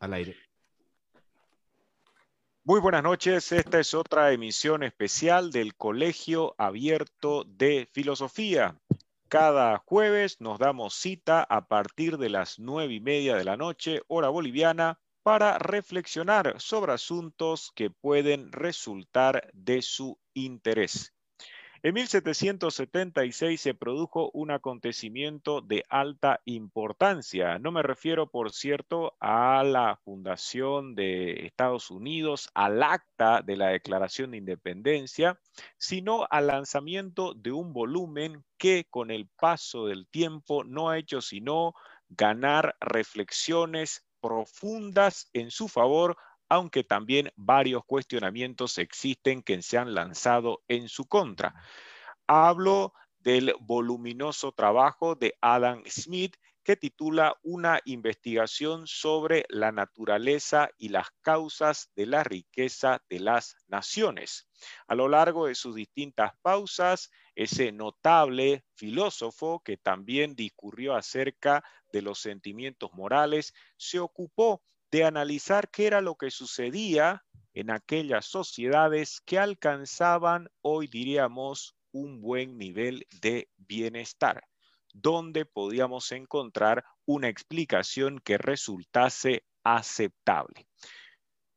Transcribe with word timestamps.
Al 0.00 0.14
aire. 0.14 0.36
Muy 2.64 2.80
buenas 2.80 3.02
noches, 3.02 3.52
esta 3.52 3.80
es 3.80 3.94
otra 3.94 4.32
emisión 4.32 4.82
especial 4.82 5.50
del 5.50 5.74
Colegio 5.74 6.54
Abierto 6.58 7.44
de 7.44 7.88
Filosofía. 7.92 8.78
Cada 9.28 9.78
jueves 9.78 10.40
nos 10.40 10.58
damos 10.58 10.94
cita 10.94 11.42
a 11.42 11.68
partir 11.68 12.18
de 12.18 12.30
las 12.30 12.58
nueve 12.58 12.94
y 12.94 13.00
media 13.00 13.36
de 13.36 13.44
la 13.44 13.56
noche, 13.56 14.00
hora 14.08 14.28
boliviana, 14.28 14.98
para 15.22 15.58
reflexionar 15.58 16.60
sobre 16.60 16.92
asuntos 16.92 17.70
que 17.74 17.90
pueden 17.90 18.52
resultar 18.52 19.50
de 19.52 19.82
su 19.82 20.18
interés. 20.34 21.14
En 21.82 21.94
1776 21.94 23.58
se 23.58 23.72
produjo 23.72 24.30
un 24.34 24.50
acontecimiento 24.50 25.62
de 25.62 25.86
alta 25.88 26.42
importancia. 26.44 27.58
No 27.58 27.72
me 27.72 27.82
refiero, 27.82 28.30
por 28.30 28.52
cierto, 28.52 29.16
a 29.18 29.64
la 29.64 29.98
fundación 30.04 30.94
de 30.94 31.46
Estados 31.46 31.90
Unidos, 31.90 32.50
al 32.52 32.82
acta 32.82 33.40
de 33.40 33.56
la 33.56 33.68
Declaración 33.68 34.32
de 34.32 34.36
Independencia, 34.36 35.40
sino 35.78 36.26
al 36.28 36.48
lanzamiento 36.48 37.32
de 37.32 37.52
un 37.52 37.72
volumen 37.72 38.44
que 38.58 38.84
con 38.90 39.10
el 39.10 39.26
paso 39.28 39.86
del 39.86 40.06
tiempo 40.06 40.64
no 40.64 40.90
ha 40.90 40.98
hecho 40.98 41.22
sino 41.22 41.72
ganar 42.10 42.76
reflexiones 42.80 44.04
profundas 44.20 45.30
en 45.32 45.50
su 45.50 45.66
favor 45.66 46.18
aunque 46.50 46.82
también 46.84 47.30
varios 47.36 47.84
cuestionamientos 47.84 48.76
existen 48.78 49.42
que 49.42 49.62
se 49.62 49.78
han 49.78 49.94
lanzado 49.94 50.62
en 50.68 50.88
su 50.88 51.06
contra. 51.06 51.54
Hablo 52.26 52.92
del 53.20 53.54
voluminoso 53.60 54.52
trabajo 54.52 55.14
de 55.14 55.34
Adam 55.40 55.82
Smith 55.86 56.36
que 56.64 56.76
titula 56.76 57.36
Una 57.42 57.80
investigación 57.84 58.86
sobre 58.86 59.46
la 59.48 59.72
naturaleza 59.72 60.70
y 60.76 60.88
las 60.88 61.06
causas 61.22 61.90
de 61.94 62.06
la 62.06 62.24
riqueza 62.24 63.00
de 63.08 63.20
las 63.20 63.56
naciones. 63.68 64.48
A 64.88 64.94
lo 64.94 65.08
largo 65.08 65.46
de 65.46 65.54
sus 65.54 65.74
distintas 65.74 66.32
pausas, 66.42 67.10
ese 67.34 67.72
notable 67.72 68.64
filósofo 68.74 69.62
que 69.64 69.76
también 69.76 70.34
discurrió 70.34 70.94
acerca 70.94 71.64
de 71.92 72.02
los 72.02 72.18
sentimientos 72.18 72.92
morales, 72.92 73.54
se 73.76 74.00
ocupó 74.00 74.62
de 74.90 75.04
analizar 75.04 75.70
qué 75.70 75.86
era 75.86 76.00
lo 76.00 76.16
que 76.16 76.30
sucedía 76.30 77.24
en 77.54 77.70
aquellas 77.70 78.26
sociedades 78.26 79.20
que 79.24 79.38
alcanzaban, 79.38 80.48
hoy 80.62 80.86
diríamos, 80.86 81.74
un 81.92 82.20
buen 82.20 82.56
nivel 82.56 83.06
de 83.20 83.48
bienestar, 83.56 84.44
donde 84.92 85.44
podíamos 85.44 86.12
encontrar 86.12 86.84
una 87.04 87.28
explicación 87.28 88.20
que 88.20 88.38
resultase 88.38 89.44
aceptable. 89.64 90.66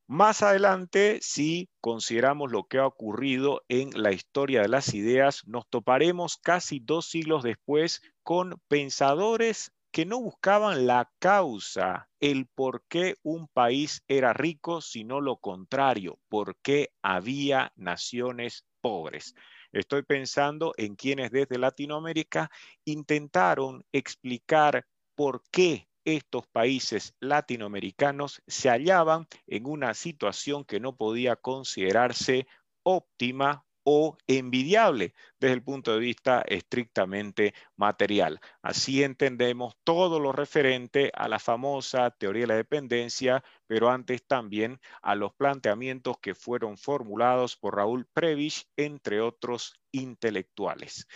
Más 0.08 0.42
adelante, 0.44 1.20
si 1.22 1.70
consideramos 1.80 2.52
lo 2.52 2.66
que 2.66 2.78
ha 2.78 2.86
ocurrido 2.86 3.64
en 3.70 3.90
la 3.94 4.12
historia 4.12 4.62
de 4.62 4.68
las 4.68 4.94
ideas, 4.94 5.44
nos 5.48 5.68
toparemos 5.70 6.38
casi 6.38 6.80
dos 6.80 7.08
siglos 7.08 7.42
después 7.42 8.02
con 8.22 8.62
pensadores 8.68 9.72
que 9.94 10.08
no 10.08 10.20
buscaban 10.20 10.88
la 10.88 11.12
causa, 11.20 12.10
el 12.20 12.48
por 12.48 12.84
qué 12.88 13.16
un 13.22 13.48
país 13.48 14.04
era 14.08 14.34
rico, 14.34 14.82
sino 14.82 15.22
lo 15.22 15.38
contrario, 15.38 16.18
por 16.30 16.56
qué 16.64 16.90
había 17.04 17.72
naciones 17.76 18.66
pobres. 18.82 19.36
Estoy 19.72 20.02
pensando 20.02 20.74
en 20.78 20.96
quienes 20.96 21.30
desde 21.30 21.60
Latinoamérica 21.60 22.50
intentaron 22.86 23.86
explicar 23.92 24.88
por 25.14 25.44
qué 25.52 25.88
estos 26.06 26.48
países 26.48 27.14
latinoamericanos 27.20 28.42
se 28.48 28.70
hallaban 28.70 29.28
en 29.46 29.68
una 29.68 29.94
situación 29.94 30.66
que 30.66 30.80
no 30.80 30.96
podía 30.96 31.36
considerarse 31.36 32.48
óptima 32.82 33.64
o 33.84 34.18
envidiable 34.28 35.14
desde 35.40 35.54
el 35.54 35.64
punto 35.64 35.94
de 35.94 36.00
vista 36.00 36.44
estrictamente 36.48 37.54
material. 37.76 38.40
Así 38.62 39.04
entendemos 39.04 39.76
todo 39.84 40.20
lo 40.20 40.32
referente 40.32 41.12
a 41.14 41.28
la 41.28 41.40
famosa 41.40 42.12
teoría 42.12 42.42
de 42.44 42.48
la 42.48 42.56
dependencia, 42.56 43.44
pero 43.68 43.90
antes 43.90 44.26
también 44.26 44.80
a 45.02 45.16
los 45.16 45.34
planteamientos 45.34 46.18
que 46.20 46.36
fueron 46.36 46.78
formulados 46.78 47.58
por 47.58 47.76
Raúl 47.76 48.08
Previch, 48.14 48.68
entre 48.78 49.22
otros 49.22 49.74
intelectuales. 49.92 51.08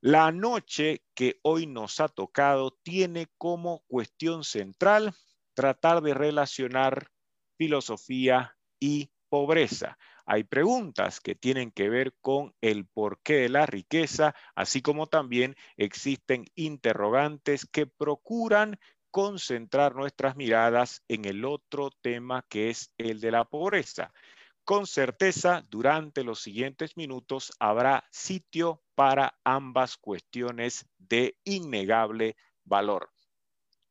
La 0.00 0.30
noche 0.32 1.02
que 1.14 1.38
hoy 1.42 1.66
nos 1.66 1.98
ha 2.00 2.08
tocado 2.08 2.78
tiene 2.82 3.28
como 3.38 3.84
cuestión 3.86 4.44
central 4.44 5.14
tratar 5.54 6.02
de 6.02 6.12
relacionar 6.12 7.08
filosofía 7.56 8.54
y 8.78 9.13
pobreza 9.34 9.98
hay 10.26 10.44
preguntas 10.44 11.20
que 11.20 11.34
tienen 11.34 11.72
que 11.72 11.90
ver 11.90 12.14
con 12.20 12.54
el 12.60 12.86
porqué 12.86 13.34
de 13.34 13.48
la 13.48 13.66
riqueza, 13.66 14.32
así 14.54 14.80
como 14.80 15.08
también 15.08 15.56
existen 15.76 16.46
interrogantes 16.54 17.66
que 17.66 17.88
procuran 17.88 18.78
concentrar 19.10 19.96
nuestras 19.96 20.36
miradas 20.36 21.02
en 21.08 21.24
el 21.24 21.44
otro 21.44 21.90
tema 22.00 22.46
que 22.48 22.70
es 22.70 22.92
el 22.96 23.20
de 23.20 23.32
la 23.32 23.44
pobreza. 23.44 24.12
Con 24.64 24.86
certeza, 24.86 25.66
durante 25.68 26.22
los 26.22 26.40
siguientes 26.40 26.96
minutos 26.96 27.52
habrá 27.58 28.04
sitio 28.12 28.82
para 28.94 29.36
ambas 29.42 29.96
cuestiones 29.96 30.86
de 30.96 31.36
innegable 31.42 32.36
valor. 32.62 33.10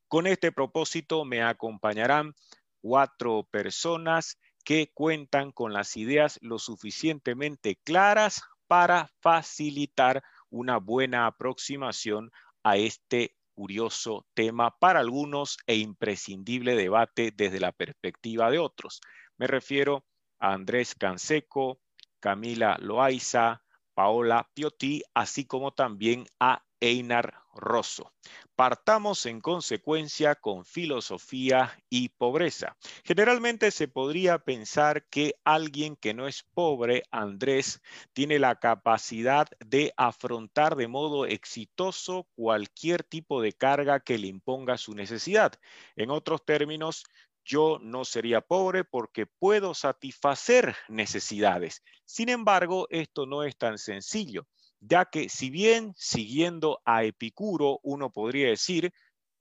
Con 0.08 0.26
este 0.26 0.54
propósito 0.54 1.26
me 1.26 1.44
acompañarán 1.44 2.34
cuatro 2.82 3.48
personas 3.52 4.38
que 4.64 4.92
cuentan 4.94 5.52
con 5.52 5.74
las 5.74 5.98
ideas 5.98 6.40
lo 6.42 6.60
suficientemente 6.60 7.78
claras 7.84 8.42
para 8.68 9.12
facilitar 9.22 10.24
una 10.50 10.78
buena 10.78 11.28
aproximación 11.28 12.32
a 12.64 12.78
este 12.78 13.36
curioso 13.54 14.26
tema 14.34 14.78
para 14.80 15.00
algunos 15.00 15.58
e 15.68 15.76
imprescindible 15.76 16.76
debate 16.76 17.32
desde 17.36 17.60
la 17.60 17.72
perspectiva 17.72 18.50
de 18.50 18.60
otros. 18.60 19.02
Me 19.38 19.48
refiero 19.48 20.06
a 20.40 20.54
Andrés 20.54 20.96
Canseco, 20.96 21.80
Camila 22.20 22.78
Loaiza, 22.80 23.64
Paola 23.94 24.50
Piotti, 24.54 25.04
así 25.14 25.46
como 25.46 25.72
también 25.72 26.26
a 26.40 26.64
Einar 26.84 27.34
Rosso. 27.56 28.12
Partamos 28.58 29.26
en 29.26 29.40
consecuencia 29.40 30.36
con 30.36 30.66
filosofía 30.66 31.80
y 31.90 32.10
pobreza. 32.10 32.76
Generalmente 33.06 33.72
se 33.72 33.88
podría 33.88 34.40
pensar 34.40 35.08
que 35.08 35.36
alguien 35.46 35.96
que 35.96 36.14
no 36.14 36.28
es 36.28 36.44
pobre, 36.54 37.04
Andrés, 37.10 37.82
tiene 38.12 38.38
la 38.38 38.60
capacidad 38.60 39.48
de 39.66 39.94
afrontar 39.96 40.76
de 40.76 40.90
modo 40.90 41.26
exitoso 41.26 42.28
cualquier 42.36 43.04
tipo 43.04 43.42
de 43.42 43.54
carga 43.54 44.02
que 44.02 44.18
le 44.18 44.28
imponga 44.28 44.78
su 44.78 44.94
necesidad. 44.94 45.54
En 45.96 46.12
otros 46.12 46.44
términos, 46.44 47.06
yo 47.46 47.80
no 47.82 48.04
sería 48.04 48.42
pobre 48.42 48.84
porque 48.84 49.26
puedo 49.26 49.74
satisfacer 49.74 50.76
necesidades. 50.90 51.82
Sin 52.04 52.28
embargo, 52.28 52.88
esto 52.90 53.26
no 53.26 53.44
es 53.44 53.58
tan 53.58 53.78
sencillo 53.78 54.46
ya 54.86 55.06
que 55.06 55.30
si 55.30 55.50
bien 55.50 55.94
siguiendo 55.96 56.82
a 56.86 57.04
Epicuro, 57.04 57.80
uno 57.84 58.12
podría 58.12 58.50
decir, 58.50 58.92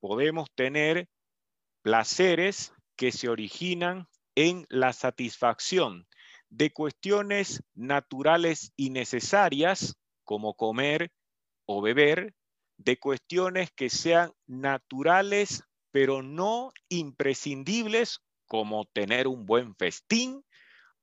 podemos 0.00 0.48
tener 0.54 1.08
placeres 1.82 2.72
que 2.97 3.10
se 3.10 3.28
originan 3.28 4.06
en 4.34 4.66
la 4.69 4.92
satisfacción 4.92 6.06
de 6.48 6.72
cuestiones 6.72 7.62
naturales 7.75 8.72
y 8.76 8.91
necesarias, 8.91 9.97
como 10.25 10.54
comer 10.54 11.10
o 11.66 11.82
beber, 11.82 12.34
de 12.76 12.98
cuestiones 12.98 13.70
que 13.72 13.91
sean 13.91 14.32
naturales 14.47 15.64
pero 15.92 16.22
no 16.22 16.72
imprescindibles, 16.88 18.20
como 18.47 18.87
tener 18.87 19.28
un 19.28 19.44
buen 19.44 19.75
festín, 19.76 20.43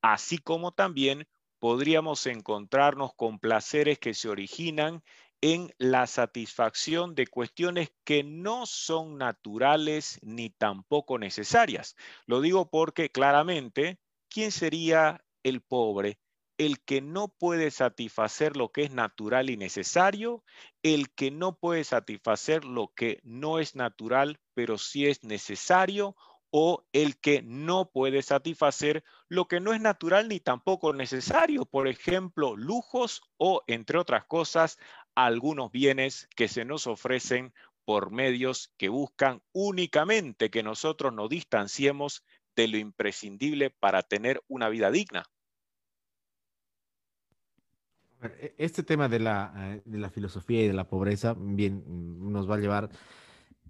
así 0.01 0.39
como 0.39 0.71
también 0.71 1.27
podríamos 1.59 2.25
encontrarnos 2.25 3.13
con 3.15 3.39
placeres 3.39 3.99
que 3.99 4.13
se 4.13 4.29
originan 4.29 5.03
en 5.41 5.73
la 5.77 6.07
satisfacción 6.07 7.15
de 7.15 7.27
cuestiones 7.27 7.91
que 8.03 8.23
no 8.23 8.65
son 8.65 9.17
naturales 9.17 10.19
ni 10.21 10.49
tampoco 10.49 11.17
necesarias. 11.17 11.95
Lo 12.25 12.41
digo 12.41 12.69
porque 12.69 13.09
claramente, 13.09 13.99
¿quién 14.29 14.51
sería 14.51 15.23
el 15.43 15.61
pobre? 15.61 16.19
El 16.57 16.81
que 16.81 16.99
no 16.99 17.29
puede 17.29 17.71
satisfacer 17.71 18.57
lo 18.57 18.69
que 18.73 18.83
es 18.83 18.91
natural 18.91 19.49
y 19.49 19.55
necesario, 19.55 20.43
el 20.83 21.09
que 21.11 21.31
no 21.31 21.57
puede 21.57 21.85
satisfacer 21.85 22.65
lo 22.65 22.91
que 22.93 23.21
no 23.23 23.59
es 23.59 23.75
natural, 23.75 24.41
pero 24.53 24.77
sí 24.77 25.05
es 25.05 25.23
necesario, 25.23 26.17
o 26.51 26.85
el 26.93 27.19
que 27.19 27.41
no 27.43 27.91
puede 27.91 28.21
satisfacer 28.21 29.03
lo 29.27 29.47
que 29.47 29.59
no 29.59 29.73
es 29.73 29.81
natural 29.81 30.27
ni 30.27 30.39
tampoco 30.39 30.93
necesario, 30.93 31.65
por 31.65 31.87
ejemplo, 31.87 32.55
lujos 32.55 33.21
o, 33.37 33.63
entre 33.67 33.97
otras 33.99 34.25
cosas, 34.25 34.77
algunos 35.15 35.71
bienes 35.71 36.27
que 36.35 36.47
se 36.47 36.65
nos 36.65 36.87
ofrecen 36.87 37.53
por 37.85 38.11
medios 38.11 38.73
que 38.77 38.89
buscan 38.89 39.41
únicamente 39.51 40.49
que 40.49 40.63
nosotros 40.63 41.13
nos 41.13 41.29
distanciemos 41.29 42.23
de 42.55 42.67
lo 42.67 42.77
imprescindible 42.77 43.69
para 43.69 44.03
tener 44.03 44.41
una 44.47 44.69
vida 44.69 44.91
digna. 44.91 45.25
E, 48.21 48.55
este 48.57 48.83
tema 48.83 49.07
de 49.07 49.19
la, 49.19 49.53
eh, 49.55 49.81
de 49.85 49.97
la 49.97 50.09
filosofía 50.09 50.63
y 50.63 50.67
de 50.67 50.73
la 50.73 50.87
pobreza, 50.87 51.35
bien, 51.37 51.83
mm, 51.85 52.31
nos 52.31 52.49
va 52.49 52.55
a 52.55 52.59
llevar, 52.59 52.89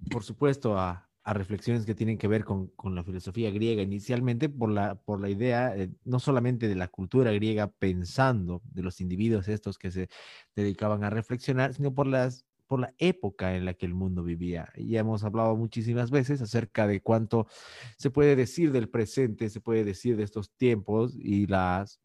por 0.10 0.24
supuesto, 0.24 0.78
a, 0.78 1.09
a 1.24 1.34
reflexiones 1.34 1.86
que 1.86 1.96
tienen 1.96 2.18
que 2.18 2.28
ver 2.28 2.46
con, 2.46 2.68
con, 2.70 2.96
la 2.96 3.04
filosofía 3.04 3.52
griega 3.52 3.82
inicialmente 3.82 4.50
por 4.50 4.72
la, 4.72 4.96
por 4.96 5.20
la 5.22 5.30
idea 5.30 5.76
eh, 5.76 5.90
no 6.06 6.20
solamente 6.20 6.68
de 6.68 6.76
la 6.76 6.88
cultura 6.88 7.32
griega 7.32 7.68
pensando 7.68 8.62
de 8.66 8.84
los 8.84 9.02
individuos 9.02 9.48
estos 9.48 9.78
que 9.78 9.92
se 9.92 10.10
dedicaban 10.56 11.04
a 11.04 11.10
reflexionar, 11.10 11.74
sino 11.74 11.94
por 11.94 12.08
las 12.08 12.46
por 12.70 12.80
la 12.80 12.94
época 13.00 13.56
en 13.56 13.66
la 13.66 13.74
que 13.74 13.88
el 13.88 13.96
mundo 13.96 14.24
vivía. 14.24 14.72
Ya 14.78 15.00
hemos 15.00 15.24
hablado 15.24 15.56
muchísimas 15.56 16.12
veces 16.12 16.40
acerca 16.40 16.86
de 16.86 17.02
cuánto 17.02 17.48
se 17.98 18.12
puede 18.12 18.36
decir 18.36 18.72
del 18.72 18.90
presente, 18.90 19.50
se 19.50 19.60
puede 19.60 19.84
decir 19.84 20.16
de 20.16 20.24
estos 20.24 20.52
tiempos 20.52 21.16
y 21.18 21.48
las 21.48 22.00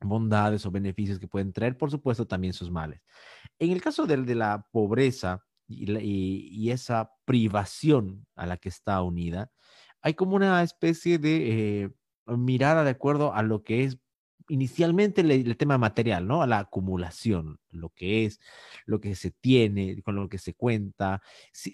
bondades 0.00 0.66
o 0.66 0.72
beneficios 0.72 1.20
que 1.20 1.28
pueden 1.28 1.52
traer, 1.52 1.76
por 1.78 1.88
supuesto, 1.88 2.26
también 2.26 2.52
sus 2.52 2.68
males. 2.68 3.00
En 3.60 3.70
el 3.70 3.80
caso 3.80 4.06
de, 4.06 4.16
de 4.16 4.34
la 4.34 4.66
pobreza 4.72 5.46
y, 5.70 6.70
esa 6.70 7.12
privación 7.24 8.26
a 8.34 8.46
la 8.46 8.56
que 8.56 8.68
está 8.68 9.02
unida, 9.02 9.50
hay 10.02 10.14
como 10.14 10.36
una 10.36 10.62
especie 10.62 11.18
de 11.18 11.84
eh, 11.84 11.90
mirada 12.26 12.84
de 12.84 12.90
acuerdo 12.90 13.34
a 13.34 13.42
lo 13.42 13.62
que 13.62 13.84
es 13.84 13.98
inicialmente 14.50 15.20
el, 15.20 15.56
tema 15.56 15.78
material, 15.78 16.26
¿no? 16.26 16.42
A 16.42 16.46
la 16.46 16.58
acumulación, 16.58 17.60
lo 17.70 17.90
que 17.90 18.24
es, 18.24 18.40
lo 18.84 19.00
que 19.00 19.14
se 19.14 19.30
tiene, 19.30 20.02
con 20.02 20.16
lo 20.16 20.28
que 20.28 20.38
se 20.38 20.54
cuenta, 20.54 21.22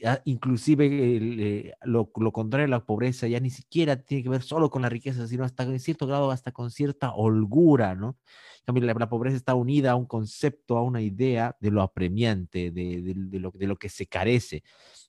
ah, 0.04 0.20
inclusive 0.24 0.86
eh, 0.86 1.74
lo, 1.82 2.10
contrario 2.12 2.66
la 2.68 2.84
pobreza 2.84 3.26
ya 3.26 3.40
ni 3.40 3.50
siquiera 3.50 3.96
tiene 3.96 4.22
que 4.22 4.28
ver 4.28 4.42
solo 4.42 4.70
con 4.70 4.82
la 4.82 4.90
riqueza, 4.90 5.26
sino 5.26 5.44
hasta 5.44 5.62
en 5.62 5.80
cierto 5.80 6.06
grado, 6.06 6.30
hasta 6.30 6.52
con 6.52 6.70
cierta 6.70 7.12
holgura, 7.12 7.94
¿no? 7.94 8.18
La, 8.66 8.94
la 8.94 9.08
pobreza 9.08 9.36
está 9.36 9.54
unida 9.54 9.92
a 9.92 9.96
un 9.96 10.06
concepto, 10.06 10.76
a 10.76 10.82
una 10.82 11.00
idea 11.00 11.56
de 11.60 11.70
lo 11.70 11.82
apremiante, 11.82 12.70
de, 12.70 13.14
lo, 13.38 13.76
que 13.76 13.88
se 13.88 14.06
carece. 14.06 14.64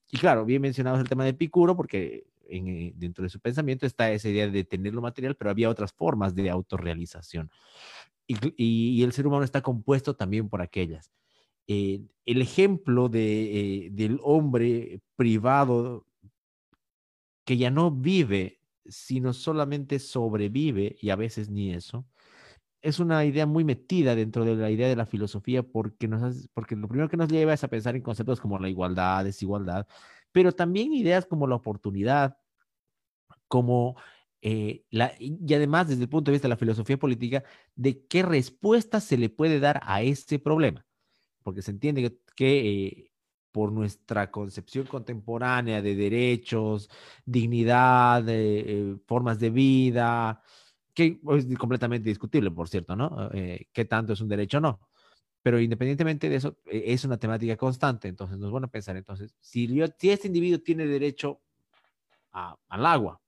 Y 0.09 0.17
claro, 0.17 0.45
bien 0.45 0.61
mencionado 0.61 0.99
el 0.99 1.09
tema 1.09 1.23
de 1.23 1.31
Epicuro, 1.31 1.75
porque 1.75 2.27
eh, 2.49 2.93
dentro 2.95 3.23
de 3.23 3.29
su 3.29 3.39
pensamiento 3.39 3.85
está 3.85 4.11
esa 4.11 4.29
idea 4.29 4.47
de 4.47 4.63
tener 4.63 4.93
lo 4.93 5.01
material, 5.01 5.35
pero 5.35 5.51
había 5.51 5.69
otras 5.69 5.93
formas 5.93 6.35
de 6.35 6.49
autorrealización. 6.49 7.51
Y, 8.27 9.03
el 9.03 9.13
ser 9.13 9.25
humano 9.27 9.43
está 9.43 9.61
compuesto 9.61 10.15
también 10.15 10.49
por 10.49 10.61
aquellas. 10.61 11.11
Eh, 11.67 12.01
el 12.25 12.41
ejemplo 12.41 13.09
de, 13.09 13.85
eh, 13.85 13.89
del 13.91 14.19
hombre 14.21 15.01
privado 15.15 16.05
que 17.45 17.57
ya 17.57 17.71
no 17.71 17.91
vive, 17.91 18.59
sino 18.85 19.33
solamente 19.33 19.99
sobrevive, 19.99 20.97
y 21.01 21.09
a 21.09 21.15
veces 21.15 21.49
ni 21.49 21.71
eso, 21.71 22.05
es 22.81 22.99
una 22.99 23.25
idea 23.25 23.45
muy 23.45 23.63
metida 23.63 24.15
dentro 24.15 24.45
de 24.45 24.55
la 24.55 24.69
idea 24.69 24.87
de 24.87 24.95
la 24.95 25.05
filosofía 25.05 25.63
porque, 25.63 26.07
nos 26.07 26.49
porque 26.53 26.75
lo 26.75 26.87
primero 26.87 27.09
que 27.09 27.17
nos 27.17 27.29
lleva 27.29 27.53
es 27.53 27.63
a 27.63 27.69
pensar 27.69 27.95
en 27.95 28.01
conceptos 28.01 28.39
como 28.39 28.59
la 28.59 28.69
igualdad, 28.69 29.23
desigualdad, 29.23 29.87
pero 30.37 30.51
también 30.51 30.93
ideas 30.93 31.25
como 31.25 31.47
la 31.47 31.55
oportunidad, 31.55 32.37
como 33.47 33.95
eh, 34.43 34.83
la, 34.91 35.11
y 35.17 35.51
además 35.51 35.87
desde 35.87 36.03
el 36.03 36.09
punto 36.09 36.29
de 36.29 36.33
vista 36.33 36.47
de 36.47 36.51
la 36.51 36.57
filosofía 36.57 36.95
política, 36.95 37.43
de 37.75 38.05
qué 38.05 38.21
respuesta 38.21 38.99
se 39.01 39.17
le 39.17 39.29
puede 39.29 39.59
dar 39.59 39.81
a 39.83 40.03
este 40.03 40.37
problema. 40.37 40.85
Porque 41.41 41.63
se 41.63 41.71
entiende 41.71 42.19
que, 42.35 42.59
eh, 42.85 43.11
por 43.51 43.71
nuestra 43.71 44.29
concepción 44.29 44.85
contemporánea 44.85 45.81
de 45.81 45.95
derechos, 45.95 46.87
dignidad, 47.25 48.23
eh, 48.27 48.95
formas 49.07 49.39
de 49.39 49.49
vida, 49.49 50.43
que 50.93 51.19
es 51.31 51.57
completamente 51.57 52.09
discutible, 52.09 52.51
por 52.51 52.69
cierto, 52.69 52.95
¿no? 52.95 53.31
¿Qué 53.73 53.85
tanto 53.85 54.13
es 54.13 54.21
un 54.21 54.29
derecho 54.29 54.59
o 54.59 54.61
no? 54.61 54.86
Pero 55.47 55.61
independientemente 55.61 56.27
de 56.27 56.35
eso, 56.35 56.57
e, 56.65 56.91
es 56.91 57.05
una 57.05 57.15
temática 57.15 57.55
constante. 57.55 58.09
Entonces, 58.09 58.37
nos 58.37 58.51
van 58.51 58.65
a 58.65 58.67
pensar, 58.67 58.97
entonces, 58.97 59.33
si, 59.39 59.65
yo, 59.73 59.85
si 59.97 60.09
este 60.09 60.27
individuo 60.27 60.59
tiene 60.59 60.85
derecho 60.85 61.39
a, 62.33 62.57
al 62.67 62.85
agua, 62.85 63.21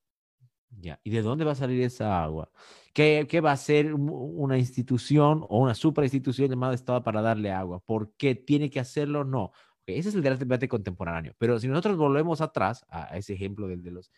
¿ya? 0.69 1.00
¿Y 1.01 1.12
de 1.12 1.21
dónde 1.21 1.45
va 1.45 1.54
a 1.54 1.56
salir 1.56 1.81
esa 1.81 2.21
agua? 2.21 2.51
¿Qué, 2.94 3.25
qué 3.30 3.39
va 3.39 3.51
a 3.51 3.54
hacer 3.54 3.94
una 3.94 4.57
institución 4.57 5.45
o 5.48 5.60
una 5.60 5.74
superinstitución 5.74 6.50
llamada 6.50 6.74
Estado 6.74 7.01
para 7.01 7.21
darle 7.21 7.54
agua? 7.54 7.80
¿Por 7.80 8.12
qué 8.18 8.36
tiene 8.36 8.69
que 8.69 8.81
hacerlo? 8.81 9.24
No. 9.24 9.54
ese 9.86 10.10
es 10.10 10.16
el 10.16 10.21
debate 10.21 10.68
contemporáneo. 10.68 11.33
Pero 11.38 11.57
si 11.57 11.69
nosotros 11.69 11.95
volvemos 11.95 12.42
atrás 12.42 12.86
a 12.89 13.18
ese 13.18 13.33
ejemplo 13.33 13.69
de, 13.69 13.77
de, 13.77 13.92
los, 13.92 14.12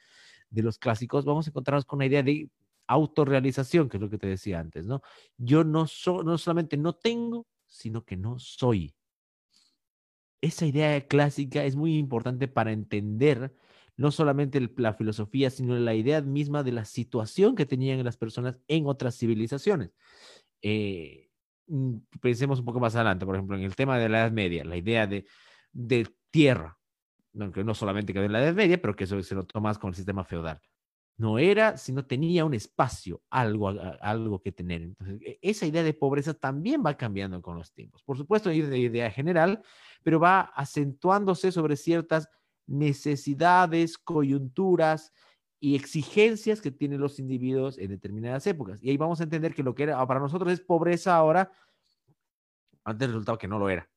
de 0.49 0.63
los 0.63 0.79
clásicos, 0.79 1.23
vamos 1.23 1.45
a 1.45 1.51
encontrarnos 1.51 1.85
con 1.85 1.97
una 1.97 2.07
idea 2.07 2.23
de 2.23 2.49
autorrealización, 2.87 3.89
que 3.89 3.97
es 3.97 4.01
lo 4.01 4.09
que 4.09 4.17
te 4.17 4.25
decía 4.25 4.59
antes, 4.59 4.87
¿no? 4.87 5.03
Yo 5.37 5.63
no, 5.63 5.85
so, 5.85 6.23
no 6.23 6.39
solamente 6.39 6.77
no 6.77 6.93
tengo, 6.93 7.45
sino 7.71 8.03
que 8.05 8.17
no 8.17 8.37
soy. 8.37 8.93
Esa 10.41 10.65
idea 10.65 11.07
clásica 11.07 11.63
es 11.63 11.75
muy 11.75 11.97
importante 11.97 12.47
para 12.47 12.71
entender 12.71 13.55
no 13.95 14.11
solamente 14.11 14.59
la 14.77 14.93
filosofía, 14.93 15.49
sino 15.49 15.75
la 15.77 15.93
idea 15.93 16.21
misma 16.21 16.63
de 16.63 16.71
la 16.71 16.85
situación 16.85 17.55
que 17.55 17.65
tenían 17.65 18.03
las 18.03 18.17
personas 18.17 18.57
en 18.67 18.87
otras 18.87 19.17
civilizaciones. 19.17 19.91
Eh, 20.61 21.29
mm, 21.67 21.97
pensemos 22.19 22.59
un 22.59 22.65
poco 22.65 22.79
más 22.79 22.95
adelante, 22.95 23.25
por 23.25 23.35
ejemplo, 23.35 23.57
en 23.57 23.63
el 23.63 23.75
tema 23.75 23.97
de 23.97 24.09
la 24.09 24.21
Edad 24.21 24.31
Media, 24.31 24.63
la 24.65 24.77
idea 24.77 25.07
de, 25.07 25.25
de 25.71 26.07
tierra, 26.31 26.77
aunque 27.39 27.63
no 27.63 27.75
solamente 27.75 28.13
quedó 28.13 28.23
en 28.23 28.33
la 28.33 28.43
Edad 28.43 28.55
Media, 28.55 28.81
pero 28.81 28.95
que 28.95 29.03
eso 29.05 29.21
se 29.21 29.35
notó 29.35 29.61
más 29.61 29.77
con 29.77 29.89
el 29.89 29.95
sistema 29.95 30.23
feudal 30.23 30.59
no 31.17 31.37
era, 31.37 31.77
sino 31.77 32.05
tenía 32.05 32.45
un 32.45 32.53
espacio, 32.53 33.21
algo, 33.29 33.69
algo 33.69 34.41
que 34.41 34.51
tener. 34.51 34.81
Entonces, 34.81 35.21
e, 35.21 35.39
esa 35.41 35.65
idea 35.65 35.83
de 35.83 35.93
pobreza 35.93 36.33
también 36.33 36.83
va 36.85 36.97
cambiando 36.97 37.41
con 37.41 37.57
los 37.57 37.71
tiempos. 37.73 38.03
Por 38.03 38.17
supuesto, 38.17 38.49
hay 38.49 38.61
una 38.61 38.77
idea 38.77 39.11
general, 39.11 39.61
pero 40.03 40.19
va 40.19 40.41
acentuándose 40.41 41.51
sobre 41.51 41.75
ciertas 41.75 42.29
necesidades, 42.65 43.97
coyunturas 43.97 45.13
y 45.59 45.75
exigencias 45.75 46.59
que 46.59 46.71
tienen 46.71 46.99
los 46.99 47.19
individuos 47.19 47.77
en 47.77 47.89
determinadas 47.89 48.47
épocas. 48.47 48.83
Y 48.83 48.89
ahí 48.89 48.97
vamos 48.97 49.19
a 49.19 49.23
entender 49.23 49.53
que 49.53 49.63
lo 49.63 49.75
que 49.75 49.83
era 49.83 50.05
para 50.07 50.19
nosotros 50.19 50.51
es 50.51 50.61
pobreza 50.61 51.15
ahora, 51.15 51.51
antes 52.83 53.07
resultaba 53.09 53.37
que 53.37 53.47
no 53.47 53.59
lo 53.59 53.69
era. 53.69 53.87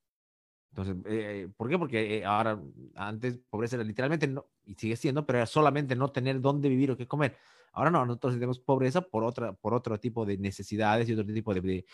Entonces, 0.76 0.96
eh, 1.06 1.48
¿por 1.56 1.68
qué? 1.68 1.78
Porque 1.78 2.18
eh, 2.18 2.24
ahora, 2.24 2.60
antes, 2.96 3.38
pobreza 3.48 3.76
era 3.76 3.84
literalmente, 3.84 4.26
no, 4.26 4.44
y 4.66 4.74
sigue 4.74 4.96
siendo, 4.96 5.24
pero 5.24 5.38
era 5.38 5.46
solamente 5.46 5.94
no 5.94 6.10
tener 6.10 6.40
dónde 6.40 6.68
vivir 6.68 6.90
o 6.90 6.96
qué 6.96 7.06
comer. 7.06 7.36
Ahora 7.72 7.90
no, 7.90 8.04
nosotros 8.04 8.34
tenemos 8.34 8.58
pobreza 8.58 9.00
por, 9.00 9.22
otra, 9.22 9.52
por 9.52 9.72
otro 9.72 10.00
tipo 10.00 10.26
de 10.26 10.36
necesidades 10.36 11.08
y 11.08 11.12
otro 11.12 11.32
tipo 11.32 11.54
de, 11.54 11.84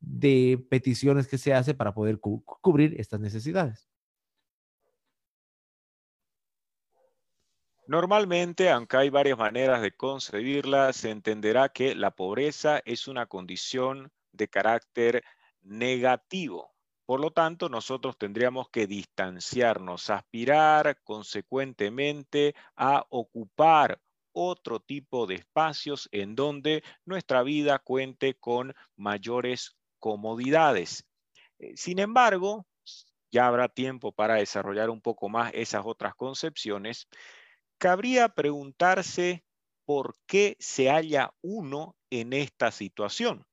de, 0.00 0.66
peticiones 0.68 1.28
que 1.28 1.38
se 1.38 1.54
hace 1.54 1.72
para 1.74 1.94
poder 1.94 2.18
cubrir 2.18 3.00
estas 3.00 3.20
necesidades. 3.20 3.88
Normalmente, 7.86 8.70
aunque 8.70 8.96
hay 8.96 9.10
varias 9.10 9.38
maneras 9.38 9.82
de 9.82 9.92
concebirla, 9.92 10.92
se 10.92 11.10
entenderá 11.10 11.68
que 11.68 11.94
la 11.94 12.10
pobreza 12.10 12.82
es 12.84 13.06
una 13.06 13.26
condición 13.26 14.10
de 14.32 14.48
carácter 14.48 15.22
negativo 15.62 16.75
por 17.06 17.20
lo 17.20 17.30
tanto, 17.30 17.68
nosotros 17.68 18.18
tendríamos 18.18 18.68
que 18.68 18.88
distanciarnos, 18.88 20.10
aspirar 20.10 21.00
consecuentemente 21.04 22.56
a 22.74 23.06
ocupar 23.10 24.00
otro 24.32 24.80
tipo 24.80 25.26
de 25.26 25.36
espacios 25.36 26.08
en 26.12 26.34
donde 26.34 26.82
nuestra 27.04 27.42
vida 27.44 27.78
cuente 27.78 28.34
con 28.34 28.74
mayores 28.96 29.76
comodidades. 30.00 31.06
Eh, 31.58 31.76
sin 31.76 32.00
embargo, 32.00 32.66
ya 33.30 33.46
habrá 33.46 33.68
tiempo 33.68 34.12
para 34.12 34.34
desarrollar 34.34 34.90
un 34.90 35.00
poco 35.00 35.28
más 35.28 35.52
esas 35.54 35.82
otras 35.86 36.14
concepciones. 36.16 37.08
Cabría 37.78 38.28
preguntarse 38.28 39.44
por 39.84 40.16
qué 40.26 40.56
se 40.58 40.90
halla 40.90 41.32
uno 41.40 41.96
en 42.10 42.32
esta 42.32 42.72
situación. 42.72 43.46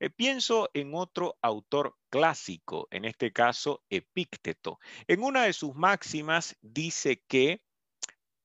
Eh, 0.00 0.10
pienso 0.10 0.70
en 0.74 0.94
otro 0.94 1.38
autor 1.42 1.96
clásico, 2.10 2.88
en 2.90 3.04
este 3.04 3.32
caso 3.32 3.84
Epícteto. 3.90 4.78
En 5.06 5.22
una 5.22 5.44
de 5.44 5.52
sus 5.52 5.74
máximas 5.74 6.56
dice 6.60 7.22
que 7.26 7.62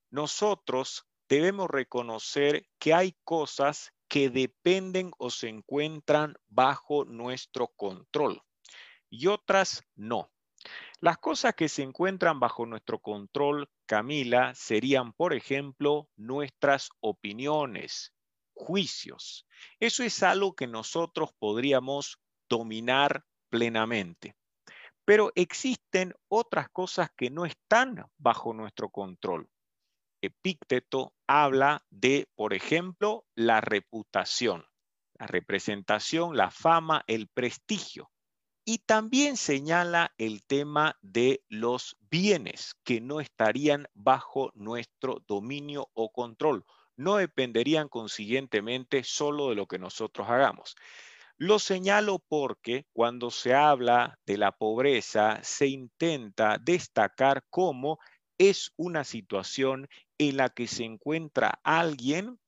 nosotros 0.09 1.05
debemos 1.27 1.69
reconocer 1.69 2.67
que 2.79 2.93
hay 2.93 3.17
cosas 3.23 3.93
que 4.07 4.29
dependen 4.29 5.11
o 5.17 5.29
se 5.29 5.49
encuentran 5.49 6.35
bajo 6.47 7.05
nuestro 7.05 7.67
control 7.67 8.41
y 9.09 9.27
otras 9.27 9.83
no. 9.95 10.31
Las 10.99 11.17
cosas 11.17 11.53
que 11.53 11.69
se 11.69 11.83
encuentran 11.83 12.39
bajo 12.39 12.65
nuestro 12.65 12.99
control, 12.99 13.69
Camila, 13.85 14.55
serían, 14.55 15.13
por 15.13 15.33
ejemplo, 15.33 16.09
nuestras 16.15 16.89
opiniones, 16.99 18.13
juicios. 18.57 19.45
Eso 19.79 20.03
es 20.03 20.23
algo 20.23 20.55
que 20.55 20.67
nosotros 20.67 21.29
podríamos 21.39 22.19
dominar 22.49 23.23
plenamente. 23.49 24.35
Pero 25.05 25.31
existen 25.35 26.13
otras 26.27 26.69
cosas 26.69 27.09
que 27.15 27.29
no 27.29 27.45
están 27.45 28.05
bajo 28.17 28.53
nuestro 28.53 28.89
control. 28.89 29.49
Epícteto 30.21 31.13
habla 31.27 31.85
de, 31.89 32.27
por 32.35 32.53
ejemplo, 32.53 33.25
la 33.35 33.61
reputación, 33.61 34.65
la 35.13 35.27
representación, 35.27 36.35
la 36.35 36.51
fama, 36.51 37.03
el 37.07 37.27
prestigio. 37.27 38.11
Y 38.65 38.79
también 38.79 39.37
señala 39.37 40.13
el 40.17 40.43
tema 40.43 40.97
de 41.01 41.41
los 41.47 41.95
bienes 42.09 42.75
que 42.83 42.99
no 42.99 43.21
estarían 43.21 43.87
bajo 43.93 44.51
nuestro 44.55 45.23
dominio 45.25 45.89
o 45.93 46.11
control. 46.11 46.65
No 46.97 47.17
dependerían 47.17 47.87
consiguientemente 47.87 49.03
solo 49.03 49.49
de 49.49 49.55
lo 49.55 49.67
que 49.67 49.79
nosotros 49.79 50.27
hagamos. 50.29 50.75
Lo 51.37 51.59
señalo 51.59 52.19
porque 52.27 52.87
cuando 52.93 53.29
se 53.29 53.53
habla 53.53 54.19
de 54.25 54.37
la 54.37 54.51
pobreza 54.51 55.39
se 55.43 55.67
intenta 55.67 56.57
destacar 56.57 57.43
cómo 57.49 57.99
es 58.39 58.71
una 58.75 59.03
situación 59.03 59.87
en 60.17 60.37
la 60.37 60.49
que 60.49 60.67
se 60.67 60.83
encuentra 60.83 61.59
alguien, 61.63 62.39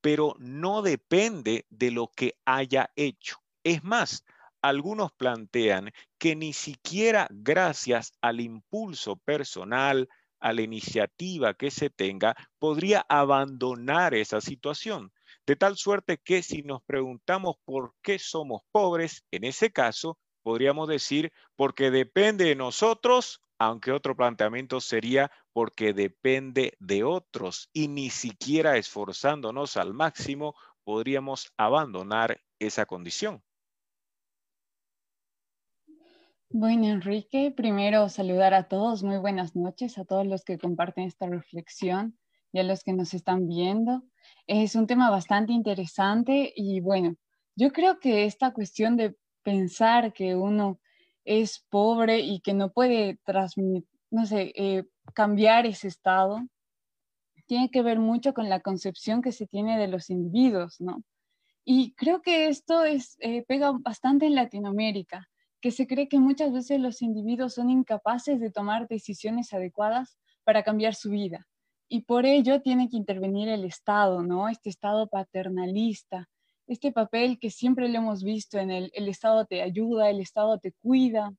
pero 0.00 0.34
no 0.38 0.82
depende 0.82 1.66
de 1.68 1.90
lo 1.90 2.08
que 2.14 2.38
haya 2.44 2.90
hecho. 2.94 3.38
Es 3.64 3.82
más, 3.82 4.24
algunos 4.62 5.12
plantean 5.12 5.90
que 6.18 6.36
ni 6.36 6.52
siquiera 6.52 7.26
gracias 7.30 8.12
al 8.20 8.40
impulso 8.40 9.16
personal, 9.16 10.08
a 10.40 10.52
la 10.52 10.62
iniciativa 10.62 11.54
que 11.54 11.70
se 11.70 11.90
tenga, 11.90 12.36
podría 12.58 13.04
abandonar 13.08 14.14
esa 14.14 14.40
situación. 14.40 15.12
De 15.46 15.56
tal 15.56 15.76
suerte 15.76 16.18
que 16.18 16.42
si 16.42 16.62
nos 16.62 16.82
preguntamos 16.82 17.56
por 17.64 17.94
qué 18.02 18.18
somos 18.18 18.62
pobres, 18.70 19.24
en 19.30 19.44
ese 19.44 19.70
caso 19.70 20.18
podríamos 20.42 20.88
decir 20.88 21.32
porque 21.56 21.90
depende 21.90 22.44
de 22.46 22.54
nosotros, 22.54 23.42
aunque 23.58 23.92
otro 23.92 24.14
planteamiento 24.16 24.80
sería 24.80 25.30
porque 25.52 25.92
depende 25.92 26.76
de 26.78 27.04
otros 27.04 27.70
y 27.72 27.88
ni 27.88 28.10
siquiera 28.10 28.76
esforzándonos 28.76 29.76
al 29.76 29.94
máximo 29.94 30.54
podríamos 30.84 31.52
abandonar 31.56 32.40
esa 32.58 32.86
condición. 32.86 33.42
Bueno, 36.50 36.86
Enrique, 36.86 37.52
primero 37.54 38.08
saludar 38.08 38.54
a 38.54 38.68
todos, 38.68 39.02
muy 39.02 39.18
buenas 39.18 39.54
noches 39.54 39.98
a 39.98 40.06
todos 40.06 40.26
los 40.26 40.44
que 40.44 40.56
comparten 40.56 41.04
esta 41.04 41.26
reflexión 41.26 42.18
y 42.52 42.58
a 42.58 42.62
los 42.62 42.82
que 42.82 42.94
nos 42.94 43.12
están 43.12 43.46
viendo. 43.46 44.02
Es 44.46 44.74
un 44.74 44.86
tema 44.86 45.10
bastante 45.10 45.52
interesante 45.52 46.50
y 46.56 46.80
bueno, 46.80 47.16
yo 47.54 47.70
creo 47.70 48.00
que 48.00 48.24
esta 48.24 48.54
cuestión 48.54 48.96
de 48.96 49.14
pensar 49.42 50.14
que 50.14 50.36
uno 50.36 50.80
es 51.26 51.66
pobre 51.68 52.20
y 52.20 52.40
que 52.40 52.54
no 52.54 52.72
puede 52.72 53.18
no 54.10 54.24
sé, 54.24 54.52
eh, 54.56 54.84
cambiar 55.14 55.66
ese 55.66 55.88
estado, 55.88 56.40
tiene 57.44 57.70
que 57.70 57.82
ver 57.82 57.98
mucho 57.98 58.32
con 58.32 58.48
la 58.48 58.60
concepción 58.60 59.20
que 59.20 59.32
se 59.32 59.46
tiene 59.46 59.78
de 59.78 59.88
los 59.88 60.08
individuos, 60.08 60.80
¿no? 60.80 61.02
Y 61.66 61.92
creo 61.94 62.22
que 62.22 62.48
esto 62.48 62.84
es, 62.84 63.18
eh, 63.20 63.44
pega 63.46 63.72
bastante 63.72 64.24
en 64.24 64.34
Latinoamérica 64.34 65.28
que 65.60 65.70
se 65.70 65.86
cree 65.86 66.08
que 66.08 66.18
muchas 66.18 66.52
veces 66.52 66.80
los 66.80 67.02
individuos 67.02 67.54
son 67.54 67.70
incapaces 67.70 68.40
de 68.40 68.50
tomar 68.50 68.86
decisiones 68.88 69.52
adecuadas 69.52 70.18
para 70.44 70.62
cambiar 70.62 70.94
su 70.94 71.10
vida. 71.10 71.46
Y 71.88 72.02
por 72.02 72.26
ello 72.26 72.60
tiene 72.60 72.88
que 72.88 72.96
intervenir 72.96 73.48
el 73.48 73.64
Estado, 73.64 74.22
¿no? 74.22 74.48
Este 74.48 74.68
Estado 74.68 75.08
paternalista, 75.08 76.28
este 76.66 76.92
papel 76.92 77.38
que 77.38 77.50
siempre 77.50 77.88
lo 77.88 77.98
hemos 77.98 78.22
visto 78.22 78.58
en 78.58 78.70
el, 78.70 78.90
el 78.94 79.08
Estado 79.08 79.46
te 79.46 79.62
ayuda, 79.62 80.10
el 80.10 80.20
Estado 80.20 80.58
te 80.58 80.72
cuida. 80.72 81.34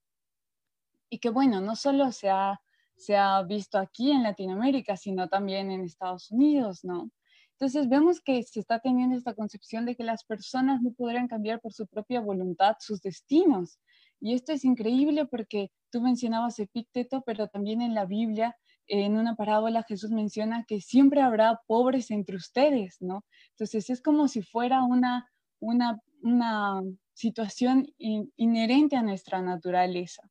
Y 1.08 1.18
que 1.18 1.30
bueno, 1.30 1.60
no 1.60 1.76
solo 1.76 2.12
se 2.12 2.28
ha, 2.30 2.60
se 2.96 3.16
ha 3.16 3.42
visto 3.42 3.78
aquí 3.78 4.10
en 4.10 4.24
Latinoamérica, 4.24 4.96
sino 4.96 5.28
también 5.28 5.70
en 5.70 5.82
Estados 5.82 6.30
Unidos, 6.30 6.84
¿no? 6.84 7.10
Entonces 7.52 7.88
vemos 7.88 8.20
que 8.20 8.42
se 8.42 8.58
está 8.58 8.80
teniendo 8.80 9.16
esta 9.16 9.34
concepción 9.34 9.84
de 9.84 9.94
que 9.94 10.02
las 10.02 10.24
personas 10.24 10.80
no 10.80 10.92
podrán 10.92 11.28
cambiar 11.28 11.60
por 11.60 11.74
su 11.74 11.86
propia 11.86 12.20
voluntad 12.20 12.76
sus 12.80 13.02
destinos, 13.02 13.78
y 14.20 14.34
esto 14.34 14.52
es 14.52 14.64
increíble 14.64 15.26
porque 15.26 15.70
tú 15.90 16.00
mencionabas 16.00 16.58
Epícteto, 16.58 17.22
pero 17.24 17.48
también 17.48 17.80
en 17.80 17.94
la 17.94 18.04
Biblia, 18.04 18.56
en 18.86 19.16
una 19.16 19.34
parábola, 19.34 19.84
Jesús 19.84 20.10
menciona 20.10 20.64
que 20.66 20.80
siempre 20.80 21.22
habrá 21.22 21.60
pobres 21.66 22.10
entre 22.10 22.36
ustedes, 22.36 22.96
¿no? 23.00 23.24
Entonces 23.50 23.88
es 23.88 24.02
como 24.02 24.28
si 24.28 24.42
fuera 24.42 24.82
una, 24.84 25.28
una, 25.60 26.82
situación 27.14 27.86
inherente 27.98 28.96
a 28.96 29.02
nuestra 29.02 29.42
naturaleza. 29.42 30.22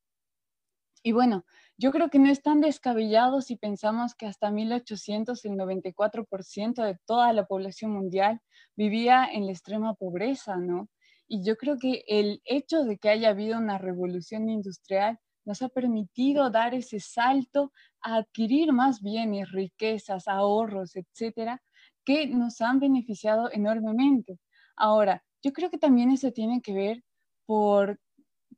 Y 1.04 1.12
bueno, 1.12 1.46
yo 1.78 1.92
creo 1.92 2.10
que 2.10 2.18
no 2.18 2.30
es 2.30 2.42
tan 2.42 2.62
descabellado 2.62 3.42
si 3.42 3.56
pensamos 3.56 4.16
que 4.16 4.26
hasta 4.26 4.50
1800 4.50 5.46
el 5.46 5.52
94% 5.52 6.84
de 6.84 6.98
toda 7.06 7.32
la 7.32 7.46
población 7.46 7.92
mundial 7.92 8.42
vivía 8.76 9.30
en 9.32 9.46
la 9.46 9.52
extrema 9.52 9.94
pobreza, 9.94 10.58
¿no? 10.58 10.90
Y 11.32 11.44
yo 11.46 11.58
creo 11.58 11.78
que 11.78 12.04
el 12.08 12.42
hecho 12.44 12.84
de 12.84 12.98
que 12.98 13.10
haya 13.10 13.30
habido 13.30 13.60
una 13.60 13.78
revolución 13.78 14.50
industrial 14.50 15.20
nos 15.46 15.62
ha 15.62 15.70
permitido 15.70 16.50
dar 16.50 16.74
ese 16.74 17.00
salto 17.00 17.72
a 18.02 18.16
adquirir 18.18 18.74
más 18.74 19.02
bienes, 19.02 19.52
riquezas, 19.52 20.28
ahorros, 20.28 20.96
etcétera, 20.96 21.62
que 22.04 22.28
nos 22.28 22.62
han 22.62 22.80
beneficiado 22.80 23.52
enormemente. 23.52 24.40
Ahora, 24.76 25.24
yo 25.44 25.54
creo 25.54 25.70
que 25.70 25.78
también 25.78 26.12
eso 26.12 26.32
tiene 26.32 26.62
que 26.62 26.74
ver 26.74 27.04
por, 27.46 28.00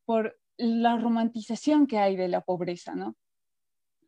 por 0.06 0.40
la 0.58 0.98
romantización 0.98 1.88
que 1.88 1.98
hay 1.98 2.16
de 2.16 2.30
la 2.30 2.42
pobreza, 2.42 2.96
¿no? 2.96 3.16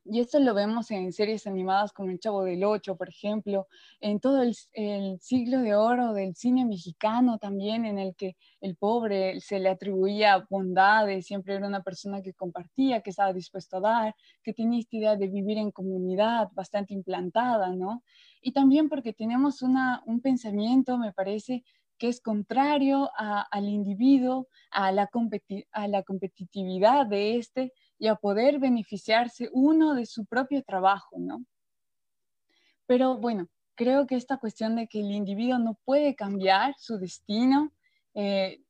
Y 0.05 0.19
esto 0.19 0.37
lo 0.39 0.53
vemos 0.53 0.91
en 0.91 1.13
series 1.13 1.47
animadas 1.47 1.93
como 1.93 2.09
El 2.09 2.19
Chavo 2.19 2.43
del 2.43 2.65
Ocho, 2.65 2.97
por 2.97 3.07
ejemplo, 3.07 3.67
en 4.01 4.19
todo 4.19 4.41
el, 4.41 4.53
siglo 5.21 5.61
de 5.61 5.75
oro 5.75 6.13
del 6.13 6.35
cine 6.35 6.65
mexicano 6.65 7.37
también, 7.37 7.85
en 7.85 7.97
el 7.97 8.13
que 8.15 8.35
el 8.59 8.75
pobre 8.75 9.39
se 9.39 9.59
le 9.59 9.69
atribuía 9.69 10.45
bondades, 10.49 11.25
siempre 11.25 11.55
era 11.55 11.67
una 11.67 11.83
persona 11.83 12.21
que 12.21 12.33
compartía, 12.33 12.99
que 13.01 13.11
estaba 13.11 13.31
dispuesto 13.31 13.77
a 13.77 13.81
dar, 13.81 14.15
que 14.43 14.53
tenía 14.53 14.79
esta 14.79 14.97
idea 14.97 15.15
de 15.15 15.27
vivir 15.27 15.57
en 15.57 15.71
comunidad 15.71 16.49
bastante 16.51 16.93
implantada, 16.93 17.69
¿no? 17.73 18.03
Y 18.41 18.51
también 18.51 18.89
porque 18.89 19.13
tenemos 19.13 19.61
una, 19.61 20.03
un 20.05 20.19
pensamiento, 20.19 20.97
me 20.97 21.13
parece, 21.13 21.63
que 22.03 22.09
es 22.09 22.19
contrario 22.19 23.09
al 23.15 23.69
individuo, 23.69 24.49
a 24.71 24.91
la, 24.91 25.09
a 25.71 25.87
la 25.87 26.03
competitividad 26.03 27.05
de 27.05 27.37
este, 27.37 27.71
y 27.97 28.07
a 28.07 28.15
poder 28.15 28.59
beneficiarse 28.59 29.49
uno 29.53 29.93
de 29.93 30.05
su 30.05 30.25
propio 30.25 30.61
trabajo, 30.63 31.15
¿no? 31.17 31.45
Pero 32.87 33.15
bueno, 33.15 33.47
creo 33.75 34.05
que 34.05 34.17
esta 34.17 34.35
cuestión 34.35 34.75
de 34.75 34.89
que 34.89 34.99
el 34.99 35.11
individuo 35.11 35.57
no 35.59 35.79
puede 35.85 36.13
cambiar 36.13 36.75
su 36.77 36.97
destino 36.97 37.71
eh, 38.15 38.61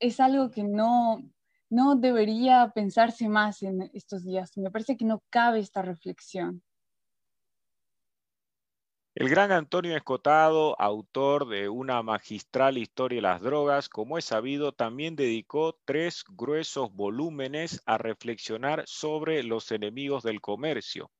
es 0.00 0.18
algo 0.18 0.50
que 0.50 0.64
no, 0.64 1.22
no 1.70 1.94
debería 1.94 2.72
pensarse 2.74 3.28
más 3.28 3.62
en 3.62 3.92
estos 3.94 4.24
días. 4.24 4.56
Me 4.56 4.72
parece 4.72 4.96
que 4.96 5.04
no 5.04 5.22
cabe 5.30 5.60
esta 5.60 5.82
reflexión. 5.82 6.64
El 9.18 9.30
gran 9.30 9.50
Antonio 9.50 9.96
Escotado, 9.96 10.78
autor 10.78 11.48
de 11.48 11.70
una 11.70 12.02
magistral 12.02 12.76
historia 12.76 13.16
de 13.16 13.22
las 13.22 13.40
drogas, 13.40 13.88
como 13.88 14.18
es 14.18 14.26
sabido, 14.26 14.72
también 14.72 15.16
dedicó 15.16 15.80
tres 15.86 16.22
gruesos 16.28 16.92
volúmenes 16.92 17.82
a 17.86 17.96
reflexionar 17.96 18.84
sobre 18.86 19.42
los 19.42 19.72
enemigos 19.72 20.22
del 20.22 20.42
comercio. 20.42 21.10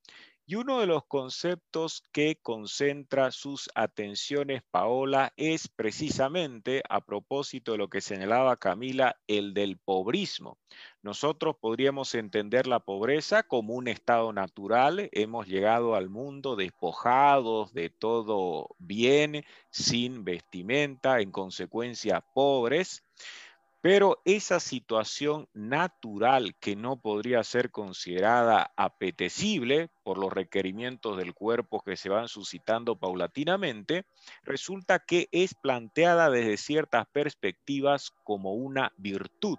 Y 0.48 0.54
uno 0.54 0.78
de 0.78 0.86
los 0.86 1.04
conceptos 1.06 2.04
que 2.12 2.36
concentra 2.40 3.32
sus 3.32 3.68
atenciones 3.74 4.62
Paola 4.70 5.32
es 5.36 5.66
precisamente, 5.66 6.84
a 6.88 7.00
propósito 7.00 7.72
de 7.72 7.78
lo 7.78 7.88
que 7.88 8.00
señalaba 8.00 8.56
Camila, 8.56 9.16
el 9.26 9.54
del 9.54 9.76
pobrismo. 9.76 10.56
Nosotros 11.02 11.56
podríamos 11.60 12.14
entender 12.14 12.68
la 12.68 12.78
pobreza 12.78 13.42
como 13.42 13.74
un 13.74 13.88
estado 13.88 14.32
natural. 14.32 15.08
Hemos 15.10 15.48
llegado 15.48 15.96
al 15.96 16.10
mundo 16.10 16.54
despojados 16.54 17.72
de 17.74 17.90
todo 17.90 18.68
bien, 18.78 19.44
sin 19.70 20.22
vestimenta, 20.22 21.20
en 21.20 21.32
consecuencia 21.32 22.20
pobres. 22.20 23.05
Pero 23.88 24.20
esa 24.24 24.58
situación 24.58 25.48
natural 25.54 26.56
que 26.58 26.74
no 26.74 26.96
podría 26.96 27.44
ser 27.44 27.70
considerada 27.70 28.72
apetecible 28.76 29.90
por 30.02 30.18
los 30.18 30.32
requerimientos 30.32 31.16
del 31.16 31.34
cuerpo 31.34 31.80
que 31.82 31.96
se 31.96 32.08
van 32.08 32.26
suscitando 32.26 32.96
paulatinamente, 32.96 34.04
resulta 34.42 34.98
que 34.98 35.28
es 35.30 35.54
planteada 35.54 36.30
desde 36.30 36.56
ciertas 36.56 37.06
perspectivas 37.12 38.10
como 38.24 38.54
una 38.54 38.92
virtud. 38.96 39.58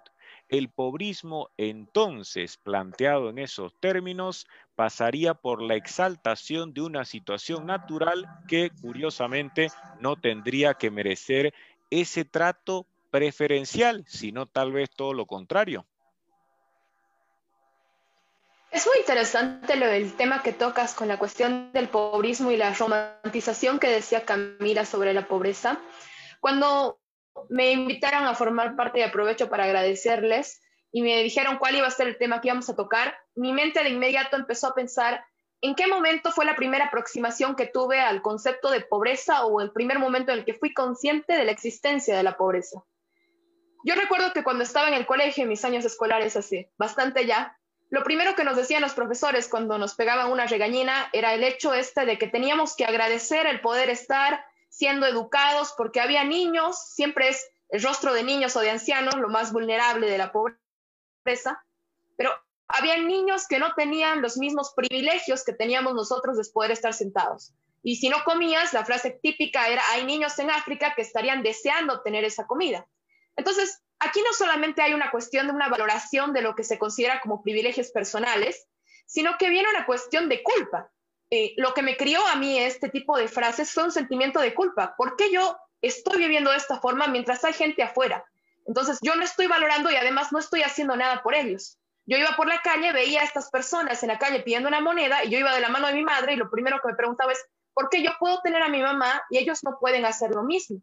El 0.50 0.68
pobrismo 0.68 1.48
entonces, 1.56 2.58
planteado 2.58 3.30
en 3.30 3.38
esos 3.38 3.72
términos, 3.80 4.46
pasaría 4.76 5.32
por 5.32 5.62
la 5.62 5.76
exaltación 5.76 6.74
de 6.74 6.82
una 6.82 7.06
situación 7.06 7.64
natural 7.64 8.28
que 8.46 8.72
curiosamente 8.82 9.68
no 9.98 10.16
tendría 10.16 10.74
que 10.74 10.90
merecer 10.90 11.54
ese 11.88 12.26
trato 12.26 12.86
preferencial, 13.10 14.04
sino 14.06 14.46
tal 14.46 14.72
vez 14.72 14.90
todo 14.90 15.12
lo 15.12 15.26
contrario. 15.26 15.86
Es 18.70 18.86
muy 18.86 18.98
interesante 18.98 19.76
lo 19.76 19.86
del 19.86 20.14
tema 20.14 20.42
que 20.42 20.52
tocas 20.52 20.94
con 20.94 21.08
la 21.08 21.18
cuestión 21.18 21.72
del 21.72 21.88
pobrismo 21.88 22.50
y 22.50 22.56
la 22.58 22.74
romantización 22.74 23.78
que 23.78 23.88
decía 23.88 24.26
Camila 24.26 24.84
sobre 24.84 25.14
la 25.14 25.26
pobreza. 25.26 25.80
Cuando 26.40 27.00
me 27.48 27.72
invitaron 27.72 28.24
a 28.24 28.34
formar 28.34 28.76
parte 28.76 28.98
y 28.98 29.02
aprovecho 29.02 29.48
para 29.48 29.64
agradecerles 29.64 30.60
y 30.92 31.02
me 31.02 31.22
dijeron 31.22 31.58
cuál 31.58 31.76
iba 31.76 31.86
a 31.86 31.90
ser 31.90 32.08
el 32.08 32.18
tema 32.18 32.40
que 32.40 32.48
íbamos 32.48 32.68
a 32.68 32.76
tocar, 32.76 33.16
mi 33.34 33.52
mente 33.52 33.82
de 33.82 33.88
inmediato 33.88 34.36
empezó 34.36 34.68
a 34.68 34.74
pensar 34.74 35.24
en 35.60 35.74
qué 35.74 35.86
momento 35.86 36.30
fue 36.30 36.44
la 36.44 36.54
primera 36.54 36.86
aproximación 36.86 37.56
que 37.56 37.66
tuve 37.66 38.00
al 38.00 38.22
concepto 38.22 38.70
de 38.70 38.82
pobreza 38.82 39.46
o 39.46 39.60
el 39.60 39.72
primer 39.72 39.98
momento 39.98 40.30
en 40.30 40.40
el 40.40 40.44
que 40.44 40.54
fui 40.54 40.72
consciente 40.72 41.32
de 41.32 41.44
la 41.44 41.52
existencia 41.52 42.16
de 42.16 42.22
la 42.22 42.36
pobreza. 42.36 42.84
Yo 43.84 43.94
recuerdo 43.94 44.32
que 44.32 44.42
cuando 44.42 44.64
estaba 44.64 44.88
en 44.88 44.94
el 44.94 45.06
colegio, 45.06 45.46
mis 45.46 45.64
años 45.64 45.84
escolares, 45.84 46.36
así, 46.36 46.66
bastante 46.76 47.26
ya, 47.26 47.56
lo 47.90 48.02
primero 48.02 48.34
que 48.34 48.44
nos 48.44 48.56
decían 48.56 48.82
los 48.82 48.92
profesores 48.92 49.48
cuando 49.48 49.78
nos 49.78 49.94
pegaban 49.94 50.30
una 50.30 50.46
regañina 50.46 51.08
era 51.12 51.32
el 51.32 51.42
hecho 51.42 51.72
este 51.72 52.04
de 52.04 52.18
que 52.18 52.28
teníamos 52.28 52.76
que 52.76 52.84
agradecer 52.84 53.46
el 53.46 53.60
poder 53.60 53.88
estar 53.88 54.44
siendo 54.68 55.06
educados 55.06 55.74
porque 55.76 56.00
había 56.00 56.24
niños, 56.24 56.78
siempre 56.92 57.30
es 57.30 57.48
el 57.70 57.82
rostro 57.82 58.12
de 58.12 58.24
niños 58.24 58.56
o 58.56 58.60
de 58.60 58.70
ancianos 58.70 59.14
lo 59.14 59.28
más 59.28 59.52
vulnerable 59.52 60.10
de 60.10 60.18
la 60.18 60.32
pobreza, 60.32 61.64
pero 62.16 62.30
había 62.66 62.98
niños 62.98 63.46
que 63.48 63.58
no 63.58 63.74
tenían 63.74 64.20
los 64.20 64.36
mismos 64.36 64.74
privilegios 64.76 65.44
que 65.44 65.54
teníamos 65.54 65.94
nosotros 65.94 66.36
de 66.36 66.44
poder 66.52 66.72
estar 66.72 66.92
sentados. 66.92 67.54
Y 67.82 67.96
si 67.96 68.10
no 68.10 68.22
comías, 68.24 68.74
la 68.74 68.84
frase 68.84 69.18
típica 69.22 69.68
era, 69.68 69.82
hay 69.90 70.04
niños 70.04 70.38
en 70.38 70.50
África 70.50 70.92
que 70.94 71.02
estarían 71.02 71.42
deseando 71.42 72.02
tener 72.02 72.24
esa 72.24 72.46
comida. 72.46 72.86
Entonces, 73.38 73.80
aquí 74.00 74.20
no 74.20 74.32
solamente 74.32 74.82
hay 74.82 74.94
una 74.94 75.12
cuestión 75.12 75.46
de 75.46 75.52
una 75.52 75.68
valoración 75.68 76.32
de 76.32 76.42
lo 76.42 76.56
que 76.56 76.64
se 76.64 76.76
considera 76.76 77.20
como 77.20 77.40
privilegios 77.40 77.90
personales, 77.92 78.66
sino 79.06 79.38
que 79.38 79.48
viene 79.48 79.70
una 79.70 79.86
cuestión 79.86 80.28
de 80.28 80.42
culpa. 80.42 80.90
Eh, 81.30 81.54
lo 81.56 81.72
que 81.72 81.82
me 81.82 81.96
crió 81.96 82.26
a 82.26 82.34
mí 82.34 82.58
este 82.58 82.88
tipo 82.88 83.16
de 83.16 83.28
frases 83.28 83.72
fue 83.72 83.84
un 83.84 83.92
sentimiento 83.92 84.40
de 84.40 84.54
culpa. 84.54 84.96
¿Por 84.96 85.16
qué 85.16 85.30
yo 85.30 85.56
estoy 85.80 86.18
viviendo 86.18 86.50
de 86.50 86.56
esta 86.56 86.80
forma 86.80 87.06
mientras 87.06 87.44
hay 87.44 87.52
gente 87.52 87.84
afuera? 87.84 88.24
Entonces, 88.66 88.98
yo 89.02 89.14
no 89.14 89.22
estoy 89.22 89.46
valorando 89.46 89.88
y 89.90 89.94
además 89.94 90.32
no 90.32 90.40
estoy 90.40 90.62
haciendo 90.62 90.96
nada 90.96 91.22
por 91.22 91.36
ellos. 91.36 91.78
Yo 92.06 92.18
iba 92.18 92.34
por 92.36 92.48
la 92.48 92.60
calle, 92.60 92.92
veía 92.92 93.20
a 93.20 93.24
estas 93.24 93.50
personas 93.50 94.02
en 94.02 94.08
la 94.08 94.18
calle 94.18 94.40
pidiendo 94.40 94.68
una 94.68 94.80
moneda 94.80 95.22
y 95.22 95.30
yo 95.30 95.38
iba 95.38 95.54
de 95.54 95.60
la 95.60 95.68
mano 95.68 95.86
de 95.86 95.94
mi 95.94 96.02
madre 96.02 96.32
y 96.32 96.36
lo 96.36 96.50
primero 96.50 96.80
que 96.82 96.88
me 96.88 96.96
preguntaba 96.96 97.30
es, 97.30 97.44
¿por 97.72 97.88
qué 97.88 98.02
yo 98.02 98.10
puedo 98.18 98.40
tener 98.42 98.62
a 98.62 98.68
mi 98.68 98.82
mamá 98.82 99.22
y 99.30 99.38
ellos 99.38 99.62
no 99.62 99.78
pueden 99.78 100.04
hacer 100.06 100.30
lo 100.30 100.42
mismo? 100.42 100.80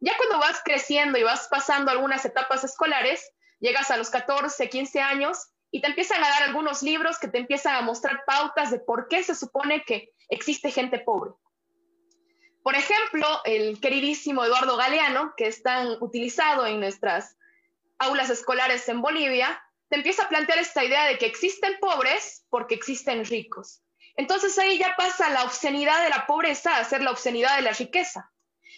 Ya 0.00 0.16
cuando 0.16 0.38
vas 0.38 0.60
creciendo 0.64 1.18
y 1.18 1.22
vas 1.22 1.46
pasando 1.48 1.90
algunas 1.90 2.24
etapas 2.24 2.64
escolares, 2.64 3.32
llegas 3.60 3.90
a 3.90 3.98
los 3.98 4.08
14, 4.08 4.70
15 4.70 5.00
años 5.00 5.50
y 5.70 5.82
te 5.82 5.88
empiezan 5.88 6.24
a 6.24 6.28
dar 6.28 6.42
algunos 6.44 6.82
libros 6.82 7.18
que 7.18 7.28
te 7.28 7.38
empiezan 7.38 7.74
a 7.76 7.82
mostrar 7.82 8.24
pautas 8.26 8.70
de 8.70 8.80
por 8.80 9.08
qué 9.08 9.22
se 9.22 9.34
supone 9.34 9.84
que 9.84 10.10
existe 10.30 10.70
gente 10.70 10.98
pobre. 10.98 11.32
Por 12.62 12.74
ejemplo, 12.74 13.26
el 13.44 13.78
queridísimo 13.78 14.44
Eduardo 14.44 14.76
Galeano, 14.76 15.34
que 15.36 15.46
es 15.46 15.62
tan 15.62 16.02
utilizado 16.02 16.66
en 16.66 16.80
nuestras 16.80 17.36
aulas 17.98 18.30
escolares 18.30 18.88
en 18.88 19.02
Bolivia, 19.02 19.62
te 19.90 19.96
empieza 19.96 20.24
a 20.24 20.28
plantear 20.28 20.58
esta 20.58 20.82
idea 20.82 21.04
de 21.06 21.18
que 21.18 21.26
existen 21.26 21.76
pobres 21.78 22.46
porque 22.48 22.74
existen 22.74 23.24
ricos. 23.26 23.82
Entonces 24.16 24.58
ahí 24.58 24.78
ya 24.78 24.94
pasa 24.96 25.28
la 25.30 25.44
obscenidad 25.44 26.02
de 26.02 26.10
la 26.10 26.26
pobreza 26.26 26.76
a 26.76 26.84
ser 26.84 27.02
la 27.02 27.10
obscenidad 27.10 27.56
de 27.56 27.62
la 27.62 27.72
riqueza 27.72 28.30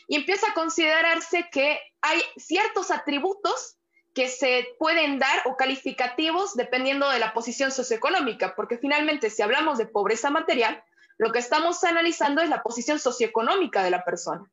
y 0.09 0.17
empieza 0.17 0.49
a 0.49 0.55
considerarse 0.55 1.49
que 1.51 1.79
hay 2.01 2.21
ciertos 2.37 2.91
atributos 2.91 3.77
que 4.15 4.29
se 4.29 4.69
pueden 4.79 5.19
dar 5.19 5.43
o 5.47 5.57
calificativos 5.57 6.55
dependiendo 6.55 7.09
de 7.09 7.19
la 7.19 7.33
posición 7.33 7.71
socioeconómica, 7.71 8.55
porque 8.55 8.79
finalmente 8.79 9.31
si 9.31 9.43
hablamos 9.43 9.79
de 9.79 9.87
pobreza 9.87 10.31
material, 10.31 10.83
lo 11.19 11.33
que 11.33 11.39
estamos 11.39 11.83
analizando 11.85 12.43
es 12.43 12.49
la 12.49 12.63
posición 12.63 12.99
socioeconómica 12.99 13.83
de 13.83 13.91
la 13.91 14.05
persona. 14.05 14.45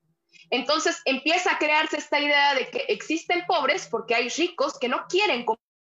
Entonces 0.50 1.02
empieza 1.06 1.54
a 1.54 1.58
crearse 1.58 1.98
esta 1.98 2.20
idea 2.20 2.56
de 2.56 2.70
que 2.70 2.86
existen 2.88 3.46
pobres 3.46 3.88
porque 3.88 4.16
hay 4.16 4.30
ricos 4.30 4.80
que 4.80 4.88
no 4.88 5.06
quieren 5.08 5.46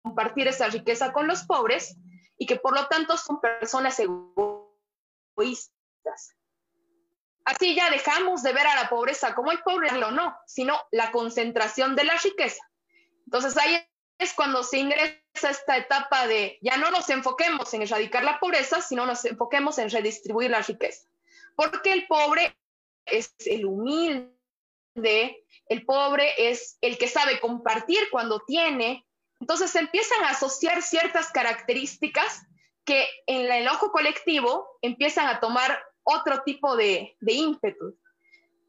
compartir 0.04 0.48
esa 0.48 0.68
riqueza 0.68 1.12
con 1.12 1.28
los 1.28 1.44
pobres 1.44 1.98
y 2.38 2.46
que 2.46 2.58
por 2.58 2.74
lo 2.74 2.88
tanto 2.88 3.18
son 3.18 3.42
personas 3.42 4.00
egoístas. 4.00 5.76
Así 7.46 7.76
ya 7.76 7.92
dejamos 7.92 8.42
de 8.42 8.54
ver 8.54 8.66
a 8.66 8.76
la 8.76 8.90
pobreza 8.90 9.36
como 9.36 9.52
el 9.52 9.62
pobre 9.62 9.92
o 9.92 10.12
no, 10.12 10.36
sino 10.48 10.82
la 10.92 11.12
concentración 11.12 11.96
de 11.96 12.04
la 12.04 12.18
riqueza. 12.18 12.64
Entonces 13.26 13.56
ahí 13.58 13.88
es 14.18 14.34
cuando 14.34 14.64
se 14.64 14.80
ingresa 14.80 15.22
esta 15.44 15.78
etapa 15.78 16.26
de 16.26 16.58
ya 16.62 16.78
no 16.78 16.90
nos 16.90 17.10
enfoquemos 17.10 17.72
en 17.74 17.84
erradicar 17.84 18.24
la 18.24 18.40
pobreza, 18.40 18.82
sino 18.82 19.06
nos 19.06 19.26
enfoquemos 19.26 19.78
en 19.78 19.92
redistribuir 19.92 20.50
la 20.50 20.62
riqueza. 20.62 21.08
Porque 21.56 21.94
el 21.94 22.08
pobre 22.08 22.58
es 23.06 23.36
el 23.46 23.66
humilde, 23.66 24.34
el 24.96 25.86
pobre 25.86 26.34
es 26.50 26.78
el 26.82 26.98
que 26.98 27.08
sabe 27.08 27.40
compartir 27.40 28.10
cuando 28.12 28.40
tiene. 28.40 29.06
Entonces 29.40 29.76
empiezan 29.76 30.24
a 30.24 30.30
asociar 30.30 30.82
ciertas 30.82 31.32
características 31.32 32.42
que 32.86 33.08
en 33.28 33.52
el 33.52 33.68
ojo 33.68 33.92
colectivo 33.92 34.78
empiezan 34.82 35.28
a 35.28 35.40
tomar 35.40 35.84
otro 36.06 36.44
tipo 36.44 36.78
de, 36.78 37.18
ímpetu. 37.20 37.98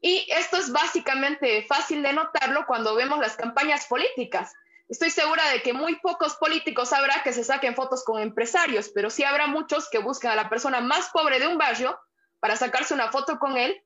Y 0.01 0.27
esto 0.29 0.57
es 0.57 0.71
básicamente 0.71 1.63
fácil 1.63 2.03
de 2.03 2.13
notarlo 2.13 2.65
cuando 2.67 2.95
vemos 2.95 3.19
las 3.19 3.35
campañas 3.35 3.87
políticas. 3.87 4.53
Estoy 4.89 5.09
segura 5.09 5.49
de 5.49 5.61
que 5.61 5.73
muy 5.73 5.95
pocos 5.97 6.35
políticos 6.35 6.93
habrá 6.93 7.23
que 7.23 7.33
se 7.33 7.43
saquen 7.43 7.75
fotos 7.75 8.03
con 8.03 8.21
empresarios, 8.21 8.89
pero 8.93 9.09
sí 9.09 9.23
habrá 9.23 9.47
muchos 9.47 9.89
que 9.89 9.99
buscan 9.99 10.31
a 10.31 10.35
la 10.35 10.49
persona 10.49 10.81
más 10.81 11.09
pobre 11.09 11.39
de 11.39 11.47
un 11.47 11.57
barrio 11.57 11.99
para 12.39 12.55
sacarse 12.55 12.93
una 12.93 13.11
foto 13.11 13.39
con 13.39 13.57
él. 13.57 13.81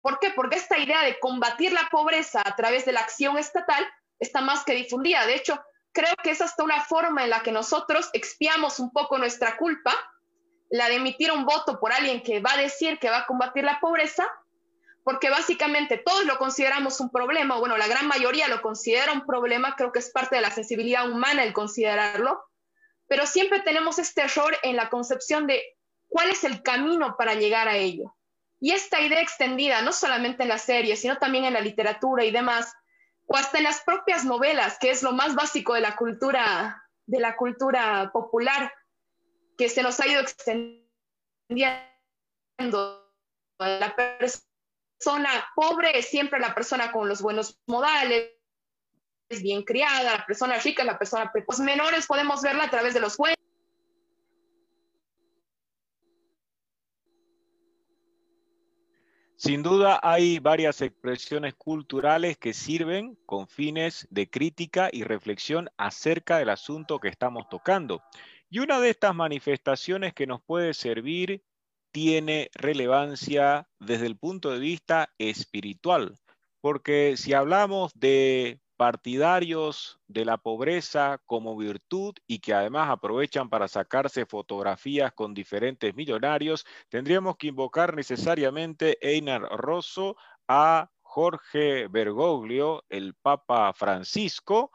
¿Por 0.00 0.18
qué? 0.18 0.30
Porque 0.30 0.56
esta 0.56 0.78
idea 0.78 1.02
de 1.02 1.18
combatir 1.18 1.72
la 1.72 1.88
pobreza 1.90 2.42
a 2.44 2.56
través 2.56 2.84
de 2.84 2.92
la 2.92 3.00
acción 3.00 3.38
estatal 3.38 3.86
está 4.18 4.40
más 4.40 4.64
que 4.64 4.74
difundida. 4.74 5.26
De 5.26 5.34
hecho, 5.34 5.60
creo 5.92 6.14
que 6.22 6.30
es 6.30 6.40
hasta 6.40 6.64
una 6.64 6.84
forma 6.84 7.24
en 7.24 7.30
la 7.30 7.42
que 7.42 7.52
nosotros 7.52 8.10
expiamos 8.12 8.78
un 8.78 8.92
poco 8.92 9.18
nuestra 9.18 9.56
culpa 9.56 9.94
la 10.70 10.88
de 10.88 10.96
emitir 10.96 11.32
un 11.32 11.44
voto 11.44 11.80
por 11.80 11.92
alguien 11.92 12.22
que 12.22 12.40
va 12.40 12.52
a 12.52 12.58
decir 12.58 12.98
que 12.98 13.10
va 13.10 13.18
a 13.18 13.26
combatir 13.26 13.64
la 13.64 13.80
pobreza, 13.80 14.28
porque 15.04 15.30
básicamente 15.30 15.96
todos 15.96 16.26
lo 16.26 16.36
consideramos 16.36 17.00
un 17.00 17.10
problema, 17.10 17.58
bueno, 17.58 17.78
la 17.78 17.88
gran 17.88 18.06
mayoría 18.06 18.48
lo 18.48 18.60
considera 18.60 19.12
un 19.12 19.24
problema, 19.24 19.74
creo 19.76 19.90
que 19.92 20.00
es 20.00 20.10
parte 20.10 20.36
de 20.36 20.42
la 20.42 20.50
sensibilidad 20.50 21.10
humana 21.10 21.44
el 21.44 21.54
considerarlo, 21.54 22.44
pero 23.06 23.26
siempre 23.26 23.60
tenemos 23.60 23.98
este 23.98 24.22
error 24.22 24.56
en 24.62 24.76
la 24.76 24.90
concepción 24.90 25.46
de 25.46 25.62
cuál 26.08 26.30
es 26.30 26.44
el 26.44 26.62
camino 26.62 27.16
para 27.16 27.34
llegar 27.34 27.68
a 27.68 27.76
ello. 27.76 28.14
Y 28.60 28.72
esta 28.72 29.00
idea 29.00 29.20
extendida, 29.20 29.82
no 29.82 29.92
solamente 29.92 30.42
en 30.42 30.50
la 30.50 30.58
serie, 30.58 30.96
sino 30.96 31.16
también 31.16 31.44
en 31.44 31.54
la 31.54 31.60
literatura 31.60 32.24
y 32.24 32.30
demás, 32.30 32.74
o 33.26 33.36
hasta 33.36 33.58
en 33.58 33.64
las 33.64 33.82
propias 33.82 34.24
novelas, 34.24 34.78
que 34.78 34.90
es 34.90 35.02
lo 35.02 35.12
más 35.12 35.34
básico 35.34 35.74
de 35.74 35.80
la 35.80 35.96
cultura, 35.96 36.82
de 37.06 37.20
la 37.20 37.36
cultura 37.36 38.10
popular, 38.12 38.72
que 39.58 39.68
se 39.68 39.82
nos 39.82 39.98
ha 40.00 40.06
ido 40.06 40.20
extendiendo. 40.20 40.86
La 43.58 43.94
persona 43.96 45.30
pobre 45.56 45.98
es 45.98 46.06
siempre 46.06 46.38
la 46.38 46.54
persona 46.54 46.92
con 46.92 47.08
los 47.08 47.20
buenos 47.20 47.60
modales, 47.66 48.30
es 49.28 49.42
bien 49.42 49.64
criada, 49.64 50.18
la 50.18 50.24
persona 50.24 50.58
rica, 50.58 50.84
la 50.84 50.96
persona. 50.96 51.30
Los 51.46 51.58
menores 51.58 52.06
podemos 52.06 52.40
verla 52.40 52.64
a 52.64 52.70
través 52.70 52.94
de 52.94 53.00
los 53.00 53.16
juegos. 53.16 53.34
Sin 59.36 59.62
duda 59.62 60.00
hay 60.02 60.40
varias 60.40 60.82
expresiones 60.82 61.54
culturales 61.54 62.36
que 62.38 62.52
sirven 62.52 63.16
con 63.24 63.46
fines 63.46 64.08
de 64.10 64.28
crítica 64.28 64.88
y 64.92 65.04
reflexión 65.04 65.70
acerca 65.76 66.38
del 66.38 66.50
asunto 66.50 66.98
que 66.98 67.06
estamos 67.06 67.48
tocando. 67.48 68.02
Y 68.50 68.60
una 68.60 68.80
de 68.80 68.90
estas 68.90 69.14
manifestaciones 69.14 70.14
que 70.14 70.26
nos 70.26 70.40
puede 70.42 70.72
servir 70.72 71.42
tiene 71.92 72.50
relevancia 72.54 73.68
desde 73.78 74.06
el 74.06 74.16
punto 74.16 74.50
de 74.50 74.58
vista 74.58 75.12
espiritual, 75.18 76.18
porque 76.60 77.16
si 77.16 77.34
hablamos 77.34 77.92
de 77.94 78.60
partidarios 78.78 80.00
de 80.06 80.24
la 80.24 80.38
pobreza 80.38 81.20
como 81.26 81.56
virtud 81.56 82.14
y 82.26 82.38
que 82.38 82.54
además 82.54 82.88
aprovechan 82.88 83.50
para 83.50 83.68
sacarse 83.68 84.24
fotografías 84.24 85.12
con 85.12 85.34
diferentes 85.34 85.94
millonarios, 85.94 86.64
tendríamos 86.88 87.36
que 87.36 87.48
invocar 87.48 87.94
necesariamente 87.94 88.96
Einar 89.02 89.42
Rosso 89.42 90.16
a 90.46 90.90
Jorge 91.02 91.88
Bergoglio, 91.88 92.84
el 92.88 93.14
Papa 93.14 93.72
Francisco, 93.72 94.70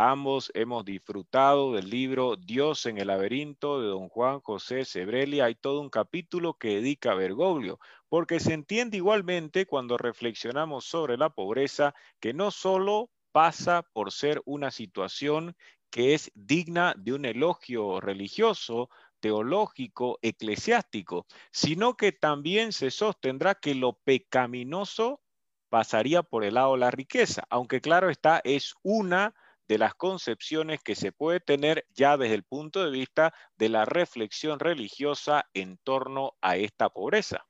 Ambos 0.00 0.52
hemos 0.54 0.84
disfrutado 0.84 1.72
del 1.72 1.90
libro 1.90 2.36
Dios 2.36 2.86
en 2.86 2.98
el 2.98 3.08
laberinto 3.08 3.80
de 3.80 3.88
don 3.88 4.08
Juan 4.08 4.38
José 4.38 4.84
Sebrelli. 4.84 5.40
Hay 5.40 5.56
todo 5.56 5.80
un 5.80 5.90
capítulo 5.90 6.54
que 6.54 6.76
dedica 6.76 7.10
a 7.10 7.14
Bergoglio, 7.16 7.80
porque 8.08 8.38
se 8.38 8.54
entiende 8.54 8.98
igualmente 8.98 9.66
cuando 9.66 9.98
reflexionamos 9.98 10.84
sobre 10.84 11.16
la 11.16 11.30
pobreza 11.30 11.96
que 12.20 12.32
no 12.32 12.52
solo 12.52 13.10
pasa 13.32 13.82
por 13.92 14.12
ser 14.12 14.40
una 14.44 14.70
situación 14.70 15.56
que 15.90 16.14
es 16.14 16.30
digna 16.36 16.94
de 16.96 17.14
un 17.14 17.24
elogio 17.24 18.00
religioso, 18.00 18.90
teológico, 19.18 20.20
eclesiástico, 20.22 21.26
sino 21.50 21.96
que 21.96 22.12
también 22.12 22.70
se 22.70 22.92
sostendrá 22.92 23.56
que 23.56 23.74
lo 23.74 23.94
pecaminoso 23.94 25.20
pasaría 25.68 26.22
por 26.22 26.44
el 26.44 26.54
lado 26.54 26.74
de 26.74 26.78
la 26.78 26.92
riqueza, 26.92 27.42
aunque 27.50 27.80
claro 27.80 28.10
está, 28.10 28.40
es 28.44 28.76
una 28.84 29.34
de 29.68 29.78
las 29.78 29.94
concepciones 29.94 30.82
que 30.82 30.94
se 30.94 31.12
puede 31.12 31.40
tener 31.40 31.86
ya 31.94 32.16
desde 32.16 32.34
el 32.34 32.42
punto 32.42 32.82
de 32.82 32.90
vista 32.90 33.34
de 33.56 33.68
la 33.68 33.84
reflexión 33.84 34.58
religiosa 34.58 35.44
en 35.54 35.78
torno 35.84 36.32
a 36.40 36.56
esta 36.56 36.88
pobreza. 36.88 37.46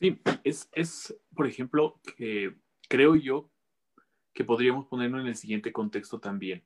Sí, 0.00 0.20
es, 0.44 0.68
es 0.72 1.14
por 1.34 1.46
ejemplo, 1.46 2.00
que 2.16 2.56
creo 2.88 3.14
yo 3.16 3.50
que 4.32 4.44
podríamos 4.44 4.86
ponerlo 4.86 5.20
en 5.20 5.26
el 5.26 5.36
siguiente 5.36 5.72
contexto 5.72 6.20
también. 6.20 6.64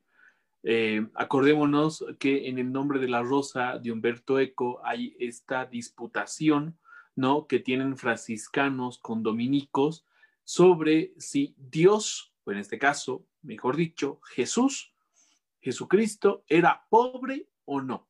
Eh, 0.63 1.09
acordémonos 1.15 2.05
que 2.21 2.49
en 2.49 2.59
el 2.59 2.71
nombre 2.71 3.01
de 3.01 3.09
la 3.09 3.23
rosa 3.23 3.79
de 3.79 3.91
Humberto 3.91 4.39
Eco 4.39 4.81
hay 4.85 5.17
esta 5.19 5.67
disputación, 5.67 6.79
¿no? 7.17 7.47
Que 7.47 7.59
tienen 7.59 7.97
franciscanos 7.97 8.99
con 8.99 9.23
dominicos 9.23 10.07
sobre 10.45 11.15
si 11.19 11.55
Dios, 11.59 12.35
o 12.45 12.53
en 12.53 12.59
este 12.59 12.79
caso, 12.79 13.27
mejor 13.43 13.77
dicho, 13.77 14.21
Jesús, 14.23 14.95
Jesucristo, 15.61 16.45
era 16.49 16.87
pobre 16.89 17.49
o 17.65 17.81
no. 17.81 18.09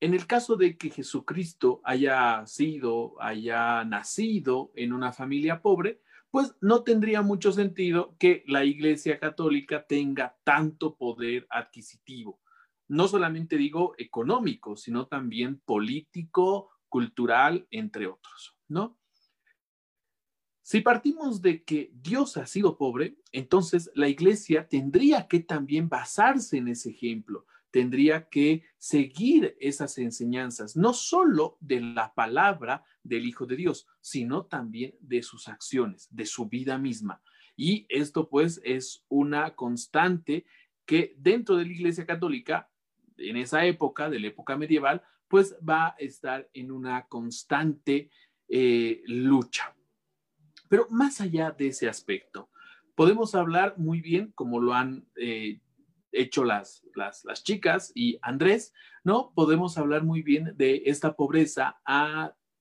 En 0.00 0.14
el 0.14 0.26
caso 0.26 0.56
de 0.56 0.76
que 0.76 0.90
Jesucristo 0.90 1.80
haya 1.84 2.44
sido, 2.46 3.14
haya 3.20 3.84
nacido 3.84 4.72
en 4.74 4.92
una 4.92 5.12
familia 5.12 5.62
pobre, 5.62 6.00
pues 6.32 6.56
no 6.60 6.82
tendría 6.82 7.22
mucho 7.22 7.52
sentido 7.52 8.16
que 8.18 8.42
la 8.46 8.64
Iglesia 8.64 9.20
Católica 9.20 9.86
tenga 9.86 10.36
tanto 10.44 10.96
poder 10.96 11.46
adquisitivo. 11.50 12.40
No 12.88 13.06
solamente 13.06 13.56
digo 13.56 13.94
económico, 13.98 14.76
sino 14.76 15.06
también 15.06 15.60
político, 15.60 16.70
cultural, 16.88 17.66
entre 17.70 18.06
otros, 18.06 18.56
¿no? 18.68 18.98
Si 20.62 20.80
partimos 20.80 21.42
de 21.42 21.64
que 21.64 21.90
Dios 21.92 22.36
ha 22.36 22.46
sido 22.46 22.78
pobre, 22.78 23.16
entonces 23.32 23.90
la 23.94 24.08
iglesia 24.08 24.68
tendría 24.68 25.26
que 25.26 25.40
también 25.40 25.88
basarse 25.88 26.56
en 26.56 26.68
ese 26.68 26.90
ejemplo, 26.90 27.46
tendría 27.72 28.28
que 28.28 28.62
seguir 28.78 29.56
esas 29.58 29.98
enseñanzas, 29.98 30.76
no 30.76 30.92
solo 30.92 31.56
de 31.60 31.80
la 31.80 32.14
palabra 32.14 32.84
del 33.02 33.26
Hijo 33.26 33.44
de 33.44 33.56
Dios, 33.56 33.88
sino 34.00 34.46
también 34.46 34.94
de 35.00 35.24
sus 35.24 35.48
acciones, 35.48 36.06
de 36.14 36.26
su 36.26 36.48
vida 36.48 36.78
misma. 36.78 37.20
Y 37.56 37.86
esto 37.88 38.28
pues 38.28 38.60
es 38.62 39.04
una 39.08 39.56
constante 39.56 40.46
que 40.86 41.16
dentro 41.18 41.56
de 41.56 41.64
la 41.66 41.72
Iglesia 41.72 42.06
Católica, 42.06 42.70
en 43.16 43.36
esa 43.36 43.64
época, 43.66 44.08
de 44.10 44.20
la 44.20 44.28
época 44.28 44.56
medieval, 44.56 45.02
pues 45.26 45.56
va 45.68 45.88
a 45.88 45.96
estar 45.98 46.48
en 46.54 46.70
una 46.70 47.08
constante 47.08 48.10
eh, 48.48 49.02
lucha. 49.06 49.74
Pero 50.72 50.86
más 50.88 51.20
allá 51.20 51.50
de 51.50 51.66
ese 51.66 51.86
aspecto, 51.86 52.48
podemos 52.94 53.34
hablar 53.34 53.74
muy 53.76 54.00
bien, 54.00 54.32
como 54.34 54.58
lo 54.58 54.72
han 54.72 55.06
eh, 55.16 55.60
hecho 56.12 56.44
las, 56.44 56.82
las, 56.94 57.44
chicas 57.44 57.92
y 57.94 58.18
Andrés, 58.22 58.72
¿no? 59.04 59.34
Podemos 59.34 59.76
hablar 59.76 60.02
muy 60.02 60.22
bien 60.22 60.54
de 60.56 60.84
esta 60.86 61.14
pobreza 61.14 61.76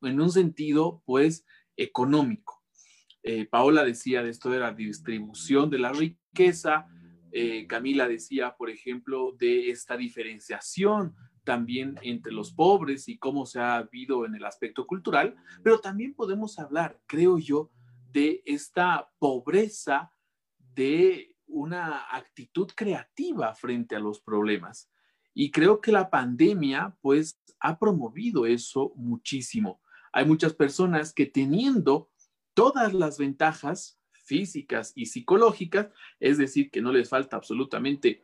en 0.01 0.19
un 0.19 0.29
sentido, 0.29 1.01
pues, 1.05 1.45
económico. 1.77 2.61
Eh, 3.23 3.45
Paola 3.45 3.85
decía 3.85 4.23
de 4.23 4.31
esto 4.31 4.49
de 4.49 4.59
la 4.59 4.73
distribución 4.73 5.69
de 5.69 5.79
la 5.79 5.93
riqueza, 5.93 6.87
eh, 7.31 7.65
Camila 7.65 8.09
decía, 8.09 8.57
por 8.57 8.69
ejemplo, 8.69 9.37
de 9.39 9.69
esta 9.69 9.95
diferenciación 9.95 11.15
también 11.45 11.97
entre 12.01 12.33
los 12.33 12.51
pobres 12.51 13.07
y 13.07 13.17
cómo 13.17 13.45
se 13.45 13.61
ha 13.61 13.77
habido 13.77 14.25
en 14.25 14.35
el 14.35 14.43
aspecto 14.43 14.85
cultural, 14.85 15.37
pero 15.63 15.79
también 15.79 16.13
podemos 16.13 16.59
hablar, 16.59 16.99
creo 17.07 17.39
yo, 17.39 17.71
de 18.11 18.43
esta 18.45 19.11
pobreza 19.19 20.11
de 20.57 21.35
una 21.47 22.15
actitud 22.15 22.69
creativa 22.75 23.53
frente 23.55 23.95
a 23.95 23.99
los 23.99 24.21
problemas. 24.21 24.89
Y 25.33 25.51
creo 25.51 25.79
que 25.79 25.91
la 25.91 26.09
pandemia, 26.09 26.97
pues, 27.01 27.39
ha 27.59 27.77
promovido 27.77 28.45
eso 28.45 28.93
muchísimo. 28.95 29.81
Hay 30.11 30.25
muchas 30.25 30.53
personas 30.53 31.13
que 31.13 31.25
teniendo 31.25 32.11
todas 32.53 32.93
las 32.93 33.17
ventajas 33.17 33.99
físicas 34.11 34.91
y 34.95 35.05
psicológicas, 35.05 35.89
es 36.19 36.37
decir, 36.37 36.69
que 36.69 36.81
no 36.81 36.91
les 36.91 37.09
falta 37.09 37.37
absolutamente 37.37 38.23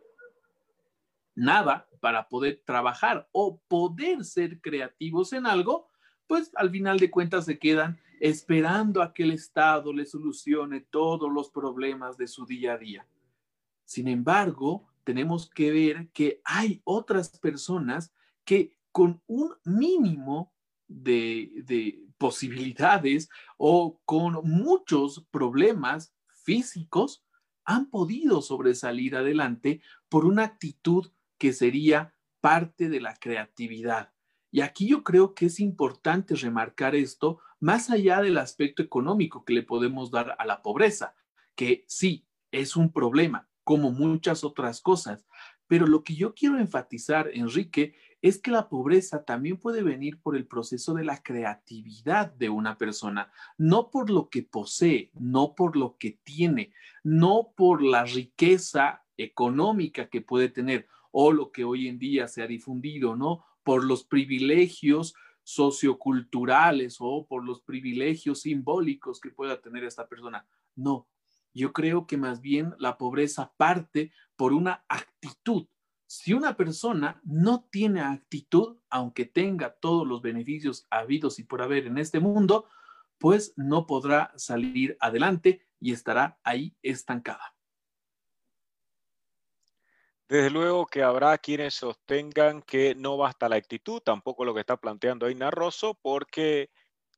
nada 1.36 1.88
para 2.02 2.28
poder 2.28 2.64
trabajar 2.66 3.30
o 3.32 3.62
poder 3.68 4.26
ser 4.26 4.60
creativos 4.60 5.34
en 5.34 5.46
algo, 5.46 5.90
pues 6.26 6.52
al 6.56 6.70
final 6.72 6.98
de 7.00 7.12
cuentas 7.12 7.46
se 7.46 7.60
quedan 7.60 8.00
esperando 8.20 9.02
a 9.02 9.14
que 9.14 9.24
el 9.24 9.32
Estado 9.32 9.94
les 9.94 10.12
solucione 10.12 10.82
todos 10.82 11.32
los 11.32 11.50
problemas 11.50 12.18
de 12.18 12.28
su 12.28 12.46
día 12.46 12.74
a 12.74 12.78
día. 12.78 13.08
Sin 13.86 14.08
embargo, 14.08 14.88
tenemos 15.04 15.50
que 15.50 15.72
ver 15.72 16.10
que 16.10 16.42
hay 16.44 16.82
otras 16.84 17.30
personas 17.40 18.14
que 18.44 18.78
con 18.92 19.22
un 19.28 19.54
mínimo 19.64 20.52
de, 20.88 22.04
posibilidades 22.18 23.30
o 23.58 24.02
con 24.04 24.42
muchos 24.44 25.24
problemas 25.30 26.16
físicos 26.44 27.24
han 27.64 27.92
podido 27.92 28.42
sobresalir 28.42 29.16
adelante 29.16 29.82
por 30.10 30.26
una 30.26 30.44
actitud 30.44 31.12
que 31.38 31.54
sería 31.54 32.16
parte 32.42 32.90
de 32.90 33.00
la 33.00 33.16
creatividad. 33.16 34.12
Y 34.52 34.62
aquí 34.62 34.88
yo 34.88 35.04
creo 35.04 35.34
que 35.34 35.48
es 35.48 35.60
importante 35.60 36.36
remarcar 36.36 36.96
esto 36.96 37.40
más 37.60 37.90
allá 37.90 38.22
del 38.22 38.38
aspecto 38.38 38.82
económico 38.82 39.44
que 39.44 39.54
le 39.54 39.64
podemos 39.64 40.12
dar 40.12 40.36
a 40.40 40.46
la 40.46 40.62
pobreza, 40.62 41.16
que 41.56 41.84
sí, 41.88 42.26
es 42.52 42.76
un 42.76 42.92
problema, 42.92 43.50
como 43.64 43.92
muchas 43.92 44.44
otras 44.44 44.82
cosas. 44.82 45.26
Pero 45.68 45.86
lo 45.86 46.04
que 46.04 46.16
yo 46.16 46.34
quiero 46.34 46.60
enfatizar, 46.60 47.30
Enrique, 47.34 47.96
es 48.22 48.40
que 48.40 48.52
la 48.52 48.70
pobreza 48.70 49.26
también 49.26 49.58
puede 49.58 49.84
venir 49.84 50.20
por 50.22 50.36
el 50.36 50.48
proceso 50.48 50.94
de 50.94 51.04
la 51.04 51.22
creatividad 51.22 52.32
de 52.34 52.50
una 52.50 52.78
persona, 52.78 53.32
no 53.58 53.92
por 53.92 54.10
lo 54.10 54.30
que 54.30 54.44
posee, 54.44 55.12
no 55.14 55.54
por 55.56 55.76
lo 55.76 55.98
que 55.98 56.20
tiene, 56.24 56.72
no 57.04 57.54
por 57.56 57.84
la 57.84 58.06
riqueza 58.06 59.04
económica 59.18 60.10
que 60.10 60.22
puede 60.22 60.50
tener 60.50 60.88
o 61.12 61.32
lo 61.32 61.52
que 61.52 61.64
hoy 61.64 61.88
en 61.88 62.00
día 62.00 62.28
se 62.28 62.42
ha 62.42 62.48
difundido, 62.48 63.16
¿no? 63.16 63.44
Por 63.68 63.84
los 63.84 64.06
privilegios 64.06 65.14
socioculturales 65.44 66.98
o 67.02 67.28
por 67.28 67.44
los 67.44 67.62
privilegios 67.62 68.44
simbólicos 68.44 69.20
que 69.20 69.30
pueda 69.30 69.60
tener 69.60 69.84
esta 69.84 70.08
persona. 70.08 70.48
No, 70.74 71.10
yo 71.54 71.74
creo 71.74 72.08
que 72.08 72.16
más 72.16 72.40
bien 72.40 72.76
la 72.80 72.98
pobreza 72.98 73.52
parte 73.58 74.14
por 74.38 74.54
una 74.54 74.86
actitud. 74.88 75.68
Si 76.06 76.32
una 76.32 76.56
persona 76.56 77.20
no 77.26 77.68
tiene 77.70 78.00
actitud, 78.00 78.78
aunque 78.90 79.26
tenga 79.26 79.74
todos 79.74 80.08
los 80.08 80.22
beneficios 80.22 80.88
habidos 80.90 81.38
y 81.38 81.44
por 81.44 81.62
haber 81.62 81.88
en 81.88 81.98
este 81.98 82.22
mundo, 82.22 82.70
pues 83.18 83.54
no 83.58 83.86
podrá 83.86 84.32
salir 84.38 84.96
adelante 85.02 85.68
y 85.82 85.92
estará 85.92 86.40
ahí 86.46 86.74
estancada. 86.82 87.57
Desde 90.30 90.50
luego 90.50 90.86
que 90.86 91.04
habrá 91.04 91.38
quienes 91.38 91.76
sostengan 91.76 92.62
que 92.62 92.96
no 92.96 93.16
basta 93.16 93.48
la 93.48 93.56
actitud, 93.56 94.02
tampoco 94.02 94.44
lo 94.44 94.54
que 94.54 94.60
está 94.60 94.76
planteando 94.76 95.26
Aina 95.26 95.50
Rosso, 95.52 95.98
porque 96.02 96.70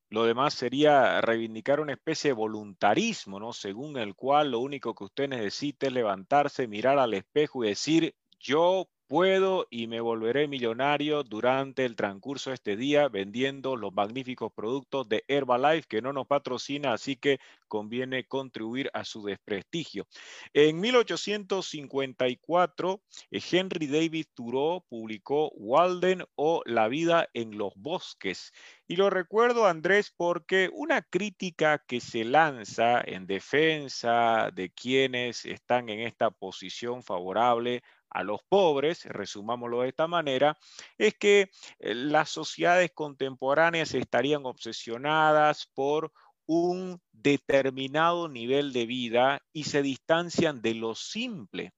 lo 0.10 0.26
demás 0.26 0.54
sería 0.54 1.20
reivindicar 1.22 1.80
una 1.80 1.94
especie 1.94 2.30
de 2.30 2.34
voluntarismo, 2.34 3.40
¿no? 3.40 3.52
Según 3.52 3.98
el 3.98 4.16
cual 4.16 4.52
lo 4.52 4.60
único 4.60 4.94
que 4.94 5.06
usted 5.06 5.28
necesita 5.30 5.88
es 5.88 5.94
levantarse, 5.94 6.68
mirar 6.68 7.00
al 7.00 7.16
espejo 7.16 7.64
y 7.64 7.70
decir, 7.70 8.16
yo 8.40 8.88
puedo 9.10 9.68
y 9.72 9.88
me 9.88 10.00
volveré 10.02 10.48
millonario 10.48 11.24
durante 11.24 11.84
el 11.84 11.96
transcurso 11.96 12.52
de 12.52 12.54
este 12.54 12.78
día 12.78 13.10
vendiendo 13.10 13.76
los 13.76 13.92
magníficos 13.92 14.54
productos 14.54 15.10
de 15.10 15.26
Herbalife 15.28 15.88
que 15.88 16.04
no 16.04 16.14
nos 16.14 16.28
patrocina, 16.28 16.94
así 16.94 17.16
que 17.16 17.40
conviene 17.68 18.28
contribuir 18.28 18.92
a 18.94 19.04
su 19.04 19.24
desprestigio. 19.24 20.06
En 20.54 20.80
1854, 20.80 23.02
eh, 23.32 23.42
Henry 23.52 23.88
David 23.88 24.28
Thoreau 24.36 24.86
publicó 24.88 25.50
Walden 25.56 26.24
o 26.36 26.62
La 26.66 26.88
vida 26.88 27.30
en 27.34 27.58
los 27.58 27.74
bosques. 27.76 28.54
Y 28.88 28.96
lo 28.96 29.10
recuerdo, 29.10 29.66
Andrés, 29.66 30.14
porque 30.16 30.70
una 30.72 31.02
crítica 31.02 31.80
que 31.80 32.00
se 32.00 32.26
lanza 32.26 33.02
en 33.02 33.26
defensa 33.26 34.52
de 34.54 34.70
quienes 34.70 35.46
están 35.46 35.90
en 35.90 36.02
esta 36.02 36.30
posición 36.30 37.02
favorable 37.02 37.82
a 38.10 38.24
los 38.24 38.42
pobres, 38.50 39.06
resumámoslo 39.06 39.82
de 39.82 39.90
esta 39.90 40.08
manera, 40.08 40.58
es 40.98 41.16
que 41.16 41.52
eh, 41.80 41.96
las 41.96 42.30
sociedades 42.30 42.92
contemporáneas 42.94 43.94
estarían 43.94 44.46
obsesionadas 44.46 45.70
por 45.74 46.12
un 46.46 47.00
determinado 47.12 48.28
nivel 48.28 48.74
de 48.74 48.86
vida 48.88 49.42
y 49.54 49.66
se 49.66 49.84
distancian 49.84 50.62
de 50.62 50.74
lo 50.74 50.96
simple. 50.96 51.74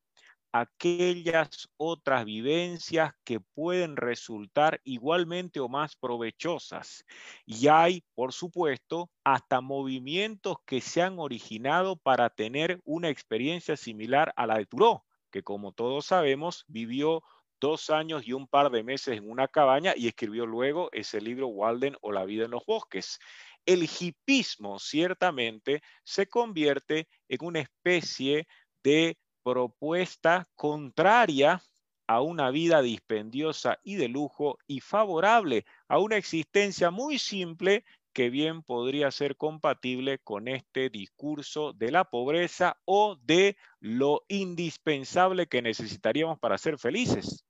aquellas 0.53 1.69
otras 1.77 2.25
vivencias 2.25 3.13
que 3.23 3.39
pueden 3.39 3.95
resultar 3.95 4.81
igualmente 4.83 5.59
o 5.59 5.69
más 5.69 5.95
provechosas. 5.95 7.05
Y 7.45 7.67
hay, 7.67 8.03
por 8.15 8.33
supuesto, 8.33 9.09
hasta 9.23 9.61
movimientos 9.61 10.57
que 10.65 10.81
se 10.81 11.01
han 11.01 11.19
originado 11.19 11.95
para 11.95 12.29
tener 12.29 12.81
una 12.83 13.09
experiencia 13.09 13.77
similar 13.77 14.33
a 14.35 14.45
la 14.45 14.57
de 14.57 14.65
Turó, 14.65 15.05
que 15.31 15.43
como 15.43 15.71
todos 15.71 16.05
sabemos 16.05 16.65
vivió 16.67 17.23
dos 17.59 17.89
años 17.89 18.27
y 18.27 18.33
un 18.33 18.47
par 18.47 18.71
de 18.71 18.83
meses 18.83 19.17
en 19.17 19.29
una 19.29 19.47
cabaña 19.47 19.93
y 19.95 20.07
escribió 20.07 20.45
luego 20.45 20.89
ese 20.91 21.21
libro 21.21 21.47
Walden 21.47 21.95
o 22.01 22.11
La 22.11 22.25
vida 22.25 22.45
en 22.45 22.51
los 22.51 22.65
bosques. 22.65 23.19
El 23.65 23.83
hipismo 23.83 24.79
ciertamente 24.79 25.81
se 26.03 26.27
convierte 26.27 27.07
en 27.29 27.37
una 27.41 27.59
especie 27.59 28.47
de 28.83 29.17
propuesta 29.43 30.47
contraria 30.55 31.61
a 32.07 32.21
una 32.21 32.49
vida 32.49 32.81
dispendiosa 32.81 33.79
y 33.83 33.95
de 33.95 34.09
lujo 34.09 34.57
y 34.67 34.81
favorable 34.81 35.65
a 35.87 35.99
una 35.99 36.17
existencia 36.17 36.91
muy 36.91 37.19
simple 37.19 37.85
que 38.13 38.29
bien 38.29 38.63
podría 38.63 39.11
ser 39.11 39.37
compatible 39.37 40.19
con 40.19 40.47
este 40.47 40.89
discurso 40.89 41.73
de 41.73 41.91
la 41.91 42.05
pobreza 42.05 42.77
o 42.85 43.17
de 43.23 43.57
lo 43.79 44.23
indispensable 44.27 45.47
que 45.47 45.61
necesitaríamos 45.61 46.39
para 46.39 46.57
ser 46.57 46.77
felices. 46.77 47.45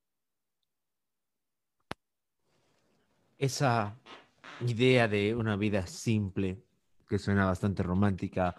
Esa 3.38 3.98
idea 4.66 5.08
de 5.08 5.36
una 5.36 5.56
vida 5.56 5.88
simple, 5.88 6.64
que 7.10 7.18
suena 7.18 7.46
bastante 7.46 7.84
romántica, 7.84 8.56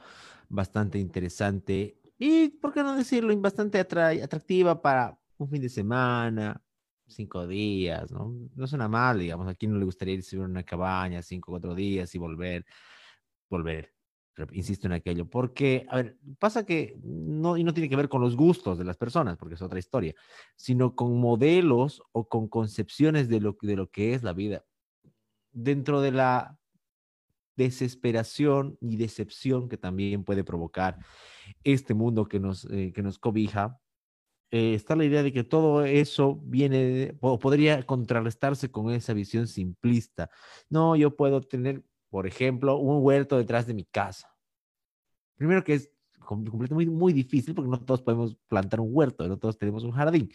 bastante 0.49 0.99
interesante, 0.99 1.97
y, 2.19 2.49
¿por 2.49 2.73
qué 2.73 2.83
no 2.83 2.95
decirlo? 2.95 3.37
Bastante 3.39 3.81
atractiva 3.81 4.81
para 4.81 5.19
un 5.39 5.49
fin 5.49 5.61
de 5.61 5.69
semana, 5.69 6.61
cinco 7.07 7.47
días, 7.47 8.11
¿no? 8.11 8.35
No 8.55 8.67
suena 8.67 8.89
mal, 8.89 9.19
digamos. 9.19 9.49
A 9.49 9.55
quién 9.55 9.73
no 9.73 9.79
le 9.79 9.85
gustaría 9.85 10.15
irse 10.15 10.37
a 10.37 10.41
una 10.41 10.63
cabaña 10.63 11.23
cinco, 11.23 11.53
cuatro 11.53 11.75
días 11.75 12.15
y 12.15 12.19
volver, 12.19 12.65
volver. 13.49 13.93
Insisto 14.53 14.87
en 14.87 14.95
aquello, 14.95 15.29
porque, 15.29 15.85
a 15.91 15.97
ver, 15.97 16.17
pasa 16.39 16.65
que 16.65 16.99
no, 17.03 17.59
y 17.59 17.65
no 17.65 17.75
tiene 17.75 17.91
que 17.91 17.97
ver 17.97 18.09
con 18.09 18.23
los 18.23 18.35
gustos 18.35 18.79
de 18.79 18.85
las 18.85 18.97
personas, 18.97 19.37
porque 19.37 19.57
es 19.57 19.63
otra 19.63 19.79
historia, 19.79 20.15
sino 20.57 20.97
con 20.97 21.21
modelos 21.21 22.03
o 22.13 22.27
con 22.27 22.49
concepciones 22.49 23.29
de 23.29 23.41
lo, 23.41 23.59
de 23.61 23.77
lo 23.77 23.91
que 23.91 24.15
es 24.15 24.23
la 24.23 24.33
vida. 24.33 24.65
Dentro 25.53 26.01
de 26.01 26.13
la 26.13 26.59
desesperación 27.57 28.79
y 28.81 28.97
decepción 28.97 29.69
que 29.69 29.77
también 29.77 30.25
puede 30.25 30.45
provocar 30.45 30.99
este 31.63 31.93
mundo 31.93 32.27
que 32.27 32.41
nos, 32.41 32.65
eh, 32.71 32.93
que 32.95 33.03
nos 33.03 33.19
cobija, 33.19 33.82
eh, 34.53 34.75
está 34.75 34.95
la 34.95 35.07
idea 35.07 35.23
de 35.23 35.33
que 35.33 35.45
todo 35.45 35.83
eso 35.83 36.39
viene 36.45 37.17
o 37.21 37.39
podría 37.39 37.85
contrarrestarse 37.85 38.71
con 38.71 38.91
esa 38.91 39.15
visión 39.15 39.49
simplista. 39.49 40.31
No, 40.69 40.95
yo 40.95 41.17
puedo 41.17 41.41
tener, 41.41 41.83
por 42.11 42.27
ejemplo, 42.27 42.77
un 42.77 43.03
huerto 43.03 43.39
detrás 43.39 43.67
de 43.67 43.73
mi 43.73 43.87
casa. 43.87 44.29
Primero 45.37 45.65
que 45.65 45.73
es 45.75 45.91
completamente 46.19 46.75
muy, 46.75 46.87
muy 46.87 47.13
difícil 47.15 47.55
porque 47.55 47.71
no 47.71 47.81
todos 47.81 48.03
podemos 48.03 48.37
plantar 48.47 48.81
un 48.81 48.91
huerto, 48.91 49.27
no 49.27 49.39
todos 49.39 49.59
tenemos 49.59 49.85
un 49.85 49.93
jardín. 49.93 50.31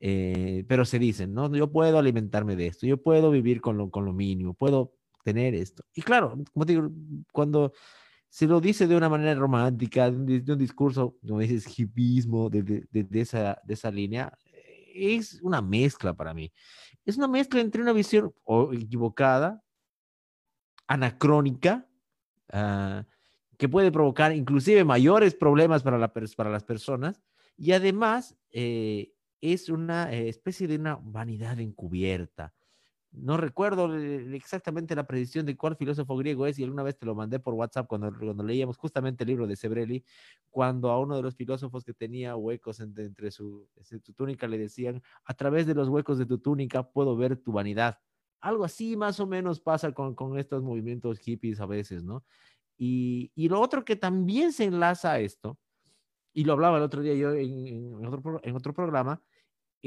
Eh, 0.00 0.64
pero 0.66 0.84
se 0.84 0.98
dicen, 0.98 1.32
¿no? 1.32 1.54
Yo 1.54 1.70
puedo 1.70 1.98
alimentarme 1.98 2.56
de 2.56 2.66
esto, 2.66 2.84
yo 2.84 3.00
puedo 3.00 3.30
vivir 3.30 3.60
con 3.60 3.78
lo, 3.78 3.90
con 3.90 4.04
lo 4.04 4.12
mínimo, 4.12 4.54
puedo 4.54 4.94
tener 5.22 5.54
esto. 5.54 5.84
Y 5.94 6.02
claro, 6.02 6.36
como 6.52 6.64
digo, 6.64 6.90
cuando 7.32 7.72
se 8.28 8.46
lo 8.46 8.60
dice 8.60 8.86
de 8.86 8.96
una 8.96 9.08
manera 9.08 9.34
romántica, 9.34 10.10
de, 10.10 10.52
un 10.52 10.58
discurso, 10.58 11.16
como 11.26 11.40
dices, 11.40 11.78
hipismo, 11.78 12.50
de, 12.50 12.62
de, 12.90 13.20
esa, 13.20 13.60
de 13.64 13.74
esa 13.74 13.90
línea, 13.90 14.36
es 14.94 15.40
una 15.42 15.62
mezcla 15.62 16.14
para 16.14 16.34
mí. 16.34 16.52
Es 17.04 17.16
una 17.16 17.28
mezcla 17.28 17.60
entre 17.60 17.82
una 17.82 17.92
visión 17.92 18.34
equivocada, 18.72 19.62
anacrónica, 20.86 21.88
ah, 22.52 23.04
que 23.56 23.68
puede 23.68 23.90
provocar 23.90 24.34
inclusive 24.34 24.84
mayores 24.84 25.34
problemas 25.34 25.82
para, 25.82 25.98
la, 25.98 26.12
para 26.12 26.50
las 26.50 26.64
personas, 26.64 27.22
y 27.56 27.72
además 27.72 28.36
eh, 28.50 29.12
es 29.40 29.68
una 29.68 30.12
eh, 30.12 30.28
especie 30.28 30.68
de 30.68 30.76
una 30.76 30.98
vanidad 31.00 31.58
encubierta, 31.60 32.54
no 33.16 33.38
recuerdo 33.38 33.94
exactamente 33.96 34.94
la 34.94 35.06
predicción 35.06 35.46
de 35.46 35.56
cuál 35.56 35.76
filósofo 35.76 36.16
griego 36.16 36.46
es 36.46 36.58
y 36.58 36.64
alguna 36.64 36.82
vez 36.82 36.98
te 36.98 37.06
lo 37.06 37.14
mandé 37.14 37.38
por 37.38 37.54
WhatsApp 37.54 37.86
cuando, 37.86 38.12
cuando 38.12 38.42
leíamos 38.42 38.76
justamente 38.76 39.24
el 39.24 39.28
libro 39.28 39.46
de 39.46 39.56
Sebrelli, 39.56 40.04
cuando 40.50 40.90
a 40.90 41.00
uno 41.00 41.16
de 41.16 41.22
los 41.22 41.34
filósofos 41.34 41.84
que 41.84 41.94
tenía 41.94 42.36
huecos 42.36 42.80
entre, 42.80 43.30
su, 43.30 43.68
túnica 44.14 44.46
le 44.46 44.58
decían, 44.58 45.02
a 45.24 45.34
través 45.34 45.66
de 45.66 45.74
los 45.74 45.88
huecos 45.88 46.18
de 46.18 46.26
tu 46.26 46.38
túnica 46.38 46.82
puedo 46.82 47.16
ver 47.16 47.36
tu 47.36 47.52
vanidad. 47.52 47.98
Algo 48.40 48.64
así 48.64 48.96
más 48.96 49.18
o 49.18 49.26
menos 49.26 49.60
pasa 49.60 49.92
con, 49.92 50.38
estos 50.38 50.62
movimientos 50.62 51.18
hippies 51.18 51.60
a 51.60 51.66
veces, 51.66 52.04
¿no? 52.04 52.22
Y, 52.76 53.32
lo 53.48 53.60
otro 53.60 53.84
que 53.84 53.96
también 53.96 54.52
se 54.52 54.64
enlaza 54.64 55.12
a 55.12 55.20
esto, 55.20 55.58
y 56.34 56.44
lo 56.44 56.52
hablaba 56.52 56.76
el 56.76 56.82
otro 56.82 57.00
día 57.00 57.14
yo 57.14 57.32
en, 57.32 58.04
otro, 58.04 58.40
en 58.42 58.54
otro 58.54 58.74
programa, 58.74 59.22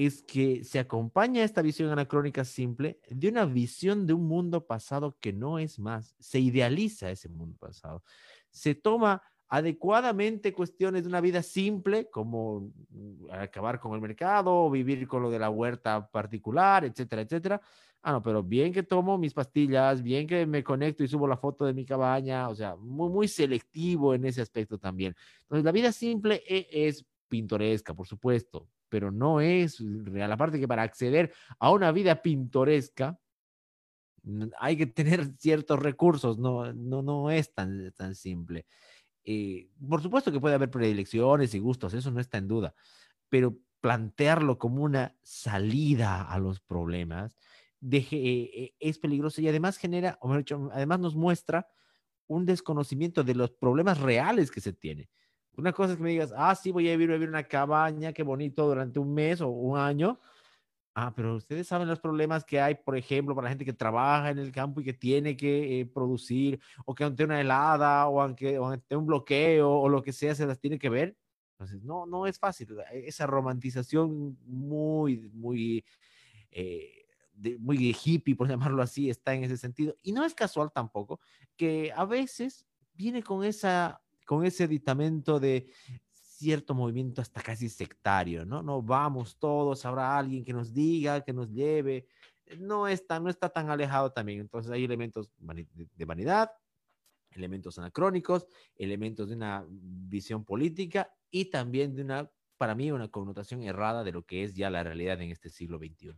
es 0.06 0.22
que 0.22 0.64
se 0.64 0.80
acompaña 0.80 1.44
esta 1.44 1.62
visión 1.62 1.90
anacrónica 1.90 2.46
simple 2.46 3.02
de 3.10 3.28
una 3.28 3.46
visión 3.46 4.08
de 4.08 4.14
un 4.14 4.28
mundo 4.28 4.66
pasado 4.66 5.18
que 5.20 5.34
no 5.34 5.60
es 5.60 5.78
más. 5.78 6.16
Se 6.20 6.40
idealiza 6.40 7.12
ese 7.12 7.28
mundo 7.28 7.58
pasado. 7.60 8.02
Se 8.50 8.76
toma 8.76 9.22
adecuadamente 9.50 10.54
cuestiones 10.54 11.04
de 11.04 11.10
una 11.10 11.20
vida 11.20 11.44
simple, 11.44 12.10
como 12.10 12.72
mm, 12.90 13.32
acabar 13.32 13.82
con 13.82 13.94
el 13.94 14.00
mercado, 14.00 14.70
vivir 14.70 15.06
con 15.06 15.22
lo 15.22 15.30
de 15.30 15.40
la 15.40 15.50
huerta 15.50 16.10
particular, 16.10 16.86
etcétera, 16.86 17.24
etcétera. 17.24 17.62
Ah, 18.02 18.14
no, 18.14 18.22
pero 18.22 18.42
bien 18.42 18.72
que 18.72 18.84
tomo 18.84 19.18
mis 19.18 19.34
pastillas, 19.34 20.02
bien 20.02 20.26
que 20.28 20.46
me 20.46 20.64
conecto 20.64 21.04
y 21.04 21.10
subo 21.10 21.28
la 21.28 21.36
foto 21.36 21.66
de 21.66 21.74
mi 21.74 21.84
cabaña, 21.84 22.48
o 22.48 22.56
sea, 22.56 22.78
muy, 22.78 23.10
muy 23.10 23.28
selectivo 23.28 24.14
en 24.14 24.24
ese 24.24 24.42
aspecto 24.42 24.78
también. 24.78 25.14
Entonces, 25.42 25.66
la 25.66 25.74
vida 25.74 25.92
simple 25.92 26.42
e, 26.48 26.70
es 26.72 27.06
pintoresca, 27.28 27.94
por 27.94 28.08
supuesto, 28.08 28.70
pero 28.90 29.12
no 29.12 29.42
es 29.42 29.82
real. 30.04 30.32
Aparte 30.32 30.60
que 30.60 30.68
para 30.68 30.84
acceder 30.84 31.34
a 31.60 31.72
una 31.72 31.92
vida 31.92 32.22
pintoresca 32.22 33.20
hay 34.60 34.78
que 34.78 34.88
tener 34.88 35.26
ciertos 35.38 35.80
recursos, 35.80 36.38
no, 36.38 36.74
no, 36.74 37.02
no 37.02 37.32
es 37.32 37.54
tan, 37.54 37.92
tan 37.94 38.16
simple. 38.16 38.66
Eh, 39.24 39.70
por 39.88 40.02
supuesto 40.02 40.32
que 40.32 40.40
puede 40.40 40.56
haber 40.56 40.72
predilecciones 40.72 41.54
y 41.54 41.60
gustos, 41.60 41.94
eso 41.94 42.12
no 42.12 42.20
está 42.20 42.38
en 42.38 42.48
duda, 42.48 42.74
pero 43.30 43.58
plantearlo 43.82 44.58
como 44.58 44.84
una 44.84 45.16
salida 45.24 46.24
a 46.24 46.40
los 46.40 46.60
problemas 46.60 47.38
eh, 47.82 48.08
eh, 48.12 48.74
es 48.80 49.00
peligroso 49.00 49.42
y 49.42 49.48
además 49.48 49.78
genera, 49.78 50.18
o 50.22 50.28
mejor 50.28 50.40
dicho, 50.40 50.70
además 50.74 51.00
nos 51.00 51.16
muestra 51.16 51.68
un 52.28 52.46
desconocimiento 52.46 53.24
de 53.24 53.36
los 53.36 53.52
problemas 53.52 54.00
reales 54.00 54.52
que 54.52 54.62
se 54.62 54.74
tiene. 54.74 55.10
Una 55.58 55.74
cosa 55.74 55.92
es 55.94 55.98
que 55.98 56.04
me 56.04 56.10
digas, 56.12 56.34
ah, 56.36 56.56
sí, 56.56 56.72
voy 56.72 56.88
a 56.88 56.92
vivir, 56.92 57.10
vivir 57.10 57.24
en 57.24 57.30
una 57.30 57.44
cabaña, 57.44 58.14
qué 58.14 58.24
bonito, 58.24 58.68
durante 58.68 59.00
un 59.00 59.14
mes 59.14 59.42
o 59.42 59.50
un 59.50 59.78
año. 59.78 60.20
Ah, 60.96 61.14
pero 61.16 61.36
ustedes 61.36 61.68
saben 61.68 61.88
los 61.88 62.00
problemas 62.00 62.44
que 62.44 62.60
hay, 62.60 62.76
por 62.76 62.98
ejemplo, 62.98 63.36
para 63.36 63.46
la 63.46 63.50
gente 63.52 63.66
que 63.66 63.74
trabaja 63.74 64.32
en 64.32 64.40
el 64.40 64.52
campo 64.52 64.82
y 64.82 64.84
que 64.84 64.94
tiene 64.94 65.38
que 65.38 65.82
eh, 65.82 65.86
producir, 65.86 66.60
o 66.86 66.96
que 66.96 67.04
ante 67.06 67.24
una 67.24 67.40
helada, 67.40 68.08
o 68.08 68.22
ante, 68.22 68.58
o 68.60 68.68
ante 68.68 68.96
un 68.96 69.06
bloqueo, 69.06 69.72
o 69.72 69.90
lo 69.90 70.02
que 70.04 70.12
sea, 70.14 70.36
se 70.36 70.46
las 70.46 70.60
tiene 70.60 70.80
que 70.80 70.90
ver. 70.90 71.18
Entonces, 71.54 71.84
no, 71.84 72.06
no 72.06 72.26
es 72.28 72.40
fácil. 72.40 72.78
Esa 72.92 73.28
romantización 73.28 74.38
muy, 74.46 75.30
muy, 75.34 75.86
eh, 76.52 77.06
muy 77.60 77.96
hippie, 78.04 78.36
por 78.36 78.48
llamarlo 78.50 78.82
así, 78.82 79.10
está 79.10 79.34
en 79.34 79.44
ese 79.44 79.58
sentido. 79.58 79.96
Y 80.04 80.12
no 80.12 80.26
es 80.26 80.34
casual 80.34 80.72
tampoco 80.74 81.20
que 81.56 81.92
a 81.96 82.06
veces 82.06 82.66
viene 82.94 83.24
con 83.24 83.44
esa 83.44 84.02
con 84.30 84.46
ese 84.46 84.66
aditamento 84.66 85.40
de 85.40 85.72
cierto 86.12 86.76
movimiento 86.76 87.20
hasta 87.20 87.42
casi 87.42 87.68
sectario, 87.68 88.46
¿no? 88.46 88.62
No 88.62 88.80
vamos 88.80 89.40
todos, 89.40 89.84
habrá 89.88 90.16
alguien 90.20 90.46
que 90.46 90.54
nos 90.54 90.72
diga, 90.72 91.22
que 91.22 91.34
nos 91.34 91.50
lleve. 91.52 92.06
No 92.60 92.88
está, 92.88 93.20
no 93.20 93.32
está 93.32 93.50
tan 93.50 93.72
alejado 93.72 94.12
también. 94.12 94.40
Entonces 94.42 94.72
hay 94.72 94.84
elementos 94.84 95.32
de 95.40 96.06
vanidad, 96.06 96.52
elementos 97.32 97.80
anacrónicos, 97.80 98.46
elementos 98.76 99.30
de 99.30 99.36
una 99.36 99.66
visión 99.68 100.46
política 100.46 101.12
y 101.32 101.46
también 101.46 101.96
de 101.96 102.04
una, 102.04 102.32
para 102.60 102.76
mí, 102.76 102.92
una 102.92 103.08
connotación 103.08 103.64
errada 103.64 104.04
de 104.04 104.12
lo 104.12 104.28
que 104.28 104.44
es 104.44 104.54
ya 104.54 104.70
la 104.70 104.84
realidad 104.84 105.20
en 105.24 105.32
este 105.32 105.50
siglo 105.50 105.80
XXI. 105.80 106.14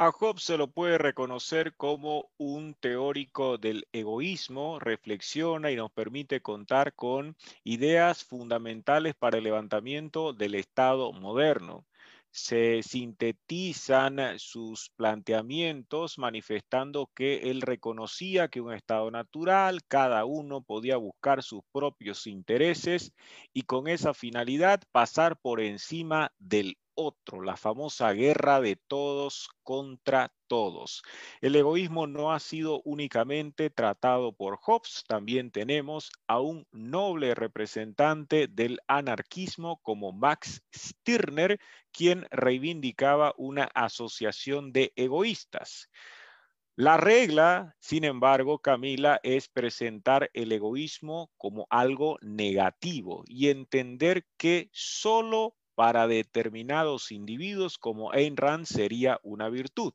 A 0.00 0.10
Hobbes 0.10 0.44
se 0.44 0.56
lo 0.56 0.68
puede 0.68 0.96
reconocer 0.98 1.76
como 1.76 2.30
un 2.38 2.74
teórico 2.74 3.58
del 3.58 3.86
egoísmo, 3.92 4.78
reflexiona 4.80 5.70
y 5.70 5.76
nos 5.76 5.92
permite 5.92 6.40
contar 6.40 6.94
con 6.94 7.36
ideas 7.64 8.24
fundamentales 8.24 9.14
para 9.14 9.38
el 9.38 9.44
levantamiento 9.44 10.32
del 10.32 10.54
Estado 10.56 11.12
moderno. 11.12 11.86
se 12.32 12.82
sintetizan 12.82 14.38
sus 14.38 14.90
planteamientos 14.96 16.18
manifestando 16.18 17.10
que 17.14 17.50
él 17.50 17.60
reconocía 17.60 18.48
que 18.48 18.60
un 18.60 18.72
Estado 18.72 19.10
natural, 19.10 19.84
cada 19.86 20.24
uno 20.24 20.62
podía 20.62 20.96
buscar 20.96 21.42
sus 21.42 21.62
propios 21.72 22.26
intereses 22.26 23.12
y 23.52 23.62
con 23.62 23.88
esa 23.88 24.14
finalidad 24.14 24.82
pasar 24.92 25.38
por 25.38 25.60
encima 25.60 26.32
del 26.38 26.78
otro, 26.94 27.42
la 27.42 27.56
famosa 27.56 28.12
guerra 28.12 28.60
de 28.60 28.76
todos 28.76 29.48
contra 29.62 30.32
todos. 30.46 31.02
El 31.40 31.56
egoísmo 31.56 32.06
no 32.06 32.32
ha 32.32 32.40
sido 32.40 32.82
únicamente 32.84 33.70
tratado 33.70 34.32
por 34.32 34.58
Hobbes, 34.58 35.04
también 35.06 35.50
tenemos 35.50 36.10
a 36.26 36.40
un 36.40 36.66
noble 36.72 37.34
representante 37.34 38.48
del 38.48 38.80
anarquismo 38.88 39.80
como 39.82 40.12
Max 40.12 40.62
Stirner, 40.74 41.60
quien 41.92 42.26
reivindicaba 42.30 43.34
una 43.36 43.64
asociación 43.74 44.72
de 44.72 44.92
egoístas. 44.96 45.88
La 46.80 46.96
regla, 46.96 47.76
sin 47.78 48.04
embargo, 48.04 48.58
Camila, 48.58 49.20
es 49.22 49.48
presentar 49.48 50.30
el 50.32 50.50
egoísmo 50.50 51.30
como 51.36 51.66
algo 51.68 52.16
negativo 52.22 53.22
y 53.26 53.50
entender 53.50 54.24
que 54.38 54.70
solo 54.72 55.56
para 55.80 56.06
determinados 56.06 57.10
individuos 57.10 57.78
como 57.78 58.12
Ayn 58.12 58.36
Rand 58.36 58.66
sería 58.66 59.18
una 59.22 59.48
virtud. 59.48 59.94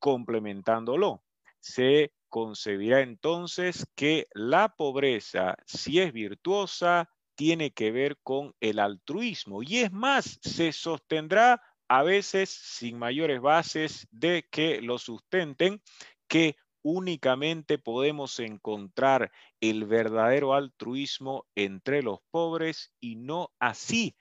Complementándolo, 0.00 1.22
se 1.60 2.12
concebirá 2.28 3.02
entonces 3.02 3.86
que 3.94 4.26
la 4.34 4.74
pobreza, 4.74 5.54
si 5.64 6.00
es 6.00 6.12
virtuosa, 6.12 7.08
tiene 7.36 7.70
que 7.70 7.92
ver 7.92 8.18
con 8.24 8.56
el 8.58 8.80
altruismo. 8.80 9.62
Y 9.62 9.76
es 9.78 9.92
más, 9.92 10.40
se 10.42 10.72
sostendrá 10.72 11.62
a 11.86 12.02
veces 12.02 12.50
sin 12.50 12.98
mayores 12.98 13.40
bases 13.40 14.08
de 14.10 14.48
que 14.50 14.82
lo 14.82 14.98
sustenten, 14.98 15.80
que 16.26 16.56
únicamente 16.82 17.78
podemos 17.78 18.40
encontrar 18.40 19.30
el 19.60 19.84
verdadero 19.84 20.52
altruismo 20.52 21.46
entre 21.54 22.02
los 22.02 22.18
pobres 22.32 22.92
y 22.98 23.14
no 23.14 23.52
así 23.60 24.16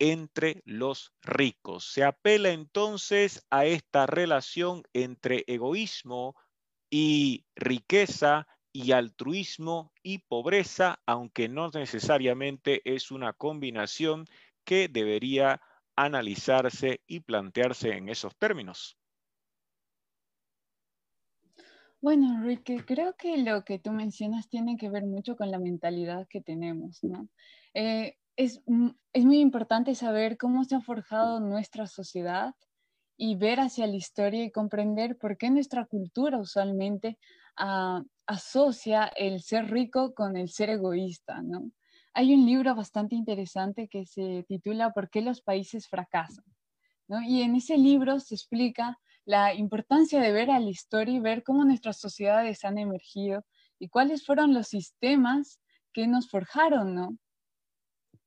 entre 0.00 0.62
los 0.64 1.12
ricos. 1.22 1.84
Se 1.84 2.02
apela 2.02 2.50
entonces 2.50 3.46
a 3.50 3.66
esta 3.66 4.06
relación 4.06 4.82
entre 4.92 5.44
egoísmo 5.46 6.34
y 6.90 7.46
riqueza 7.54 8.48
y 8.72 8.92
altruismo 8.92 9.92
y 10.02 10.18
pobreza, 10.18 11.00
aunque 11.06 11.48
no 11.48 11.70
necesariamente 11.70 12.80
es 12.84 13.10
una 13.10 13.32
combinación 13.32 14.24
que 14.64 14.88
debería 14.88 15.60
analizarse 15.96 17.02
y 17.06 17.20
plantearse 17.20 17.90
en 17.90 18.08
esos 18.08 18.36
términos. 18.36 18.96
Bueno, 22.00 22.32
Enrique, 22.32 22.82
creo 22.86 23.14
que 23.14 23.36
lo 23.36 23.62
que 23.62 23.78
tú 23.78 23.92
mencionas 23.92 24.48
tiene 24.48 24.78
que 24.78 24.88
ver 24.88 25.04
mucho 25.04 25.36
con 25.36 25.50
la 25.50 25.58
mentalidad 25.58 26.26
que 26.28 26.40
tenemos, 26.40 27.04
¿no? 27.04 27.28
Eh, 27.74 28.16
es, 28.44 28.62
muy 28.66 29.38
importante 29.38 29.94
saber 29.94 30.38
cómo 30.38 30.64
se 30.64 30.74
ha 30.74 30.80
forjado 30.80 31.40
nuestra 31.40 31.86
sociedad 31.86 32.54
y 33.16 33.36
ver 33.36 33.60
hacia 33.60 33.86
la 33.86 33.96
historia 33.96 34.44
y 34.44 34.50
comprender 34.50 35.18
por 35.18 35.36
qué 35.36 35.50
nuestra 35.50 35.84
cultura 35.84 36.38
usualmente 36.38 37.18
ah, 37.56 38.02
asocia 38.26 39.04
el 39.04 39.42
ser 39.42 39.70
rico 39.70 40.14
con 40.14 40.38
el 40.38 40.48
ser 40.48 40.70
egoísta, 40.70 41.42
¿no? 41.42 41.70
Hay 42.14 42.32
un 42.34 42.46
libro 42.46 42.74
bastante 42.74 43.14
interesante 43.14 43.88
que 43.88 44.06
se 44.06 44.44
titula 44.48 44.90
¿Por 44.92 45.10
qué 45.10 45.20
los 45.20 45.42
países 45.42 45.86
fracasan? 45.86 46.44
¿no? 47.08 47.22
Y 47.22 47.42
en 47.42 47.54
ese 47.54 47.76
libro 47.76 48.20
se 48.20 48.34
explica 48.34 48.98
la 49.26 49.54
importancia 49.54 50.20
de 50.20 50.32
ver 50.32 50.50
a 50.50 50.58
la 50.60 50.70
historia 50.70 51.14
y 51.14 51.20
ver 51.20 51.44
cómo 51.44 51.64
nuestras 51.64 51.98
sociedades 51.98 52.64
han 52.64 52.78
emergido 52.78 53.44
y 53.78 53.88
cuáles 53.88 54.24
fueron 54.24 54.54
los 54.54 54.68
sistemas 54.68 55.60
que 55.92 56.06
nos 56.06 56.28
forjaron, 56.30 56.94
¿no? 56.94 57.18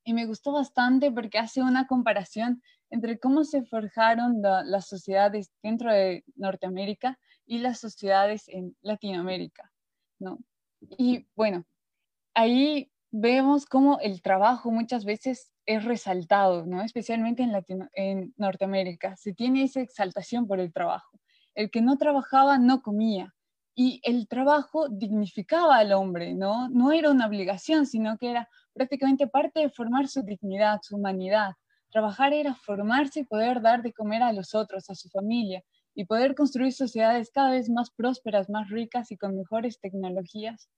Y 0.04 0.13
me 0.13 0.26
gustó 0.26 0.52
bastante 0.52 1.12
porque 1.12 1.39
hace 1.39 1.62
una 1.62 1.88
comparación 1.88 2.62
entre 2.89 3.20
cómo 3.20 3.44
se 3.44 3.63
forjaron 3.63 4.42
las 4.42 4.88
sociedades 4.88 5.52
dentro 5.63 5.92
de 5.92 6.24
Norteamérica 6.36 7.20
y 7.46 7.60
las 7.60 7.80
sociedades 7.80 8.48
en 8.48 8.76
Latinoamérica, 8.82 9.72
¿no? 10.20 10.39
Y 10.98 11.28
bueno, 11.36 11.66
ahí 12.34 12.92
vemos 13.12 13.66
cómo 13.66 14.00
el 14.00 14.22
trabajo 14.22 14.72
muchas 14.72 15.06
veces 15.06 15.52
es 15.66 15.84
resaltado, 15.84 16.66
¿no? 16.66 16.82
Especialmente 16.82 17.44
en, 17.44 17.89
en 17.94 18.34
Norteamérica. 18.38 19.16
Se 19.16 19.34
tiene 19.34 19.63
esa 19.63 19.82
exaltación 19.82 20.48
por 20.48 20.60
el 20.60 20.74
trabajo. 20.74 21.20
El 21.56 21.72
que 21.72 21.82
no 21.82 21.98
trabajaba 21.98 22.58
no 22.58 22.82
comía. 22.82 23.34
Y 23.76 24.02
el 24.04 24.28
trabajo 24.28 24.88
dignificaba 24.90 25.78
al 25.78 25.94
hombre, 25.94 26.36
¿no? 26.36 26.70
No 26.70 26.92
era 26.92 27.10
una 27.10 27.28
obligación, 27.28 27.86
sino 27.88 28.18
que 28.18 28.30
era 28.30 28.50
prácticamente 28.74 29.28
parte 29.28 29.62
de 29.62 29.70
formar 29.70 30.08
su 30.08 30.22
dignidad, 30.22 30.80
su 30.84 30.96
humanidad. 30.96 31.54
Trabajar 31.92 32.34
era 32.34 32.56
formarse 32.56 33.22
y 33.22 33.26
poder 33.26 33.62
dar 33.62 33.82
de 33.82 33.94
comer 33.94 34.22
a 34.24 34.34
los 34.34 34.54
otros, 34.54 34.90
a 34.90 34.96
su 34.96 35.10
familia, 35.10 35.64
y 35.96 36.06
poder 36.06 36.36
construir 36.36 36.74
sociedades 36.74 37.32
cada 37.32 37.52
vez 37.52 37.70
más 37.70 37.92
prósperas, 37.92 38.50
más 38.50 38.70
ricas 38.70 39.12
y 39.12 39.18
con 39.18 39.36
mejores 39.36 39.80
tecnologías. 39.80 40.70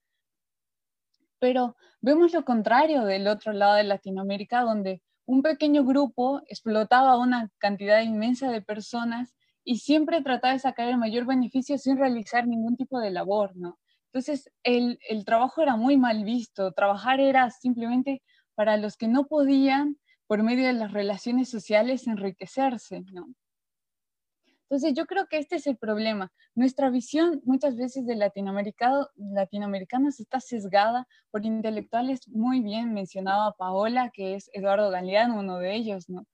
Pero 1.39 1.75
vemos 2.01 2.34
lo 2.34 2.43
contrario 2.43 3.03
del 3.03 3.27
otro 3.27 3.53
lado 3.53 3.75
de 3.75 3.84
Latinoamérica, 3.84 4.62
donde 4.62 5.01
un 5.25 5.41
pequeño 5.41 5.84
grupo 5.84 6.41
explotaba 6.47 7.17
una 7.17 7.49
cantidad 7.58 8.01
inmensa 8.01 8.49
de 8.51 8.62
personas 8.62 9.34
y 9.65 9.80
siempre 9.80 10.21
trataba 10.21 10.54
de 10.54 10.60
sacar 10.60 10.88
el 10.88 10.97
mayor 10.97 11.25
beneficio 11.25 11.78
sin 11.78 11.97
realizar 11.97 12.47
ningún 12.47 12.78
tipo 12.78 12.99
de 12.99 13.10
labor, 13.10 13.58
¿no? 13.58 13.80
Entonces, 14.13 14.49
el, 14.63 14.97
trabajo 15.25 15.62
era 15.62 15.75
muy 15.75 15.97
mal 15.97 16.23
visto, 16.23 16.71
trabajar 16.71 17.19
era 17.19 17.49
simplemente 17.49 18.21
para 18.54 18.78
los 18.78 18.95
que 18.95 19.10
no 19.10 19.25
podían, 19.28 19.97
por 20.28 20.41
medio 20.43 20.67
de 20.67 20.73
las 20.73 20.93
relaciones 20.93 21.49
sociales, 21.49 22.08
enriquecerse, 22.08 23.01
¿no? 23.12 23.28
Entonces, 24.69 24.93
yo 24.93 25.06
creo 25.06 25.28
que 25.28 25.38
este 25.38 25.58
es 25.58 25.67
el 25.67 25.78
problema. 25.78 26.32
Nuestra 26.54 26.89
visión 26.89 27.41
muchas 27.43 27.75
veces 27.75 28.06
de 28.06 28.15
latinoamericano, 28.15 29.10
latinoamericanos 29.15 30.19
está 30.19 30.39
sesgada 30.39 31.08
por 31.32 31.45
intelectuales 31.45 32.28
muy 32.30 32.62
bien 32.62 32.93
mencionaba 32.93 33.54
Paola, 33.58 34.12
que 34.13 34.36
es 34.36 34.49
Eduardo 34.54 34.91
Galeano, 34.91 35.39
uno 35.39 35.58
de 35.58 35.75
ellos, 35.75 36.10
¿no? 36.10 36.25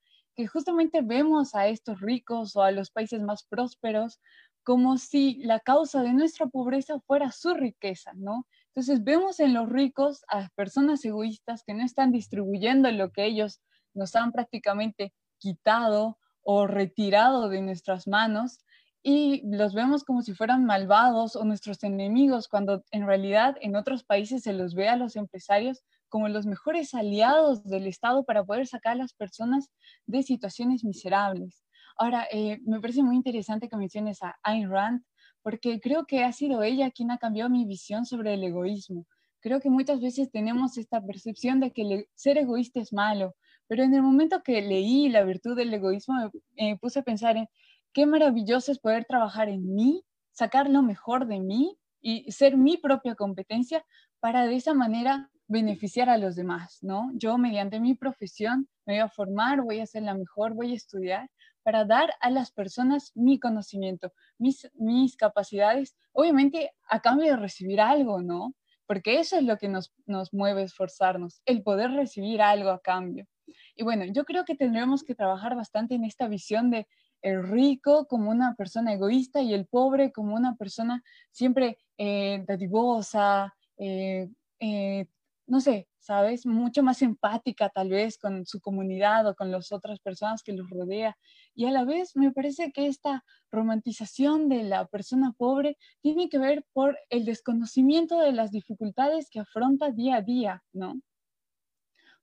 Justamente 0.48 1.02
vemos 1.02 1.56
a 1.56 1.68
estos 1.68 2.02
ricos 2.02 2.56
o 2.56 2.64
a 2.64 2.72
los 2.72 2.92
países 2.92 3.22
más 3.22 3.44
prósperos 3.44 4.20
como 4.64 4.98
si 4.98 5.42
la 5.44 5.60
causa 5.60 6.04
de 6.04 6.14
nuestra 6.14 6.48
pobreza 6.48 7.00
fuera 7.00 7.32
su 7.32 7.54
riqueza, 7.54 8.12
¿no? 8.16 8.46
Entonces 8.68 9.04
vemos 9.04 9.40
en 9.40 9.54
los 9.54 9.68
ricos 9.68 10.24
a 10.30 10.50
personas 10.56 11.04
egoístas 11.04 11.64
que 11.64 11.74
no 11.74 11.84
están 11.84 12.12
distribuyendo 12.12 12.92
lo 12.92 13.12
que 13.12 13.26
ellos 13.26 13.60
nos 13.94 14.16
han 14.16 14.32
prácticamente 14.32 15.14
quitado 15.40 16.18
o 16.44 16.68
retirado 16.68 17.50
de 17.50 17.62
nuestras 17.62 18.08
manos 18.08 18.60
y 19.04 19.42
los 19.46 19.74
vemos 19.74 20.04
como 20.04 20.22
si 20.22 20.34
fueran 20.34 20.66
malvados 20.66 21.36
o 21.36 21.44
nuestros 21.44 21.84
enemigos, 21.84 22.48
cuando 22.48 22.84
en 22.92 23.08
realidad 23.08 23.56
en 23.62 23.76
otros 23.76 24.04
países 24.04 24.44
se 24.44 24.54
los 24.54 24.76
ve 24.76 24.90
a 24.90 24.96
los 24.96 25.16
empresarios 25.16 25.84
como 26.12 26.28
los 26.28 26.46
mejores 26.46 26.94
aliados 26.94 27.64
del 27.64 27.88
Estado 27.88 28.26
para 28.26 28.44
poder 28.44 28.68
sacar 28.68 28.94
a 28.94 28.96
las 28.96 29.14
personas 29.14 29.72
de 30.06 30.22
situaciones 30.24 30.84
miserables. 30.84 31.64
Ahora, 31.98 32.28
eh, 32.32 32.60
me 32.66 32.82
parece 32.82 33.02
muy 33.02 33.16
interesante 33.16 33.70
que 33.70 33.78
menciones 33.78 34.22
a 34.22 34.38
Ayn 34.44 34.70
Rand, 34.70 35.04
porque 35.42 35.80
creo 35.80 36.06
que 36.06 36.24
ha 36.24 36.34
sido 36.34 36.64
ella 36.64 36.92
quien 36.92 37.12
ha 37.12 37.18
cambiado 37.18 37.50
mi 37.50 37.66
visión 37.66 38.06
sobre 38.06 38.34
el 38.34 38.44
egoísmo. 38.44 39.08
Creo 39.40 39.62
que 39.62 39.70
muchas 39.70 40.02
veces 40.02 40.30
tenemos 40.30 40.78
esta 40.78 41.02
percepción 41.02 41.62
de 41.62 41.72
que 41.72 42.06
ser 42.14 42.38
egoísta 42.38 42.82
es 42.82 42.92
malo, 42.92 43.34
pero 43.68 43.84
en 43.84 43.94
el 43.94 44.02
momento 44.02 44.44
que 44.44 44.62
leí 44.62 45.08
la 45.08 45.24
virtud 45.24 45.56
del 45.56 45.74
egoísmo, 45.74 46.30
me 46.58 46.78
puse 46.78 47.00
a 47.00 47.04
pensar 47.04 47.38
en 47.38 47.48
qué 47.94 48.06
maravilloso 48.06 48.74
es 48.74 48.80
poder 48.80 49.06
trabajar 49.06 49.48
en 49.48 49.74
mí, 49.74 50.04
sacar 50.34 50.70
lo 50.70 50.84
mejor 50.84 51.26
de 51.26 51.40
mí 51.40 51.78
y 52.02 52.30
ser 52.34 52.58
mi 52.58 52.76
propia 52.76 53.16
competencia 53.16 53.86
para 54.20 54.46
de 54.46 54.56
esa 54.56 54.74
manera 54.74 55.32
beneficiar 55.52 56.10
a 56.10 56.18
los 56.18 56.36
demás, 56.36 56.80
¿no? 56.82 57.12
Yo 57.14 57.38
mediante 57.38 57.80
mi 57.80 57.94
profesión 57.94 58.70
me 58.86 58.94
voy 58.94 59.02
a 59.02 59.10
formar, 59.10 59.62
voy 59.62 59.82
a 59.82 59.86
ser 59.86 60.04
la 60.04 60.14
mejor, 60.14 60.54
voy 60.54 60.72
a 60.72 60.76
estudiar 60.76 61.30
para 61.62 61.84
dar 61.84 62.14
a 62.22 62.32
las 62.32 62.52
personas 62.52 63.12
mi 63.16 63.38
conocimiento, 63.38 64.14
mis, 64.40 64.72
mis 64.76 65.18
capacidades, 65.18 65.96
obviamente 66.14 66.72
a 66.90 67.02
cambio 67.02 67.32
de 67.32 67.38
recibir 67.38 67.82
algo, 67.82 68.22
¿no? 68.22 68.56
Porque 68.88 69.20
eso 69.20 69.38
es 69.38 69.44
lo 69.44 69.58
que 69.58 69.68
nos, 69.68 69.94
nos 70.06 70.34
mueve 70.34 70.64
esforzarnos, 70.64 71.42
el 71.46 71.62
poder 71.64 71.92
recibir 71.92 72.42
algo 72.42 72.70
a 72.70 72.82
cambio. 72.82 73.28
Y 73.76 73.84
bueno, 73.84 74.06
yo 74.06 74.24
creo 74.24 74.46
que 74.46 74.56
tendremos 74.56 75.04
que 75.04 75.16
trabajar 75.16 75.56
bastante 75.56 75.96
en 75.96 76.06
esta 76.06 76.28
visión 76.28 76.72
de 76.72 76.88
el 77.22 77.44
rico 77.44 78.08
como 78.08 78.32
una 78.32 78.56
persona 78.56 78.94
egoísta 78.94 79.42
y 79.42 79.54
el 79.54 79.68
pobre 79.68 80.12
como 80.12 80.34
una 80.36 80.56
persona 80.56 81.04
siempre 81.30 81.78
eh, 81.98 82.44
dadivosa, 82.48 83.54
eh, 83.78 84.30
eh, 84.60 85.08
no 85.52 85.60
sé, 85.60 85.90
¿sabes? 86.00 86.46
Mucho 86.46 86.82
más 86.82 87.02
empática 87.02 87.68
tal 87.68 87.90
vez 87.90 88.18
con 88.18 88.46
su 88.46 88.62
comunidad 88.62 89.28
o 89.28 89.36
con 89.36 89.52
las 89.52 89.74
otras 89.74 90.00
personas 90.00 90.44
que 90.44 90.54
los 90.54 90.70
rodea. 90.70 91.18
Y 91.54 91.66
a 91.66 91.72
la 91.72 91.84
vez 91.84 92.16
me 92.16 92.32
parece 92.32 92.72
que 92.72 92.88
esta 92.88 93.26
romantización 93.52 94.48
de 94.48 94.64
la 94.64 94.88
persona 94.88 95.34
pobre 95.38 95.78
tiene 96.00 96.30
que 96.30 96.40
ver 96.40 96.66
por 96.72 96.98
el 97.10 97.26
desconocimiento 97.26 98.18
de 98.22 98.32
las 98.32 98.52
dificultades 98.52 99.30
que 99.30 99.42
afronta 99.42 99.92
día 99.92 100.16
a 100.16 100.22
día, 100.22 100.64
¿no? 100.72 101.02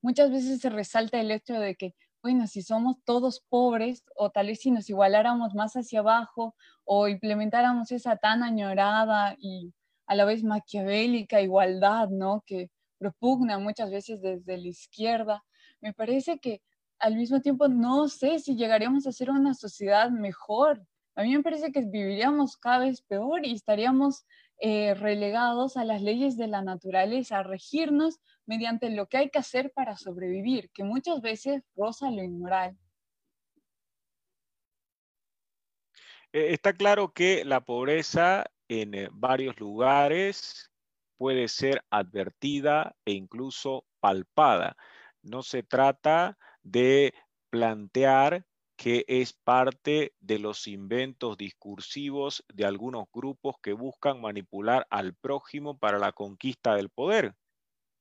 Muchas 0.01 0.31
veces 0.31 0.63
se 0.63 0.71
resalta 0.71 1.21
el 1.21 1.31
hecho 1.31 1.61
de 1.61 1.75
que, 1.75 1.95
bueno, 2.23 2.47
si 2.47 2.63
somos 2.63 2.97
todos 3.05 3.45
pobres 3.51 4.05
o 4.17 4.31
tal 4.31 4.47
vez 4.47 4.61
si 4.61 4.71
nos 4.71 4.89
igualáramos 4.89 5.55
más 5.55 5.75
hacia 5.75 6.01
abajo 6.01 6.55
o 6.85 7.09
implementáramos 7.09 7.93
esa 7.93 8.17
tan 8.17 8.43
añorada 8.43 9.37
y 9.39 9.75
a 10.07 10.15
la 10.15 10.25
vez 10.25 10.45
maquiavélica 10.45 11.43
igualdad, 11.43 12.09
¿no? 12.09 12.43
Que 12.47 12.71
propugna 12.99 13.59
muchas 13.59 13.91
veces 13.91 14.21
desde 14.21 14.59
la 14.59 14.69
izquierda. 14.69 15.45
Me 15.81 15.93
parece 15.93 16.39
que 16.39 16.63
al 16.99 17.17
mismo 17.17 17.41
tiempo 17.41 17.69
no 17.69 18.09
sé 18.09 18.39
si 18.39 18.57
llegaríamos 18.57 19.07
a 19.07 19.13
ser 19.13 19.31
una 19.31 19.55
sociedad 19.55 20.11
mejor. 20.11 20.83
A 21.15 21.23
mí 21.23 21.37
me 21.37 21.43
parece 21.43 21.73
que 21.73 21.81
viviríamos 21.81 22.57
cada 22.57 22.81
vez 22.81 23.03
peor 23.03 23.47
y 23.47 23.53
estaríamos 23.55 24.27
eh, 24.61 24.95
relegados 24.95 25.77
a 25.77 25.85
las 25.85 26.03
leyes 26.03 26.37
de 26.37 26.49
la 26.49 26.63
naturaleza, 26.63 27.39
a 27.39 27.43
regirnos 27.45 28.19
mediante 28.47 28.91
lo 28.91 29.07
que 29.07 29.19
hay 29.19 29.31
que 29.31 29.39
hacer 29.39 29.73
para 29.73 29.97
sobrevivir, 29.97 30.71
que 30.71 30.83
muchas 30.83 31.21
veces 31.21 31.63
roza 31.77 32.11
lo 32.11 32.23
inmoral. 32.23 32.77
Eh, 36.33 36.53
está 36.53 36.73
claro 36.73 37.13
que 37.13 37.45
la 37.45 37.61
pobreza 37.65 38.47
en 38.69 38.95
eh, 38.95 39.09
varios 39.13 39.59
lugares 39.61 40.68
puede 41.19 41.49
ser 41.49 41.85
advertida 41.91 42.97
e 43.05 43.13
incluso 43.13 43.85
palpada. 44.01 44.77
No 45.23 45.43
se 45.43 45.63
trata 45.63 46.39
de 46.63 47.13
plantear 47.51 48.47
que 48.77 49.05
es 49.09 49.33
parte 49.33 50.15
de 50.21 50.39
los 50.39 50.69
inventos 50.69 51.37
discursivos 51.37 52.45
de 52.49 52.65
algunos 52.65 53.07
grupos 53.13 53.57
que 53.61 53.73
buscan 53.73 54.21
manipular 54.21 54.87
al 54.89 55.15
prójimo 55.15 55.77
para 55.77 55.99
la 55.99 56.13
conquista 56.13 56.77
del 56.77 56.89
poder. 56.89 57.35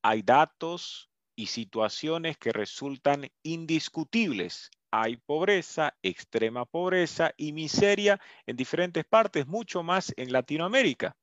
Hay 0.04 0.22
datos 0.22 1.10
y 1.36 1.48
situaciones 1.48 2.38
que 2.38 2.52
resultan 2.52 3.28
indiscutibles. 3.42 4.70
Hay 4.92 5.18
pobreza, 5.18 5.98
extrema 6.04 6.66
pobreza 6.66 7.34
y 7.38 7.54
miseria 7.54 8.20
en 8.46 8.56
diferentes 8.56 9.04
partes, 9.04 9.48
mucho 9.48 9.82
más 9.82 10.14
en 10.16 10.32
Latinoamérica. 10.32 11.18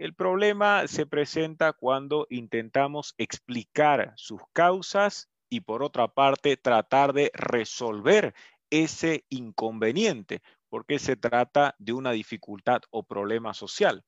El 0.00 0.14
problema 0.14 0.88
se 0.88 1.04
presenta 1.04 1.74
cuando 1.74 2.26
intentamos 2.30 3.14
explicar 3.18 4.14
sus 4.16 4.40
causas 4.54 5.28
y 5.50 5.60
por 5.60 5.82
otra 5.82 6.08
parte 6.08 6.56
tratar 6.56 7.12
de 7.12 7.30
resolver 7.34 8.34
ese 8.70 9.26
inconveniente, 9.28 10.40
porque 10.70 10.98
se 10.98 11.16
trata 11.16 11.74
de 11.78 11.92
una 11.92 12.12
dificultad 12.12 12.80
o 12.88 13.02
problema 13.02 13.52
social. 13.52 14.02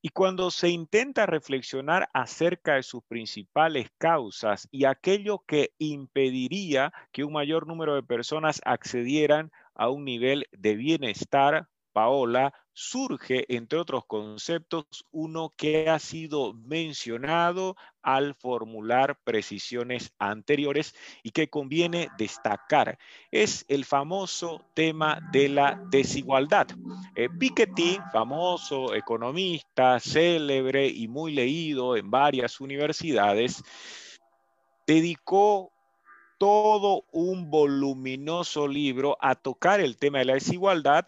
Y 0.00 0.08
cuando 0.08 0.50
se 0.50 0.70
intenta 0.70 1.26
reflexionar 1.26 2.08
acerca 2.14 2.76
de 2.76 2.82
sus 2.82 3.04
principales 3.04 3.88
causas 3.98 4.66
y 4.70 4.86
aquello 4.86 5.44
que 5.46 5.74
impediría 5.76 6.90
que 7.12 7.24
un 7.24 7.34
mayor 7.34 7.66
número 7.66 7.94
de 7.96 8.02
personas 8.02 8.62
accedieran 8.64 9.52
a 9.74 9.90
un 9.90 10.06
nivel 10.06 10.46
de 10.52 10.74
bienestar 10.74 11.68
Paola, 11.92 12.54
surge, 12.72 13.44
entre 13.54 13.78
otros 13.78 14.04
conceptos, 14.06 14.86
uno 15.10 15.52
que 15.56 15.90
ha 15.90 15.98
sido 15.98 16.54
mencionado 16.54 17.76
al 18.02 18.34
formular 18.34 19.18
precisiones 19.22 20.12
anteriores 20.18 20.94
y 21.22 21.30
que 21.30 21.48
conviene 21.48 22.08
destacar. 22.16 22.98
Es 23.30 23.64
el 23.68 23.84
famoso 23.84 24.64
tema 24.74 25.20
de 25.32 25.48
la 25.48 25.80
desigualdad. 25.90 26.68
Eh, 27.14 27.28
Piketty, 27.28 27.98
famoso 28.12 28.94
economista, 28.94 30.00
célebre 30.00 30.88
y 30.88 31.08
muy 31.08 31.32
leído 31.32 31.96
en 31.96 32.10
varias 32.10 32.60
universidades, 32.60 33.62
dedicó 34.86 35.72
todo 36.38 37.04
un 37.12 37.50
voluminoso 37.50 38.66
libro 38.66 39.16
a 39.20 39.36
tocar 39.36 39.80
el 39.80 39.96
tema 39.96 40.18
de 40.18 40.24
la 40.24 40.34
desigualdad 40.34 41.06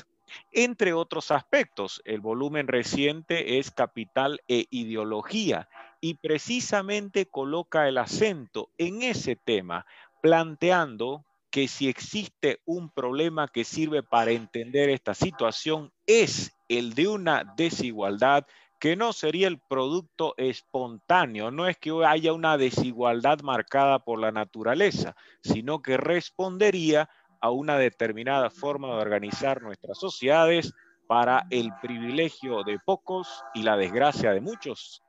entre 0.53 0.93
otros 0.93 1.30
aspectos. 1.30 2.03
El 2.05 2.20
volumen 2.20 2.68
reciente 2.68 3.59
es 3.59 3.70
Capital 3.70 4.41
e 4.49 4.66
Ideología 4.70 5.68
y 6.01 6.14
precisamente 6.14 7.26
coloca 7.26 7.89
el 7.89 7.99
acento 7.99 8.70
en 8.78 9.03
ese 9.03 9.37
tema, 9.37 9.87
planteando 10.22 11.24
que 11.51 11.68
si 11.68 11.89
existe 11.89 12.61
un 12.64 12.91
problema 12.91 13.49
que 13.49 13.64
sirve 13.64 14.03
para 14.03 14.32
entender 14.32 14.91
esta 14.91 15.14
situación 15.14 15.93
es 16.07 16.53
el 16.68 16.95
de 16.95 17.07
una 17.07 17.45
desigualdad 17.57 18.45
que 18.80 18.97
no 18.97 19.12
sería 19.12 19.49
el 19.49 19.59
producto 19.59 20.35
espontáneo, 20.37 21.51
no 21.51 21.68
es 21.68 21.78
que 21.78 21.91
haya 22.05 22.32
una 22.32 22.59
desigualdad 22.59 23.41
marcada 23.41 24.01
por 24.01 24.18
la 24.18 24.30
naturaleza, 24.30 25.16
sino 25.43 25.80
que 25.80 25.97
respondería 25.97 27.09
a 27.45 27.51
una 27.51 27.76
determinada 27.76 28.49
forma 28.49 28.88
de 28.88 29.03
organizar 29.03 29.61
nuestras 29.61 29.99
sociedades 29.99 30.72
para 31.07 31.45
el 31.51 31.74
privilegio 31.82 32.64
de 32.64 32.78
pocos 32.78 33.45
y 33.53 33.64
la 33.64 33.76
desgracia 33.76 34.32
de 34.32 34.40
muchos? 34.40 35.03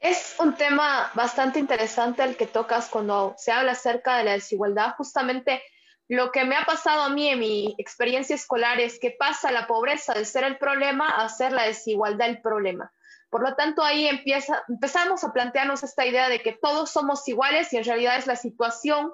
Es 0.00 0.34
un 0.40 0.56
tema 0.56 1.08
bastante 1.14 1.60
interesante 1.60 2.24
el 2.24 2.36
que 2.36 2.48
tocas 2.48 2.88
cuando 2.88 3.36
se 3.38 3.52
habla 3.52 3.72
acerca 3.72 4.16
de 4.16 4.24
la 4.24 4.32
desigualdad. 4.32 4.96
Justamente 4.96 5.62
lo 6.08 6.32
que 6.32 6.44
me 6.44 6.56
ha 6.56 6.64
pasado 6.66 7.02
a 7.02 7.10
mí 7.10 7.28
en 7.28 7.38
mi 7.38 7.76
experiencia 7.78 8.34
escolar 8.34 8.80
es 8.80 8.98
que 8.98 9.14
pasa 9.16 9.52
la 9.52 9.68
pobreza 9.68 10.14
de 10.14 10.24
ser 10.24 10.42
el 10.42 10.58
problema 10.58 11.10
a 11.10 11.28
ser 11.28 11.52
la 11.52 11.62
desigualdad 11.62 12.28
el 12.28 12.42
problema. 12.42 12.92
Por 13.30 13.42
lo 13.42 13.54
tanto, 13.54 13.82
ahí 13.84 14.08
empezamos 14.08 15.22
a 15.22 15.32
plantearnos 15.32 15.84
esta 15.84 16.04
idea 16.04 16.28
de 16.28 16.42
que 16.42 16.52
todos 16.52 16.90
somos 16.90 17.26
iguales 17.28 17.72
y 17.72 17.76
en 17.76 17.84
realidad 17.84 18.18
es 18.18 18.26
la 18.26 18.36
situación 18.36 19.12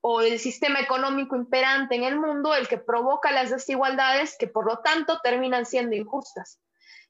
o 0.00 0.20
el 0.20 0.38
sistema 0.38 0.78
económico 0.78 1.34
imperante 1.34 1.96
en 1.96 2.04
el 2.04 2.16
mundo 2.16 2.54
el 2.54 2.68
que 2.68 2.78
provoca 2.78 3.32
las 3.32 3.50
desigualdades 3.50 4.36
que 4.38 4.46
por 4.46 4.64
lo 4.64 4.78
tanto 4.78 5.20
terminan 5.20 5.66
siendo 5.66 5.96
injustas. 5.96 6.60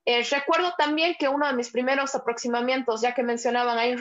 Eh, 0.06 0.22
recuerdo 0.30 0.72
también 0.78 1.16
que 1.18 1.28
uno 1.28 1.46
de 1.46 1.52
mis 1.52 1.70
primeros 1.70 2.14
aproximamientos, 2.14 3.02
ya 3.02 3.12
que 3.12 3.22
mencionaban 3.22 3.76
a 3.76 3.82
Ayn 3.82 3.98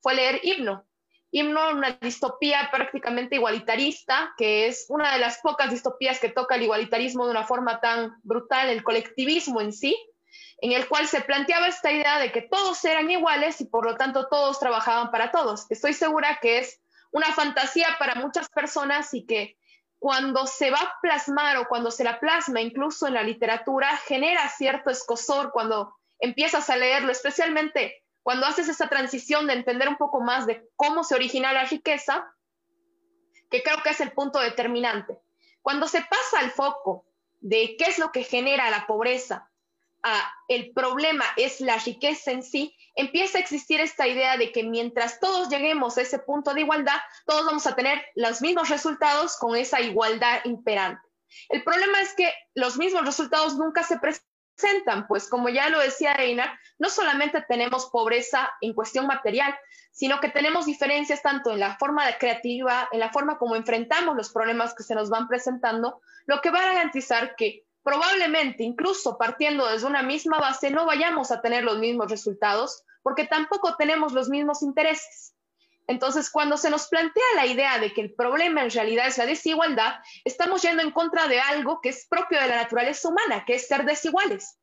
fue 0.00 0.14
leer 0.14 0.40
Himno. 0.42 0.86
Himno, 1.32 1.72
una 1.72 1.98
distopía 2.00 2.70
prácticamente 2.72 3.36
igualitarista, 3.36 4.32
que 4.38 4.68
es 4.68 4.86
una 4.88 5.12
de 5.12 5.18
las 5.18 5.38
pocas 5.38 5.70
distopías 5.70 6.18
que 6.18 6.30
toca 6.30 6.54
el 6.54 6.62
igualitarismo 6.62 7.26
de 7.26 7.32
una 7.32 7.44
forma 7.44 7.80
tan 7.80 8.16
brutal, 8.22 8.70
el 8.70 8.82
colectivismo 8.82 9.60
en 9.60 9.72
sí, 9.72 9.96
en 10.60 10.72
el 10.72 10.88
cual 10.88 11.06
se 11.06 11.20
planteaba 11.22 11.66
esta 11.66 11.90
idea 11.90 12.18
de 12.18 12.32
que 12.32 12.42
todos 12.42 12.84
eran 12.84 13.10
iguales 13.10 13.60
y 13.60 13.66
por 13.66 13.84
lo 13.84 13.96
tanto 13.96 14.28
todos 14.28 14.58
trabajaban 14.58 15.10
para 15.10 15.30
todos. 15.30 15.66
Estoy 15.70 15.94
segura 15.94 16.38
que 16.40 16.58
es 16.58 16.80
una 17.12 17.32
fantasía 17.32 17.96
para 17.98 18.14
muchas 18.14 18.48
personas 18.48 19.12
y 19.14 19.26
que 19.26 19.58
cuando 19.98 20.46
se 20.46 20.70
va 20.70 20.78
a 20.78 20.94
plasmar 21.02 21.58
o 21.58 21.68
cuando 21.68 21.90
se 21.90 22.04
la 22.04 22.20
plasma 22.20 22.60
incluso 22.60 23.06
en 23.06 23.14
la 23.14 23.22
literatura 23.22 23.96
genera 23.98 24.48
cierto 24.48 24.90
escosor 24.90 25.52
cuando 25.52 25.94
empiezas 26.18 26.70
a 26.70 26.76
leerlo, 26.76 27.10
especialmente 27.10 28.02
cuando 28.22 28.46
haces 28.46 28.68
esa 28.68 28.88
transición 28.88 29.46
de 29.46 29.54
entender 29.54 29.88
un 29.88 29.96
poco 29.96 30.20
más 30.20 30.46
de 30.46 30.68
cómo 30.76 31.04
se 31.04 31.14
origina 31.14 31.52
la 31.52 31.64
riqueza, 31.64 32.32
que 33.50 33.62
creo 33.62 33.82
que 33.82 33.90
es 33.90 34.00
el 34.00 34.12
punto 34.12 34.38
determinante. 34.38 35.18
Cuando 35.62 35.88
se 35.88 36.02
pasa 36.02 36.38
al 36.38 36.50
foco 36.50 37.06
de 37.40 37.76
qué 37.78 37.86
es 37.86 37.98
lo 37.98 38.12
que 38.12 38.22
genera 38.22 38.70
la 38.70 38.86
pobreza 38.86 39.49
el 40.48 40.72
problema 40.72 41.24
es 41.36 41.60
la 41.60 41.76
riqueza 41.78 42.30
en 42.32 42.42
sí, 42.42 42.76
empieza 42.94 43.38
a 43.38 43.40
existir 43.40 43.80
esta 43.80 44.06
idea 44.06 44.36
de 44.36 44.52
que 44.52 44.62
mientras 44.62 45.20
todos 45.20 45.48
lleguemos 45.48 45.96
a 45.96 46.02
ese 46.02 46.18
punto 46.18 46.54
de 46.54 46.62
igualdad, 46.62 46.98
todos 47.26 47.44
vamos 47.46 47.66
a 47.66 47.74
tener 47.74 48.04
los 48.14 48.40
mismos 48.40 48.68
resultados 48.68 49.36
con 49.36 49.56
esa 49.56 49.80
igualdad 49.80 50.40
imperante. 50.44 51.06
El 51.48 51.62
problema 51.62 52.00
es 52.00 52.14
que 52.14 52.32
los 52.54 52.76
mismos 52.76 53.04
resultados 53.04 53.56
nunca 53.56 53.82
se 53.82 53.98
presentan, 53.98 55.06
pues 55.06 55.28
como 55.28 55.48
ya 55.48 55.68
lo 55.68 55.78
decía 55.78 56.14
Einar, 56.14 56.58
no 56.78 56.90
solamente 56.90 57.44
tenemos 57.48 57.86
pobreza 57.90 58.50
en 58.60 58.74
cuestión 58.74 59.06
material, 59.06 59.56
sino 59.92 60.20
que 60.20 60.28
tenemos 60.28 60.66
diferencias 60.66 61.22
tanto 61.22 61.52
en 61.52 61.60
la 61.60 61.76
forma 61.76 62.04
creativa, 62.18 62.88
en 62.90 63.00
la 63.00 63.10
forma 63.12 63.38
como 63.38 63.54
enfrentamos 63.54 64.16
los 64.16 64.30
problemas 64.30 64.74
que 64.74 64.82
se 64.82 64.94
nos 64.94 65.10
van 65.10 65.28
presentando, 65.28 66.00
lo 66.26 66.40
que 66.40 66.50
va 66.50 66.60
a 66.62 66.74
garantizar 66.74 67.36
que 67.36 67.64
probablemente 67.82 68.62
incluso 68.62 69.16
partiendo 69.18 69.66
desde 69.66 69.86
una 69.86 70.02
misma 70.02 70.38
base 70.38 70.70
no 70.70 70.86
vayamos 70.86 71.30
a 71.30 71.40
tener 71.40 71.64
los 71.64 71.78
mismos 71.78 72.10
resultados 72.10 72.84
porque 73.02 73.26
tampoco 73.26 73.76
tenemos 73.76 74.12
los 74.12 74.28
mismos 74.28 74.62
intereses. 74.62 75.34
Entonces, 75.86 76.30
cuando 76.30 76.56
se 76.56 76.70
nos 76.70 76.86
plantea 76.86 77.24
la 77.34 77.46
idea 77.46 77.78
de 77.80 77.92
que 77.92 78.00
el 78.00 78.14
problema 78.14 78.62
en 78.62 78.70
realidad 78.70 79.08
es 79.08 79.18
la 79.18 79.26
desigualdad, 79.26 79.94
estamos 80.24 80.62
yendo 80.62 80.82
en 80.82 80.92
contra 80.92 81.26
de 81.26 81.40
algo 81.40 81.80
que 81.80 81.88
es 81.88 82.06
propio 82.08 82.40
de 82.40 82.46
la 82.46 82.62
naturaleza 82.62 83.08
humana, 83.08 83.44
que 83.44 83.54
es 83.54 83.66
ser 83.66 83.84
desiguales. 83.84 84.56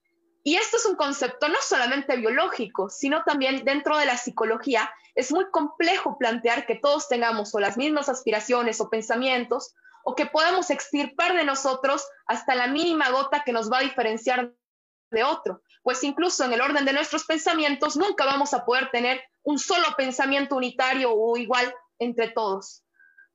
Y 0.44 0.56
esto 0.56 0.78
es 0.78 0.86
un 0.86 0.96
concepto 0.96 1.50
no 1.50 1.58
solamente 1.62 2.16
biológico, 2.16 2.90
sino 2.90 3.26
también 3.26 3.66
dentro 3.66 3.98
de 3.98 4.06
la 4.06 4.16
psicología. 4.16 4.90
Es 5.16 5.34
muy 5.34 5.52
complejo 5.52 6.18
plantear 6.18 6.66
que 6.66 6.76
todos 6.76 7.10
tengamos 7.10 7.54
o 7.54 7.60
las 7.60 7.76
mismas 7.76 8.08
aspiraciones 8.08 8.80
o 8.80 8.90
pensamientos 8.90 9.76
o 10.10 10.16
que 10.16 10.26
podamos 10.26 10.70
extirpar 10.70 11.36
de 11.36 11.44
nosotros 11.44 12.08
hasta 12.28 12.56
la 12.56 12.68
mínima 12.68 13.10
gota 13.10 13.44
que 13.44 13.52
nos 13.52 13.70
va 13.70 13.80
a 13.80 13.82
diferenciar 13.82 14.54
de 15.12 15.24
otro. 15.26 15.62
Pues 15.84 16.02
incluso 16.02 16.46
en 16.46 16.54
el 16.54 16.62
orden 16.62 16.86
de 16.86 16.94
nuestros 16.94 17.26
pensamientos 17.26 17.98
nunca 17.98 18.24
vamos 18.24 18.54
a 18.54 18.64
poder 18.64 18.90
tener 18.90 19.22
un 19.44 19.60
solo 19.60 19.86
pensamiento 19.98 20.56
unitario 20.56 21.12
o 21.12 21.36
igual 21.36 21.76
entre 22.00 22.30
todos. 22.30 22.86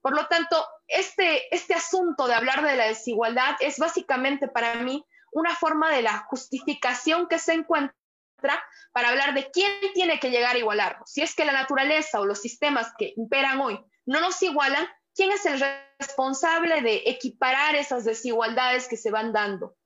Por 0.00 0.14
lo 0.14 0.26
tanto, 0.28 0.66
este, 0.88 1.54
este 1.54 1.74
asunto 1.74 2.26
de 2.26 2.36
hablar 2.36 2.64
de 2.64 2.74
la 2.74 2.86
desigualdad 2.86 3.54
es 3.60 3.78
básicamente 3.78 4.48
para 4.48 4.76
mí 4.76 5.04
una 5.30 5.54
forma 5.54 5.90
de 5.90 6.00
la 6.00 6.24
justificación 6.30 7.28
que 7.28 7.38
se 7.38 7.52
encuentra 7.52 7.92
para 8.92 9.10
hablar 9.10 9.34
de 9.34 9.50
quién 9.50 9.72
tiene 9.92 10.18
que 10.18 10.30
llegar 10.30 10.56
a 10.56 10.58
igualarnos. 10.58 11.10
Si 11.10 11.20
es 11.20 11.34
que 11.34 11.44
la 11.44 11.52
naturaleza 11.52 12.18
o 12.18 12.24
los 12.24 12.40
sistemas 12.40 12.94
que 12.96 13.12
imperan 13.18 13.60
hoy 13.60 13.78
no 14.06 14.20
nos 14.22 14.42
igualan, 14.42 14.88
¿quién 15.14 15.32
es 15.32 15.44
el 15.46 15.62
responsable 15.98 16.82
de 16.82 17.02
equiparar 17.06 17.74
esas 17.74 18.04
desigualdades 18.04 18.88
que 18.88 18.96
se 18.96 19.10
van 19.10 19.32
dando? 19.32 19.76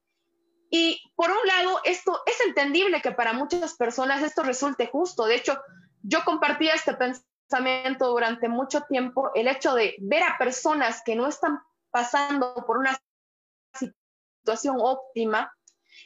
Y 0.70 1.00
por 1.14 1.30
un 1.30 1.46
lado, 1.46 1.80
esto 1.84 2.22
es 2.26 2.40
entendible 2.46 3.00
que 3.00 3.12
para 3.12 3.32
muchas 3.32 3.74
personas 3.74 4.22
esto 4.22 4.42
resulte 4.42 4.88
justo. 4.88 5.26
De 5.26 5.36
hecho, 5.36 5.60
yo 6.02 6.24
compartía 6.24 6.74
este 6.74 6.94
pensamiento 6.94 8.08
durante 8.08 8.48
mucho 8.48 8.82
tiempo, 8.82 9.30
el 9.34 9.48
hecho 9.48 9.74
de 9.74 9.94
ver 9.98 10.22
a 10.24 10.38
personas 10.38 11.02
que 11.04 11.14
no 11.14 11.28
están 11.28 11.60
pasando 11.90 12.54
por 12.66 12.78
una 12.78 12.98
situación 13.78 14.76
óptima 14.80 15.52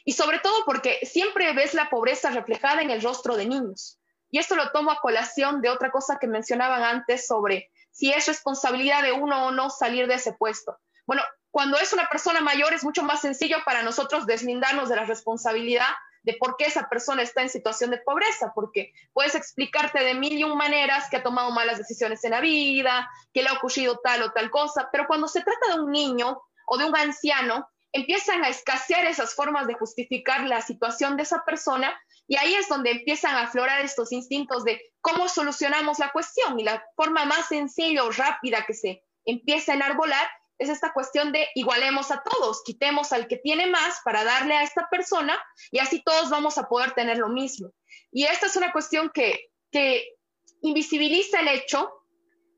y 0.05 0.13
sobre 0.13 0.39
todo 0.39 0.63
porque 0.65 0.99
siempre 1.03 1.53
ves 1.53 1.73
la 1.73 1.89
pobreza 1.89 2.29
reflejada 2.29 2.81
en 2.81 2.91
el 2.91 3.01
rostro 3.01 3.35
de 3.35 3.45
niños. 3.45 3.99
Y 4.29 4.39
esto 4.39 4.55
lo 4.55 4.71
tomo 4.71 4.91
a 4.91 5.01
colación 5.01 5.61
de 5.61 5.69
otra 5.69 5.91
cosa 5.91 6.17
que 6.19 6.27
mencionaban 6.27 6.83
antes 6.83 7.27
sobre 7.27 7.69
si 7.91 8.11
es 8.11 8.27
responsabilidad 8.27 9.03
de 9.03 9.11
uno 9.11 9.47
o 9.47 9.51
no 9.51 9.69
salir 9.69 10.07
de 10.07 10.15
ese 10.15 10.33
puesto. 10.33 10.77
Bueno, 11.05 11.21
cuando 11.51 11.77
es 11.77 11.93
una 11.93 12.07
persona 12.07 12.41
mayor 12.41 12.73
es 12.73 12.83
mucho 12.83 13.03
más 13.03 13.21
sencillo 13.21 13.57
para 13.65 13.83
nosotros 13.83 14.25
deslindarnos 14.25 14.89
de 14.89 14.95
la 14.95 15.05
responsabilidad 15.05 15.89
de 16.23 16.33
por 16.33 16.55
qué 16.55 16.65
esa 16.65 16.87
persona 16.87 17.23
está 17.23 17.41
en 17.41 17.49
situación 17.49 17.91
de 17.91 17.97
pobreza, 17.97 18.51
porque 18.53 18.93
puedes 19.11 19.35
explicarte 19.35 20.03
de 20.03 20.13
mil 20.13 20.33
y 20.33 20.43
un 20.43 20.57
maneras 20.57 21.09
que 21.09 21.17
ha 21.17 21.23
tomado 21.23 21.51
malas 21.51 21.77
decisiones 21.77 22.23
en 22.23 22.31
la 22.31 22.41
vida, 22.41 23.09
que 23.33 23.41
le 23.41 23.49
ha 23.49 23.53
ocurrido 23.53 23.99
tal 24.03 24.21
o 24.23 24.31
tal 24.31 24.49
cosa, 24.49 24.89
pero 24.91 25.07
cuando 25.07 25.27
se 25.27 25.41
trata 25.41 25.73
de 25.73 25.81
un 25.81 25.91
niño 25.91 26.41
o 26.67 26.77
de 26.77 26.85
un 26.85 26.95
anciano, 26.95 27.67
empiezan 27.91 28.43
a 28.43 28.49
escasear 28.49 29.05
esas 29.05 29.33
formas 29.33 29.67
de 29.67 29.73
justificar 29.73 30.45
la 30.45 30.61
situación 30.61 31.17
de 31.17 31.23
esa 31.23 31.43
persona 31.43 31.99
y 32.27 32.37
ahí 32.37 32.55
es 32.55 32.67
donde 32.67 32.91
empiezan 32.91 33.35
a 33.35 33.43
aflorar 33.43 33.81
estos 33.81 34.11
instintos 34.11 34.63
de 34.63 34.81
cómo 35.01 35.27
solucionamos 35.27 35.99
la 35.99 36.11
cuestión 36.11 36.59
y 36.59 36.63
la 36.63 36.83
forma 36.95 37.25
más 37.25 37.47
sencilla 37.47 38.03
o 38.03 38.11
rápida 38.11 38.65
que 38.65 38.73
se 38.73 39.03
empieza 39.25 39.71
a 39.71 39.75
enarbolar 39.75 40.27
es 40.61 40.69
esta 40.69 40.93
cuestión 40.93 41.31
de 41.31 41.47
igualemos 41.55 42.11
a 42.11 42.21
todos, 42.21 42.61
quitemos 42.63 43.11
al 43.13 43.27
que 43.27 43.37
tiene 43.37 43.65
más 43.65 43.99
para 44.05 44.23
darle 44.23 44.53
a 44.53 44.63
esta 44.63 44.87
persona 44.89 45.41
y 45.71 45.79
así 45.79 46.03
todos 46.03 46.29
vamos 46.29 46.59
a 46.59 46.69
poder 46.69 46.91
tener 46.91 47.17
lo 47.17 47.29
mismo. 47.29 47.71
Y 48.11 48.25
esta 48.25 48.45
es 48.45 48.55
una 48.55 48.71
cuestión 48.71 49.09
que, 49.11 49.49
que 49.71 50.15
invisibiliza 50.61 51.39
el 51.39 51.47
hecho 51.47 51.91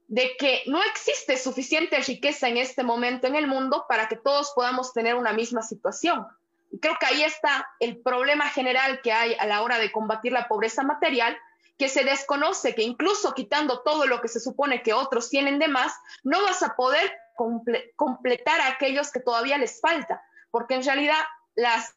de 0.07 0.36
que 0.38 0.64
no 0.68 0.84
existe 0.84 1.38
suficiente 1.38 1.97
riqueza 2.01 2.49
en 2.49 2.57
este 2.57 2.84
momento 2.84 3.28
en 3.28 3.36
el 3.36 3.47
mundo 3.47 3.86
para 3.88 4.09
que 4.09 4.18
todos 4.18 4.51
podamos 4.53 4.91
tener 4.91 5.16
una 5.16 5.32
misma 5.32 5.61
situación. 5.61 6.28
Creo 6.82 6.97
que 6.99 7.05
ahí 7.05 7.24
está 7.24 7.67
el 7.80 8.01
problema 8.01 8.49
general 8.49 9.01
que 9.01 9.11
hay 9.11 9.36
a 9.39 9.45
la 9.45 9.61
hora 9.61 9.78
de 9.78 9.91
combatir 9.91 10.32
la 10.32 10.47
pobreza 10.47 10.84
material, 10.84 11.38
que 11.78 11.89
se 11.89 12.03
desconoce 12.03 12.76
que 12.76 12.84
incluso 12.84 13.34
quitando 13.34 13.82
todo 13.82 14.05
lo 14.05 14.21
que 14.21 14.28
se 14.28 14.39
supone 14.39 14.84
que 14.84 14.93
otros 14.93 15.30
tienen 15.30 15.59
de 15.59 15.67
más, 15.67 15.93
no 16.24 16.41
vas 16.43 16.63
a 16.63 16.76
poder 16.76 17.11
completar 17.95 18.61
a 18.61 18.67
aquellos 18.67 19.11
que 19.11 19.19
todavía 19.19 19.57
les 19.57 19.82
falta, 19.82 20.21
porque 20.51 20.76
en 20.76 20.84
realidad 20.84 21.17
las 21.55 21.95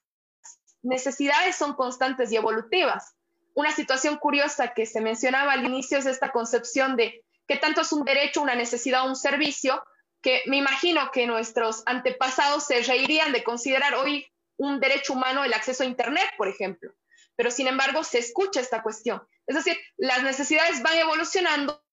necesidades 0.83 1.57
son 1.57 1.75
constantes 1.75 2.33
y 2.33 2.37
evolutivas. 2.37 3.15
Una 3.55 3.73
situación 3.73 4.17
curiosa 4.17 4.75
que 4.75 4.87
se 4.87 5.01
mencionaba 5.01 5.53
al 5.53 5.65
inicio 5.65 5.99
es 5.99 6.07
esta 6.07 6.33
concepción 6.33 6.97
de 6.97 7.25
que 7.47 7.57
tanto 7.57 7.83
es 7.83 7.93
un 7.93 8.05
derecho, 8.05 8.43
una 8.43 8.55
necesidad 8.55 9.07
un 9.07 9.17
servicio, 9.17 9.83
que 10.21 10.43
me 10.47 10.57
imagino 10.57 11.11
que 11.13 11.27
nuestros 11.27 11.83
antepasados 11.87 12.65
se 12.65 12.83
reirían 12.83 13.33
de 13.33 13.45
considerar 13.45 13.95
hoy 13.95 14.27
un 14.59 14.81
derecho 14.81 15.13
humano 15.13 15.45
el 15.45 15.55
acceso 15.55 15.83
a 15.83 15.87
Internet, 15.87 16.29
por 16.37 16.49
ejemplo. 16.49 16.93
Pero 17.37 17.51
sin 17.51 17.67
embargo, 17.67 18.03
se 18.03 18.19
escucha 18.19 18.61
esta 18.61 18.83
cuestión. 18.83 19.27
Es 19.47 19.57
decir, 19.57 19.77
las 19.97 20.23
necesidades 20.23 20.83
van 20.83 20.97
evolucionando 20.97 21.85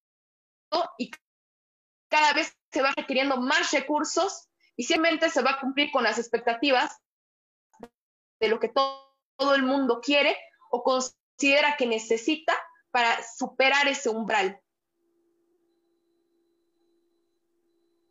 y 0.98 1.12
cada 2.10 2.34
vez 2.34 2.56
se 2.72 2.82
va 2.82 2.94
requiriendo 2.96 3.38
más 3.38 3.72
recursos 3.72 4.50
y 4.76 4.84
simplemente 4.84 5.30
se 5.30 5.42
va 5.42 5.52
a 5.52 5.60
cumplir 5.60 5.92
con 5.92 6.04
las 6.04 6.18
expectativas 6.18 6.98
de 8.40 8.48
lo 8.48 8.60
que 8.60 8.70
todo, 8.70 9.16
todo 9.36 9.56
el 9.56 9.64
mundo 9.64 10.02
quiere 10.02 10.38
o 10.72 10.84
considera 10.84 11.76
que 11.78 11.86
necesita 11.86 12.54
para 12.92 13.22
superar 13.24 13.88
ese 13.88 14.10
umbral. 14.10 14.60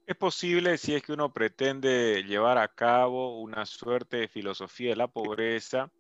Es 0.05 0.17
posible, 0.17 0.79
si 0.79 0.95
es 0.95 1.03
que 1.03 1.13
uno 1.13 1.33
pretende 1.33 2.25
llevar 2.25 2.59
a 2.59 2.69
cabo 2.69 3.41
una 3.41 3.65
suerte 3.65 4.17
de 4.19 4.29
filosofía 4.29 4.91
de 4.91 4.97
la 4.97 5.07
pobreza, 5.07 5.91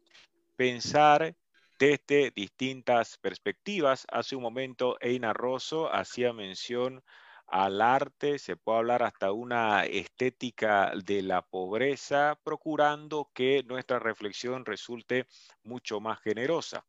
pensar 0.57 1.36
desde 1.78 2.32
distintas 2.32 3.16
perspectivas. 3.18 4.05
Hace 4.11 4.34
un 4.34 4.42
momento 4.42 4.96
Eina 5.00 5.32
Rosso 5.32 5.92
hacía 5.92 6.32
mención 6.32 7.03
al 7.46 7.80
arte, 7.80 8.38
se 8.38 8.57
puede 8.57 8.78
hablar 8.78 9.03
hasta 9.03 9.30
una 9.30 9.84
estética 9.84 10.92
de 11.05 11.22
la 11.22 11.42
pobreza, 11.42 12.38
procurando 12.42 13.30
que 13.32 13.62
nuestra 13.62 13.98
reflexión 13.98 14.64
resulte 14.64 15.26
mucho 15.62 16.00
más 16.00 16.20
generosa. 16.22 16.84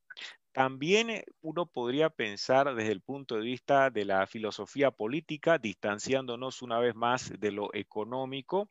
También 0.54 1.10
eh, 1.10 1.26
uno 1.42 1.66
podría 1.66 2.12
pensar 2.12 2.74
desde 2.76 2.92
el 2.92 3.02
punto 3.02 3.36
de 3.36 3.42
vista 3.42 3.90
de 3.90 4.06
la 4.06 4.26
filosofía 4.28 4.92
política, 4.92 5.58
distanciándonos 5.58 6.62
una 6.62 6.80
vez 6.80 6.96
más 6.96 7.34
de 7.40 7.52
lo 7.52 7.74
económico 7.74 8.70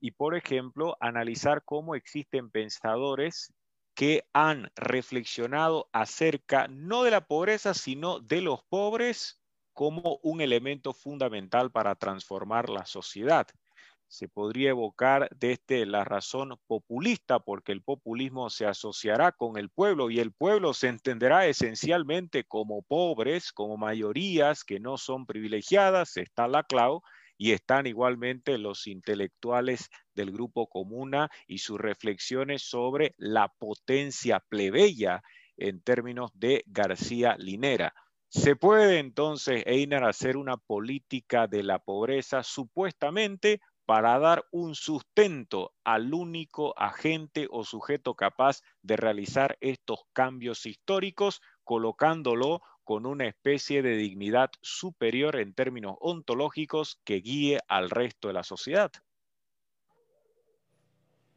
y, 0.00 0.12
por 0.12 0.36
ejemplo, 0.36 0.96
analizar 1.00 1.64
cómo 1.64 1.96
existen 1.96 2.50
pensadores 2.50 3.52
que 3.94 4.28
han 4.32 4.70
reflexionado 4.76 5.88
acerca 5.92 6.68
no 6.68 7.02
de 7.02 7.10
la 7.10 7.26
pobreza, 7.26 7.74
sino 7.74 8.20
de 8.20 8.40
los 8.40 8.62
pobres 8.62 9.42
como 9.72 10.20
un 10.22 10.40
elemento 10.40 10.92
fundamental 10.92 11.72
para 11.72 11.96
transformar 11.96 12.70
la 12.70 12.86
sociedad 12.86 13.48
se 14.08 14.26
podría 14.26 14.70
evocar 14.70 15.28
desde 15.36 15.86
la 15.86 16.02
razón 16.02 16.58
populista, 16.66 17.38
porque 17.40 17.72
el 17.72 17.82
populismo 17.82 18.50
se 18.50 18.66
asociará 18.66 19.32
con 19.32 19.58
el 19.58 19.68
pueblo 19.68 20.10
y 20.10 20.18
el 20.18 20.32
pueblo 20.32 20.72
se 20.74 20.88
entenderá 20.88 21.46
esencialmente 21.46 22.44
como 22.44 22.82
pobres, 22.82 23.52
como 23.52 23.76
mayorías 23.76 24.64
que 24.64 24.80
no 24.80 24.96
son 24.96 25.26
privilegiadas, 25.26 26.16
está 26.16 26.48
la 26.48 26.62
clau, 26.64 27.02
y 27.38 27.52
están 27.52 27.86
igualmente 27.86 28.58
los 28.58 28.88
intelectuales 28.88 29.88
del 30.14 30.32
grupo 30.32 30.66
Comuna 30.66 31.30
y 31.46 31.58
sus 31.58 31.78
reflexiones 31.78 32.62
sobre 32.62 33.14
la 33.16 33.48
potencia 33.48 34.40
plebeya 34.40 35.22
en 35.56 35.80
términos 35.80 36.32
de 36.34 36.64
García 36.66 37.36
Linera. 37.38 37.94
¿Se 38.30 38.56
puede 38.56 38.98
entonces, 38.98 39.62
Einar, 39.66 40.04
hacer 40.04 40.36
una 40.36 40.56
política 40.56 41.46
de 41.46 41.62
la 41.62 41.78
pobreza 41.78 42.42
supuestamente 42.42 43.60
para 43.88 44.18
dar 44.18 44.44
un 44.50 44.74
sustento 44.74 45.72
al 45.82 46.12
único 46.12 46.78
agente 46.78 47.48
o 47.50 47.64
sujeto 47.64 48.14
capaz 48.14 48.60
de 48.82 48.98
realizar 48.98 49.56
estos 49.62 50.00
cambios 50.12 50.66
históricos, 50.66 51.40
colocándolo 51.64 52.60
con 52.84 53.06
una 53.06 53.26
especie 53.26 53.80
de 53.80 53.96
dignidad 53.96 54.50
superior 54.60 55.36
en 55.36 55.54
términos 55.54 55.96
ontológicos 56.00 57.00
que 57.02 57.22
guíe 57.22 57.60
al 57.66 57.88
resto 57.88 58.28
de 58.28 58.34
la 58.34 58.42
sociedad. 58.42 58.92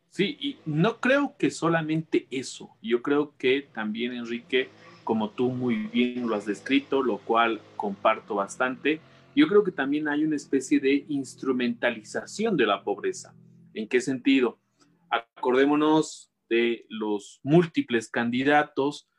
Sí, 0.10 0.38
y 0.42 0.58
no 0.66 1.00
creo 1.00 1.36
que 1.38 1.52
solamente 1.52 2.28
eso. 2.32 2.76
Yo 2.82 3.02
creo 3.02 3.32
que 3.38 3.62
también, 3.62 4.12
Enrique, 4.12 4.68
como 5.06 5.30
tú 5.30 5.52
muy 5.52 5.76
bien 5.88 6.28
lo 6.28 6.36
has 6.36 6.46
descrito, 6.46 7.02
lo 7.02 7.20
cual 7.20 7.62
comparto 7.78 8.36
bastante, 8.36 9.00
yo 9.36 9.48
creo 9.48 9.64
que 9.64 9.72
también 9.72 10.08
hay 10.08 10.24
una 10.24 10.36
especie 10.36 10.80
de 10.80 11.06
instrumentalización 11.08 12.58
de 12.58 12.66
la 12.66 12.84
pobreza. 12.84 13.34
¿En 13.74 13.88
qué 13.88 14.02
sentido? 14.02 14.60
Acordémonos 15.10 16.32
de 16.50 16.86
los 16.90 17.40
múltiples 17.44 18.10
candidatos 18.10 19.10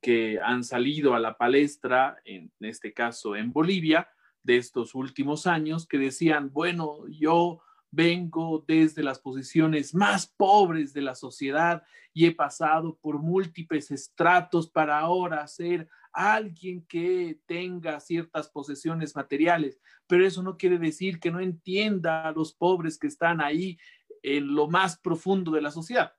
que 0.00 0.38
han 0.40 0.62
salido 0.62 1.14
a 1.14 1.20
la 1.20 1.36
palestra, 1.36 2.18
en 2.24 2.52
este 2.60 2.92
caso 2.92 3.34
en 3.34 3.52
Bolivia, 3.52 4.08
de 4.44 4.56
estos 4.56 4.94
últimos 4.94 5.48
años, 5.48 5.86
que 5.88 5.98
decían, 5.98 6.52
bueno, 6.52 7.08
yo 7.08 7.60
vengo 7.90 8.64
desde 8.68 9.02
las 9.02 9.18
posiciones 9.18 9.94
más 9.94 10.26
pobres 10.26 10.92
de 10.92 11.00
la 11.00 11.14
sociedad 11.14 11.82
y 12.12 12.26
he 12.26 12.32
pasado 12.32 12.98
por 13.00 13.18
múltiples 13.18 13.90
estratos 13.90 14.68
para 14.70 15.00
ahora 15.00 15.46
ser 15.48 15.88
alguien 16.16 16.86
que 16.86 17.40
tenga 17.44 18.00
ciertas 18.00 18.48
posesiones 18.48 19.14
materiales, 19.14 19.78
pero 20.06 20.26
eso 20.26 20.42
no 20.42 20.56
quiere 20.56 20.78
decir 20.78 21.20
que 21.20 21.30
no 21.30 21.40
entienda 21.40 22.26
a 22.26 22.32
los 22.32 22.54
pobres 22.54 22.98
que 22.98 23.06
están 23.06 23.42
ahí 23.42 23.78
en 24.22 24.54
lo 24.54 24.66
más 24.66 24.98
profundo 24.98 25.50
de 25.50 25.60
la 25.60 25.70
sociedad, 25.70 26.16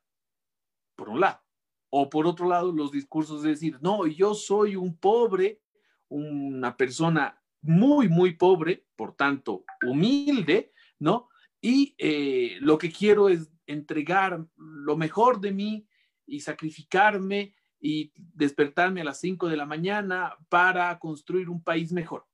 por 0.96 1.10
un 1.10 1.22
lado. 1.22 1.42
O 1.90 2.10
por 2.10 2.28
otro 2.28 2.48
lado, 2.48 2.72
los 2.72 2.92
discursos 2.92 3.42
de 3.42 3.50
decir, 3.50 3.80
no, 3.82 4.06
yo 4.06 4.36
soy 4.36 4.76
un 4.76 4.98
pobre, 4.98 5.62
una 6.10 6.78
persona 6.78 7.42
muy, 7.62 8.08
muy 8.08 8.36
pobre, 8.36 8.86
por 8.96 9.16
tanto, 9.16 9.66
humilde, 9.86 10.74
¿no? 11.00 11.30
Y 11.60 11.96
eh, 11.98 12.58
lo 12.62 12.78
que 12.78 12.92
quiero 12.92 13.30
es 13.30 13.52
entregar 13.66 14.46
lo 14.58 14.96
mejor 14.96 15.42
de 15.42 15.52
mí 15.52 15.88
y 16.28 16.42
sacrificarme 16.42 17.56
y 17.80 18.12
despertarme 18.16 19.02
a 19.02 19.06
las 19.06 19.20
5 19.20 19.48
de 19.50 19.58
la 19.58 19.66
mañana 19.66 20.36
para 20.50 20.98
construir 21.00 21.50
un 21.50 21.62
país 21.62 21.92
mejor. 21.92 22.26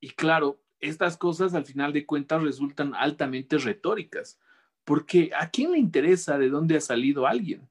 Y 0.00 0.10
claro, 0.10 0.60
estas 0.80 1.16
cosas 1.16 1.54
al 1.54 1.64
final 1.64 1.92
de 1.92 2.04
cuentas 2.04 2.42
resultan 2.42 2.94
altamente 2.94 3.56
retóricas, 3.58 4.38
porque 4.84 5.30
¿a 5.38 5.50
quién 5.50 5.72
le 5.72 5.78
interesa 5.78 6.38
de 6.38 6.50
dónde 6.50 6.76
ha 6.76 6.80
salido 6.80 7.26
alguien? 7.26 7.68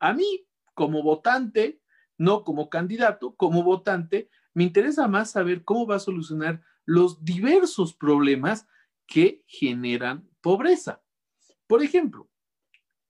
A 0.00 0.12
mí, 0.12 0.46
como 0.74 1.02
votante, 1.02 1.80
no 2.18 2.44
como 2.44 2.68
candidato, 2.68 3.34
como 3.36 3.62
votante, 3.62 4.28
me 4.54 4.64
interesa 4.64 5.06
más 5.06 5.30
saber 5.30 5.64
cómo 5.64 5.86
va 5.86 5.96
a 5.96 6.00
solucionar 6.00 6.62
los 6.84 7.24
diversos 7.24 7.94
problemas 7.94 8.66
que 9.06 9.44
generan 9.46 10.28
pobreza. 10.40 11.02
Por 11.66 11.82
ejemplo, 11.82 12.28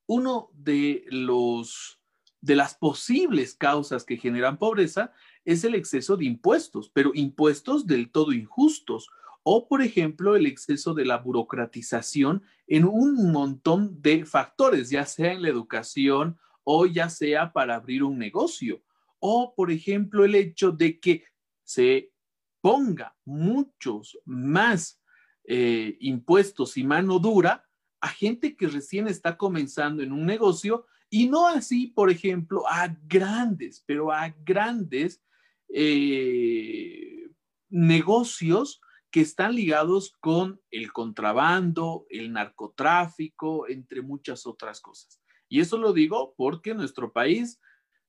uno 0.07 0.51
de 0.53 1.05
los 1.09 2.01
de 2.47 2.55
las 2.55 2.76
posibles 2.76 3.55
causas 3.55 4.05
que 4.05 4.16
generan 4.16 4.57
pobreza 4.57 5.12
es 5.44 5.64
el 5.64 5.74
exceso 5.74 6.16
de 6.16 6.26
impuestos, 6.26 6.90
pero 6.94 7.11
impuestos 7.12 7.88
del 7.88 8.11
todo 8.12 8.32
injustos 8.32 9.11
o, 9.42 9.66
por 9.68 9.82
ejemplo, 9.82 10.36
el 10.36 10.47
exceso 10.47 10.94
de 10.94 11.05
la 11.05 11.18
burocratización 11.18 12.44
en 12.68 12.84
un 12.84 13.32
montón 13.32 14.01
de 14.01 14.24
factores, 14.24 14.90
ya 14.90 15.05
sea 15.07 15.32
en 15.32 15.42
la 15.42 15.49
educación 15.49 16.38
o 16.62 16.86
ya 16.86 17.11
sea 17.11 17.53
para 17.53 17.74
abrir 17.74 18.05
un 18.05 18.16
negocio, 18.16 18.80
o, 19.18 19.53
por 19.55 19.72
ejemplo, 19.72 20.24
el 20.24 20.36
hecho 20.36 20.70
de 20.70 21.01
que 21.01 21.24
se 21.64 22.12
ponga 22.61 23.16
muchos 23.24 24.18
más 24.24 25.01
eh, 25.44 25.97
impuestos 25.99 26.76
y 26.76 26.84
mano 26.84 27.18
dura 27.18 27.64
a 28.01 28.09
gente 28.09 28.57
que 28.57 28.68
recién 28.68 29.09
está 29.09 29.36
comenzando 29.36 30.03
en 30.05 30.12
un 30.12 30.26
negocio 30.26 30.86
y 31.17 31.31
no 31.31 31.49
así, 31.49 31.87
por 31.87 32.11
ejemplo, 32.11 32.64
a 32.69 32.95
grandes, 33.07 33.83
pero 33.87 34.12
a 34.12 34.29
grandes 34.45 35.25
eh, 35.71 37.31
negocios 37.71 38.83
que 39.11 39.23
están 39.23 39.55
ligados 39.55 40.12
con 40.21 40.61
el 40.71 40.93
contrabando, 40.93 42.05
el 42.11 42.35
narcotráfico, 42.35 43.67
entre 43.67 44.03
muchas 44.03 44.47
otras 44.47 44.83
cosas. 44.83 45.19
Y 45.49 45.61
eso 45.61 45.79
lo 45.79 45.95
digo 45.95 46.35
porque 46.37 46.73
en 46.73 46.77
nuestro 46.77 47.11
país, 47.14 47.62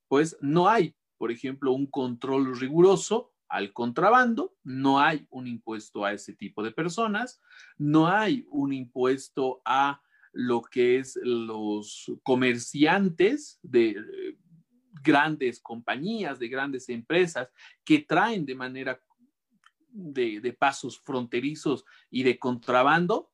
pues 0.09 0.35
no 0.41 0.67
hay, 0.67 0.93
por 1.17 1.31
ejemplo, 1.31 1.71
un 1.71 1.87
control 1.87 2.59
riguroso 2.59 3.31
al 3.47 3.71
contrabando, 3.71 4.53
no 4.65 4.99
hay 4.99 5.25
un 5.29 5.47
impuesto 5.47 6.03
a 6.03 6.11
ese 6.11 6.33
tipo 6.33 6.61
de 6.61 6.71
personas, 6.71 7.39
no 7.77 8.09
hay 8.09 8.45
un 8.49 8.73
impuesto 8.73 9.61
a 9.63 10.01
lo 10.39 10.61
que 10.61 10.99
es 10.99 11.19
los 11.23 12.11
comerciantes 12.21 13.59
de 13.63 13.89
eh, 13.89 14.37
grandes 15.03 15.59
compañías, 15.59 16.37
de 16.37 16.47
grandes 16.47 16.89
empresas 16.89 17.49
que 17.83 17.99
traen 17.99 18.45
de 18.45 18.53
manera 18.53 19.01
de, 19.89 20.39
de, 20.39 20.53
pasos 20.53 20.99
fronterizos 20.99 21.85
y 22.11 22.21
de 22.21 22.37
contrabando. 22.37 23.31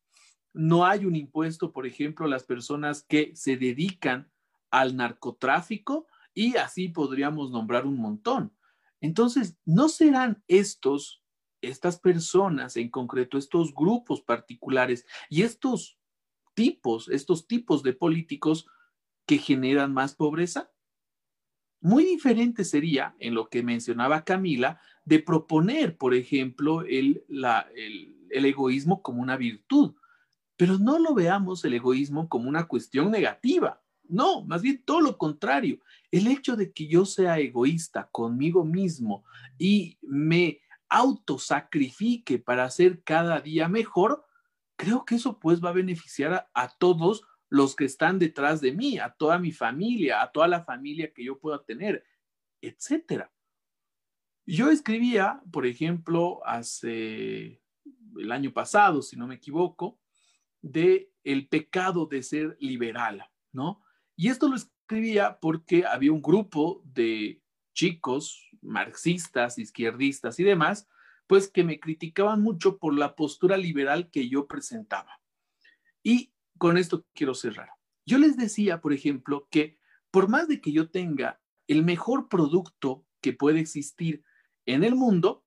No 0.53 0.85
hay 0.85 1.05
un 1.05 1.17
impuesto, 1.17 1.73
por 1.73 1.85
ejemplo, 1.85 2.25
a 2.25 2.29
las 2.29 2.45
personas 2.45 3.03
que 3.03 3.35
se 3.35 3.57
dedican 3.57 4.31
al 4.71 4.95
narcotráfico 4.95 6.07
y 6.33 6.55
así 6.55 6.87
podríamos 6.87 7.51
nombrar 7.51 7.85
un 7.85 7.97
montón. 7.97 8.55
Entonces, 9.01 9.57
¿no 9.65 9.89
serán 9.89 10.41
estos, 10.47 11.21
estas 11.59 11.99
personas 11.99 12.77
en 12.77 12.89
concreto, 12.89 13.37
estos 13.37 13.75
grupos 13.75 14.21
particulares 14.21 15.05
y 15.29 15.41
estos 15.41 15.99
tipos, 16.53 17.09
estos 17.09 17.47
tipos 17.47 17.83
de 17.83 17.93
políticos 17.93 18.67
que 19.25 19.37
generan 19.37 19.93
más 19.93 20.15
pobreza? 20.15 20.71
Muy 21.81 22.05
diferente 22.05 22.63
sería, 22.63 23.15
en 23.19 23.33
lo 23.33 23.49
que 23.49 23.61
mencionaba 23.61 24.23
Camila, 24.23 24.79
de 25.05 25.19
proponer, 25.19 25.97
por 25.97 26.13
ejemplo, 26.13 26.81
el, 26.81 27.25
el 27.27 28.45
egoísmo 28.45 29.01
como 29.01 29.21
una 29.21 29.35
virtud, 29.35 29.95
pero 30.55 30.77
no 30.77 30.99
lo 30.99 31.13
veamos 31.13 31.65
el 31.65 31.73
egoísmo 31.73 32.29
como 32.29 32.47
una 32.47 32.67
cuestión 32.67 33.11
negativa. 33.11 33.81
No, 34.07 34.45
más 34.45 34.61
bien 34.61 34.83
todo 34.85 35.01
lo 35.01 35.17
contrario. 35.17 35.79
El 36.11 36.27
hecho 36.27 36.55
de 36.55 36.71
que 36.71 36.87
yo 36.87 37.05
sea 37.05 37.39
egoísta 37.39 38.09
conmigo 38.11 38.63
mismo 38.63 39.23
y 39.57 39.97
me 40.01 40.59
autosacrifique 40.89 42.37
para 42.37 42.65
hacer 42.65 43.01
cada 43.03 43.41
día 43.41 43.67
mejor, 43.67 44.23
creo 44.75 45.05
que 45.05 45.15
eso 45.15 45.39
pues 45.39 45.63
va 45.63 45.69
a 45.69 45.73
beneficiar 45.73 46.49
a, 46.53 46.77
todos 46.77 47.23
los 47.49 47.75
que 47.75 47.85
están 47.85 48.19
detrás 48.19 48.61
de 48.61 48.71
mí, 48.71 48.97
a 48.97 49.09
toda 49.09 49.37
mi 49.37 49.51
familia, 49.51 50.21
a 50.21 50.31
toda 50.31 50.47
la 50.47 50.63
familia 50.63 51.13
que 51.13 51.23
yo 51.23 51.39
pueda 51.39 51.63
tener, 51.63 52.03
etcétera. 52.61 53.31
Yo 54.45 54.69
escribía, 54.69 55.41
por 55.51 55.65
ejemplo, 55.65 56.45
hace 56.45 57.61
el 58.17 58.31
año 58.31 58.51
pasado, 58.51 59.01
si 59.01 59.15
no 59.15 59.27
me 59.27 59.35
equivoco, 59.35 59.99
de 60.61 61.11
el 61.23 61.47
pecado 61.47 62.05
de 62.05 62.23
ser 62.23 62.57
liberal, 62.59 63.29
¿no? 63.51 63.81
Y 64.15 64.29
esto 64.29 64.49
lo 64.49 64.55
escribía 64.55 65.39
porque 65.39 65.85
había 65.85 66.11
un 66.11 66.21
grupo 66.21 66.81
de 66.85 67.41
chicos 67.73 68.49
marxistas, 68.61 69.57
izquierdistas 69.57 70.39
y 70.39 70.43
demás, 70.43 70.87
pues 71.27 71.49
que 71.49 71.63
me 71.63 71.79
criticaban 71.79 72.41
mucho 72.41 72.77
por 72.77 72.93
la 72.93 73.15
postura 73.15 73.57
liberal 73.57 74.09
que 74.11 74.29
yo 74.29 74.47
presentaba. 74.47 75.19
Y 76.03 76.33
con 76.57 76.77
esto 76.77 77.05
quiero 77.13 77.33
cerrar. 77.33 77.69
Yo 78.05 78.17
les 78.17 78.37
decía, 78.37 78.81
por 78.81 78.93
ejemplo, 78.93 79.47
que 79.49 79.79
por 80.11 80.29
más 80.29 80.47
de 80.47 80.61
que 80.61 80.71
yo 80.71 80.89
tenga 80.89 81.41
el 81.67 81.83
mejor 81.83 82.29
producto 82.29 83.05
que 83.21 83.33
puede 83.33 83.59
existir 83.59 84.23
en 84.65 84.83
el 84.83 84.95
mundo, 84.95 85.45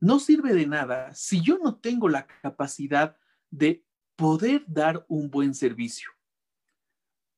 no 0.00 0.18
sirve 0.18 0.52
de 0.54 0.66
nada 0.66 1.14
si 1.14 1.40
yo 1.40 1.58
no 1.58 1.76
tengo 1.76 2.08
la 2.08 2.26
capacidad 2.26 3.16
de 3.50 3.84
poder 4.16 4.64
dar 4.66 5.04
un 5.08 5.30
buen 5.30 5.54
servicio. 5.54 6.10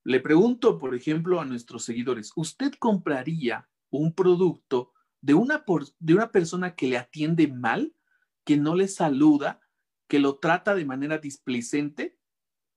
Le 0.04 0.20
pregunto, 0.20 0.78
por 0.78 0.94
ejemplo, 0.94 1.40
a 1.40 1.44
nuestros 1.44 1.84
seguidores, 1.84 2.32
¿usted 2.34 2.72
compraría 2.78 3.68
un 3.90 4.14
producto 4.14 4.92
de 5.20 5.34
una, 5.34 5.64
de 5.98 6.14
una 6.14 6.30
persona 6.30 6.74
que 6.74 6.88
le 6.88 6.98
atiende 6.98 7.48
mal, 7.48 7.94
que 8.44 8.56
no 8.56 8.74
le 8.74 8.88
saluda, 8.88 9.60
que 10.06 10.18
lo 10.18 10.38
trata 10.38 10.74
de 10.74 10.84
manera 10.84 11.18
displicente? 11.18 12.18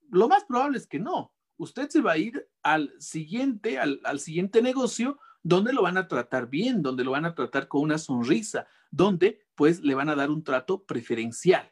Lo 0.09 0.27
más 0.27 0.43
probable 0.45 0.77
es 0.77 0.87
que 0.87 0.99
no. 0.99 1.33
Usted 1.57 1.89
se 1.89 2.01
va 2.01 2.13
a 2.13 2.17
ir 2.17 2.49
al 2.63 2.93
siguiente, 2.99 3.79
al, 3.79 4.01
al 4.03 4.19
siguiente 4.19 4.61
negocio 4.61 5.19
donde 5.43 5.73
lo 5.73 5.81
van 5.81 5.97
a 5.97 6.07
tratar 6.07 6.49
bien, 6.49 6.81
donde 6.81 7.03
lo 7.03 7.11
van 7.11 7.25
a 7.25 7.35
tratar 7.35 7.67
con 7.67 7.81
una 7.81 7.97
sonrisa, 7.97 8.67
donde 8.91 9.45
pues 9.55 9.81
le 9.81 9.95
van 9.95 10.09
a 10.09 10.15
dar 10.15 10.29
un 10.29 10.43
trato 10.43 10.83
preferencial. 10.83 11.71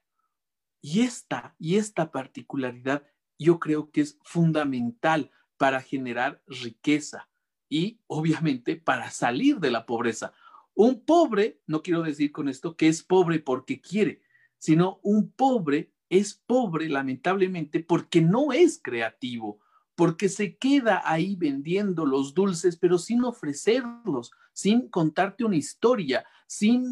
Y 0.81 1.01
esta, 1.01 1.55
y 1.59 1.75
esta 1.75 2.11
particularidad 2.11 3.03
yo 3.37 3.59
creo 3.59 3.91
que 3.91 4.01
es 4.01 4.17
fundamental 4.23 5.31
para 5.57 5.81
generar 5.81 6.41
riqueza 6.47 7.29
y 7.69 8.01
obviamente 8.07 8.75
para 8.75 9.11
salir 9.11 9.59
de 9.59 9.71
la 9.71 9.85
pobreza. 9.85 10.33
Un 10.73 11.03
pobre, 11.05 11.61
no 11.67 11.81
quiero 11.81 12.03
decir 12.03 12.31
con 12.31 12.49
esto 12.49 12.75
que 12.75 12.87
es 12.87 13.03
pobre 13.03 13.39
porque 13.39 13.81
quiere, 13.81 14.21
sino 14.57 14.99
un 15.03 15.31
pobre 15.31 15.93
es 16.09 16.33
pobre 16.33 16.89
lamentablemente 16.89 17.81
porque 17.81 18.21
no 18.21 18.51
es 18.51 18.79
creativo, 18.81 19.59
porque 19.95 20.29
se 20.29 20.57
queda 20.57 21.01
ahí 21.05 21.35
vendiendo 21.35 22.05
los 22.05 22.33
dulces, 22.33 22.77
pero 22.77 22.97
sin 22.97 23.23
ofrecerlos, 23.23 24.31
sin 24.53 24.89
contarte 24.89 25.43
una 25.43 25.57
historia, 25.57 26.25
sin 26.47 26.85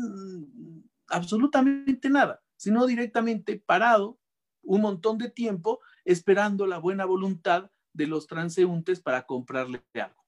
absolutamente 1.08 2.10
nada, 2.10 2.42
sino 2.58 2.86
directamente 2.86 3.62
parado 3.66 4.20
un 4.62 4.82
montón 4.82 5.18
de 5.18 5.30
tiempo 5.30 5.80
esperando 6.04 6.68
la 6.68 6.78
buena 6.78 7.06
voluntad 7.06 7.72
de 7.94 8.08
los 8.08 8.28
transeúntes 8.28 9.00
para 9.00 9.26
comprarle 9.26 9.84
algo. 9.96 10.27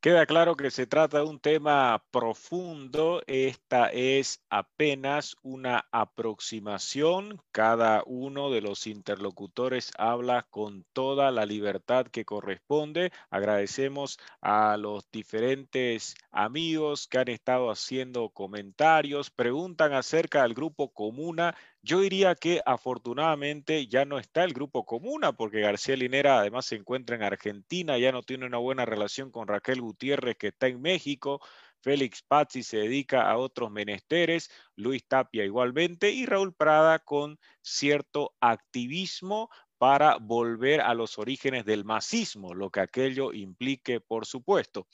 Queda 0.00 0.26
claro 0.26 0.54
que 0.54 0.70
se 0.70 0.86
trata 0.86 1.18
de 1.18 1.24
un 1.24 1.40
tema 1.40 2.04
profundo. 2.12 3.20
Esta 3.26 3.88
es 3.88 4.40
apenas 4.48 5.36
una 5.42 5.88
aproximación. 5.90 7.42
Cada 7.50 8.04
uno 8.06 8.48
de 8.50 8.60
los 8.60 8.86
interlocutores 8.86 9.90
habla 9.98 10.46
con 10.50 10.84
toda 10.92 11.32
la 11.32 11.46
libertad 11.46 12.06
que 12.06 12.24
corresponde. 12.24 13.10
Agradecemos 13.28 14.20
a 14.40 14.76
los 14.76 15.10
diferentes 15.10 16.14
amigos 16.30 17.08
que 17.08 17.18
han 17.18 17.28
estado 17.28 17.68
haciendo 17.68 18.28
comentarios, 18.28 19.30
preguntan 19.30 19.94
acerca 19.94 20.42
del 20.44 20.54
grupo 20.54 20.92
Comuna 20.92 21.56
yo 21.82 22.00
diría 22.00 22.34
que 22.34 22.60
afortunadamente 22.66 23.86
ya 23.86 24.04
no 24.04 24.18
está 24.18 24.44
el 24.44 24.52
grupo 24.52 24.84
Comuna, 24.84 25.32
porque 25.32 25.60
García 25.60 25.96
Linera 25.96 26.38
además 26.38 26.66
se 26.66 26.76
encuentra 26.76 27.16
en 27.16 27.22
Argentina, 27.22 27.98
ya 27.98 28.12
no 28.12 28.22
tiene 28.22 28.46
una 28.46 28.58
buena 28.58 28.84
relación 28.84 29.30
con 29.30 29.48
Raquel 29.48 29.80
Gutiérrez, 29.80 30.36
que 30.36 30.48
está 30.48 30.66
en 30.66 30.80
México. 30.80 31.40
Félix 31.80 32.22
Pazzi 32.22 32.64
se 32.64 32.78
dedica 32.78 33.30
a 33.30 33.38
otros 33.38 33.70
menesteres, 33.70 34.50
Luis 34.74 35.06
Tapia 35.06 35.44
igualmente, 35.44 36.10
y 36.10 36.26
Raúl 36.26 36.52
Prada 36.52 36.98
con 36.98 37.38
cierto 37.62 38.34
activismo 38.40 39.48
para 39.78 40.16
volver 40.16 40.80
a 40.80 40.92
los 40.94 41.18
orígenes 41.18 41.64
del 41.64 41.84
masismo, 41.84 42.52
lo 42.52 42.70
que 42.70 42.80
aquello 42.80 43.32
implique, 43.32 44.00
por 44.00 44.26
supuesto 44.26 44.88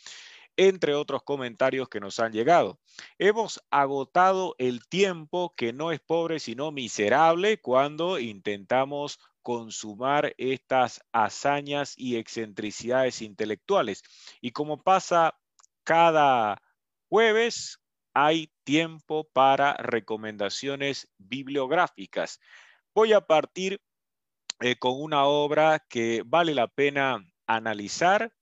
entre 0.57 0.95
otros 0.95 1.23
comentarios 1.23 1.89
que 1.89 2.01
nos 2.01 2.21
han 2.21 2.33
llegado. 2.33 2.79
Hemos 3.19 3.65
agotado 3.71 4.55
el 4.59 4.87
tiempo 4.87 5.55
que 5.57 5.73
no 5.73 5.93
es 5.93 6.01
pobre 6.01 6.41
sino 6.41 6.71
miserable 6.73 7.61
cuando 7.61 8.19
intentamos 8.19 9.19
consumar 9.43 10.35
estas 10.39 11.03
hazañas 11.13 11.95
y 11.97 12.17
excentricidades 12.17 13.21
intelectuales. 13.21 14.03
Y 14.41 14.53
como 14.53 14.83
pasa 14.83 15.39
cada 15.85 16.63
jueves, 17.09 17.79
hay 18.15 18.51
tiempo 18.65 19.29
para 19.33 19.75
recomendaciones 19.75 21.09
bibliográficas. 21.19 22.41
Voy 22.95 23.13
a 23.13 23.21
partir 23.21 23.81
eh, 24.61 24.77
con 24.77 25.01
una 25.03 25.25
obra 25.25 25.85
que 25.89 26.23
vale 26.25 26.55
la 26.55 26.69
pena 26.69 27.19
analizar 27.47 28.33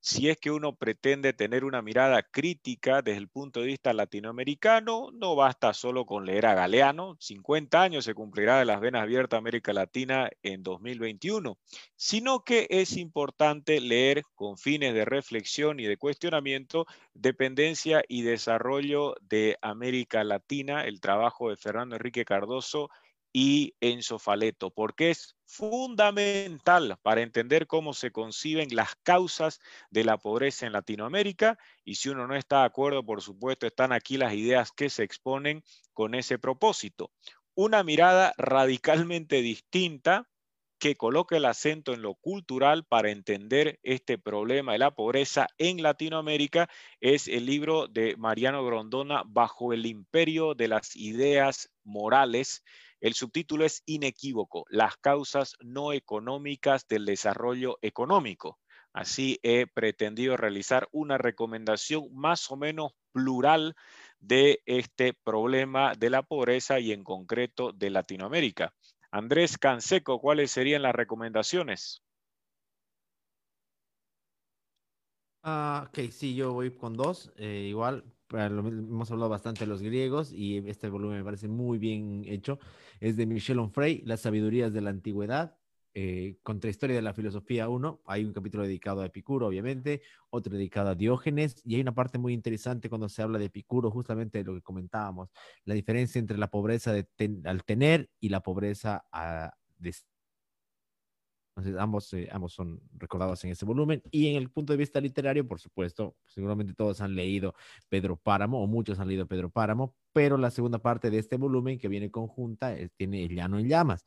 si 0.00 0.28
es 0.28 0.38
que 0.38 0.50
uno 0.50 0.76
pretende 0.76 1.32
tener 1.32 1.64
una 1.64 1.82
mirada 1.82 2.22
crítica 2.22 3.02
desde 3.02 3.18
el 3.18 3.28
punto 3.28 3.60
de 3.60 3.66
vista 3.66 3.92
latinoamericano, 3.92 5.10
no 5.12 5.34
basta 5.34 5.74
solo 5.74 6.06
con 6.06 6.24
leer 6.24 6.46
a 6.46 6.54
Galeano. 6.54 7.16
50 7.20 7.82
años 7.82 8.04
se 8.04 8.14
cumplirá 8.14 8.58
de 8.58 8.64
las 8.64 8.80
venas 8.80 9.02
abiertas 9.02 9.38
América 9.38 9.72
Latina 9.72 10.30
en 10.42 10.62
2021, 10.62 11.58
sino 11.96 12.44
que 12.44 12.66
es 12.70 12.96
importante 12.96 13.80
leer 13.80 14.22
con 14.34 14.56
fines 14.56 14.94
de 14.94 15.04
reflexión 15.04 15.80
y 15.80 15.84
de 15.84 15.96
cuestionamiento 15.96 16.86
dependencia 17.14 18.02
y 18.08 18.22
desarrollo 18.22 19.14
de 19.20 19.58
América 19.62 20.22
Latina, 20.22 20.84
el 20.84 21.00
trabajo 21.00 21.50
de 21.50 21.56
Fernando 21.56 21.96
Enrique 21.96 22.24
Cardoso 22.24 22.88
y 23.32 23.74
Enzo 23.80 24.18
Faleto, 24.18 24.70
porque 24.70 25.10
es 25.10 25.36
fundamental 25.44 26.98
para 27.02 27.22
entender 27.22 27.66
cómo 27.66 27.92
se 27.94 28.10
conciben 28.10 28.68
las 28.72 28.96
causas 29.02 29.60
de 29.90 30.04
la 30.04 30.18
pobreza 30.18 30.66
en 30.66 30.72
Latinoamérica 30.72 31.58
y 31.84 31.96
si 31.96 32.08
uno 32.08 32.26
no 32.26 32.36
está 32.36 32.60
de 32.60 32.66
acuerdo, 32.66 33.04
por 33.04 33.22
supuesto, 33.22 33.66
están 33.66 33.92
aquí 33.92 34.16
las 34.16 34.34
ideas 34.34 34.72
que 34.72 34.90
se 34.90 35.04
exponen 35.04 35.62
con 35.92 36.14
ese 36.14 36.38
propósito. 36.38 37.10
Una 37.54 37.82
mirada 37.82 38.34
radicalmente 38.36 39.42
distinta 39.42 40.28
que 40.78 40.96
coloque 40.96 41.36
el 41.36 41.44
acento 41.44 41.92
en 41.92 42.02
lo 42.02 42.14
cultural 42.14 42.84
para 42.84 43.10
entender 43.10 43.80
este 43.82 44.16
problema 44.16 44.72
de 44.72 44.78
la 44.78 44.94
pobreza 44.94 45.48
en 45.58 45.82
Latinoamérica 45.82 46.68
es 47.00 47.26
el 47.26 47.46
libro 47.46 47.88
de 47.88 48.16
Mariano 48.16 48.64
Grondona, 48.64 49.22
Bajo 49.26 49.72
el 49.72 49.86
imperio 49.86 50.54
de 50.54 50.68
las 50.68 50.94
ideas 50.94 51.70
morales, 51.82 52.62
el 53.00 53.14
subtítulo 53.14 53.64
es 53.64 53.82
inequívoco, 53.86 54.64
las 54.68 54.96
causas 54.96 55.56
no 55.60 55.92
económicas 55.92 56.86
del 56.88 57.04
desarrollo 57.04 57.78
económico. 57.82 58.58
Así 58.92 59.38
he 59.42 59.66
pretendido 59.66 60.36
realizar 60.36 60.88
una 60.92 61.18
recomendación 61.18 62.08
más 62.14 62.50
o 62.50 62.56
menos 62.56 62.92
plural 63.12 63.76
de 64.18 64.60
este 64.66 65.14
problema 65.14 65.94
de 65.94 66.10
la 66.10 66.22
pobreza 66.22 66.80
y 66.80 66.92
en 66.92 67.04
concreto 67.04 67.72
de 67.72 67.90
Latinoamérica. 67.90 68.74
Andrés 69.10 69.56
Canseco, 69.56 70.20
¿cuáles 70.20 70.50
serían 70.50 70.82
las 70.82 70.94
recomendaciones? 70.94 72.02
Ah, 75.42 75.86
ok, 75.88 76.10
sí, 76.10 76.34
yo 76.34 76.52
voy 76.52 76.70
con 76.76 76.94
dos. 76.94 77.32
Eh, 77.36 77.66
igual, 77.68 78.04
hemos 78.30 79.10
hablado 79.10 79.30
bastante 79.30 79.60
de 79.60 79.66
los 79.66 79.82
griegos 79.82 80.32
y 80.32 80.58
este 80.68 80.88
volumen 80.88 81.18
me 81.18 81.24
parece 81.24 81.48
muy 81.48 81.78
bien 81.78 82.22
hecho. 82.26 82.58
Es 83.00 83.16
de 83.16 83.26
Michel 83.26 83.58
Onfray, 83.58 84.02
Las 84.04 84.20
sabidurías 84.20 84.72
de 84.72 84.80
la 84.80 84.90
antigüedad, 84.90 85.56
eh, 85.94 86.36
contra 86.42 86.70
historia 86.70 86.94
de 86.94 87.02
la 87.02 87.14
filosofía 87.14 87.68
1. 87.68 88.02
Hay 88.06 88.24
un 88.24 88.32
capítulo 88.32 88.62
dedicado 88.62 89.00
a 89.00 89.06
Epicuro, 89.06 89.46
obviamente, 89.48 90.02
otro 90.30 90.56
dedicado 90.56 90.90
a 90.90 90.94
Diógenes, 90.94 91.60
y 91.64 91.74
hay 91.74 91.80
una 91.80 91.94
parte 91.94 92.18
muy 92.18 92.34
interesante 92.34 92.88
cuando 92.88 93.08
se 93.08 93.22
habla 93.22 93.38
de 93.38 93.46
Epicuro, 93.46 93.90
justamente 93.90 94.38
de 94.38 94.44
lo 94.44 94.54
que 94.54 94.62
comentábamos, 94.62 95.30
la 95.64 95.74
diferencia 95.74 96.18
entre 96.18 96.38
la 96.38 96.50
pobreza 96.50 96.92
de 96.92 97.08
al 97.44 97.64
tener 97.64 98.10
y 98.20 98.28
la 98.28 98.40
pobreza 98.40 99.06
a, 99.10 99.52
de 99.78 99.94
entonces, 101.58 101.80
ambos, 101.80 102.12
eh, 102.14 102.28
ambos 102.30 102.52
son 102.52 102.80
recordados 102.96 103.42
en 103.44 103.50
ese 103.50 103.64
volumen. 103.64 104.00
Y 104.12 104.28
en 104.28 104.36
el 104.36 104.48
punto 104.48 104.72
de 104.72 104.76
vista 104.76 105.00
literario, 105.00 105.46
por 105.46 105.58
supuesto, 105.58 106.16
seguramente 106.26 106.72
todos 106.72 107.00
han 107.00 107.16
leído 107.16 107.54
Pedro 107.88 108.16
Páramo, 108.16 108.62
o 108.62 108.68
muchos 108.68 109.00
han 109.00 109.08
leído 109.08 109.26
Pedro 109.26 109.50
Páramo, 109.50 109.94
pero 110.12 110.36
la 110.38 110.52
segunda 110.52 110.78
parte 110.78 111.10
de 111.10 111.18
este 111.18 111.36
volumen, 111.36 111.78
que 111.78 111.88
viene 111.88 112.12
conjunta, 112.12 112.76
tiene 112.96 113.24
El 113.24 113.34
Llano 113.34 113.58
en 113.58 113.68
Llamas, 113.68 114.04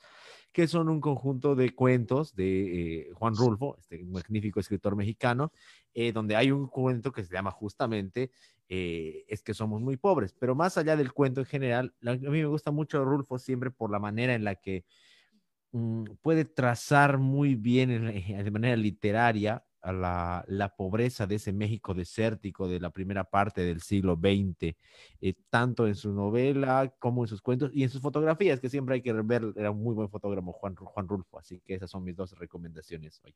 que 0.54 0.66
son 0.68 0.88
un 0.88 1.02
conjunto 1.02 1.56
de 1.56 1.76
cuentos 1.76 2.36
de 2.36 3.02
eh, 3.02 3.12
Juan 3.16 3.36
Rulfo, 3.36 3.78
este 3.80 4.02
magnífico 4.06 4.62
escritor 4.62 4.96
mexicano, 4.96 5.52
eh, 5.94 6.14
donde 6.14 6.38
hay 6.38 6.52
un 6.52 6.68
cuento 6.68 7.12
que 7.12 7.24
se 7.26 7.34
llama 7.34 7.52
justamente 7.52 8.32
Es 8.70 9.44
que 9.44 9.54
somos 9.54 9.82
muy 9.82 9.98
pobres. 9.98 10.34
Pero 10.40 10.56
más 10.56 10.78
allá 10.78 10.96
del 10.96 11.12
cuento 11.12 11.42
en 11.42 11.46
general, 11.46 11.94
a 12.06 12.16
mí 12.16 12.30
me 12.30 12.46
gusta 12.46 12.72
mucho 12.72 13.04
Rulfo 13.04 13.38
siempre 13.38 13.72
por 13.72 13.92
la 13.92 14.00
manera 14.00 14.34
en 14.34 14.46
la 14.46 14.56
que 14.56 14.86
Mm, 15.74 16.04
puede 16.22 16.46
trazar 16.46 17.18
muy 17.18 17.56
bien 17.56 18.10
eh, 18.10 18.44
de 18.44 18.52
manera 18.52 18.76
literaria 18.76 19.64
a 19.82 19.94
la, 19.94 20.74
pobreza 20.78 21.26
de 21.26 21.36
ese 21.36 21.54
México 21.54 21.94
desértico 21.94 22.68
de 22.68 22.80
la 22.80 22.92
primera 22.92 23.24
parte 23.24 23.62
del 23.62 23.82
siglo 23.82 24.16
XX, 24.16 24.76
eh, 25.22 25.34
tanto 25.50 25.88
en 25.88 25.96
su 25.96 26.14
novela 26.14 26.94
como 27.00 27.24
en 27.24 27.28
sus 27.28 27.42
cuentos 27.42 27.72
y 27.74 27.84
en 27.84 27.90
sus 27.90 28.02
fotografías, 28.02 28.60
que 28.60 28.70
siempre 28.70 28.96
hay 28.96 29.02
que 29.02 29.14
ver, 29.14 29.54
era 29.56 29.72
un 29.72 29.82
muy 29.82 29.96
buen 29.96 30.10
fotógrafo 30.10 30.52
Juan, 30.52 30.76
Juan 30.76 31.08
Rulfo, 31.08 31.40
así 31.40 31.62
que 31.66 31.76
esas 31.76 31.90
son 31.90 32.04
mis 32.04 32.16
dos 32.16 32.38
recomendaciones 32.38 33.22
hoy. 33.24 33.34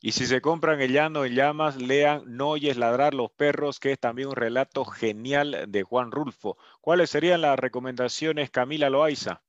Y 0.00 0.12
si 0.12 0.26
se 0.26 0.40
compran 0.40 0.80
El 0.80 0.92
Llano 0.92 1.24
en 1.24 1.34
Llamas, 1.34 1.76
lean 1.76 2.24
No 2.26 2.50
oyes 2.50 2.76
ladrar 2.76 3.14
los 3.14 3.30
perros, 3.30 3.78
que 3.78 3.92
es 3.92 4.00
también 4.00 4.28
un 4.28 4.36
relato 4.36 4.84
genial 4.84 5.66
de 5.68 5.82
Juan 5.84 6.10
Rulfo. 6.10 6.56
¿Cuáles 6.80 7.10
serían 7.10 7.42
las 7.42 7.58
recomendaciones, 7.58 8.50
Camila 8.50 8.90
Loaiza? 8.90 9.42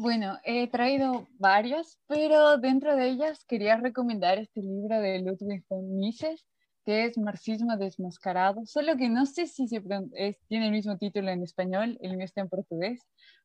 Bueno, 0.00 0.38
he 0.44 0.68
traído 0.68 1.26
varias, 1.40 1.98
pero 2.06 2.56
dentro 2.56 2.94
de 2.94 3.08
ellas 3.08 3.44
quería 3.46 3.76
recomendar 3.78 4.38
este 4.38 4.60
libro 4.62 5.00
de 5.00 5.18
Ludwig 5.18 5.64
von 5.68 5.98
Mises, 5.98 6.46
que 6.86 7.06
es 7.06 7.18
Marxismo 7.18 7.76
desmascarado, 7.76 8.64
solo 8.64 8.96
que 8.96 9.08
no 9.08 9.26
sé 9.26 9.48
si 9.48 9.66
tiene 9.66 10.66
el 10.66 10.70
mismo 10.70 10.96
título 10.98 11.30
en 11.30 11.42
español, 11.42 11.98
el 12.00 12.16
mío 12.16 12.26
está 12.26 12.42
en 12.42 12.48
portugués, 12.48 13.00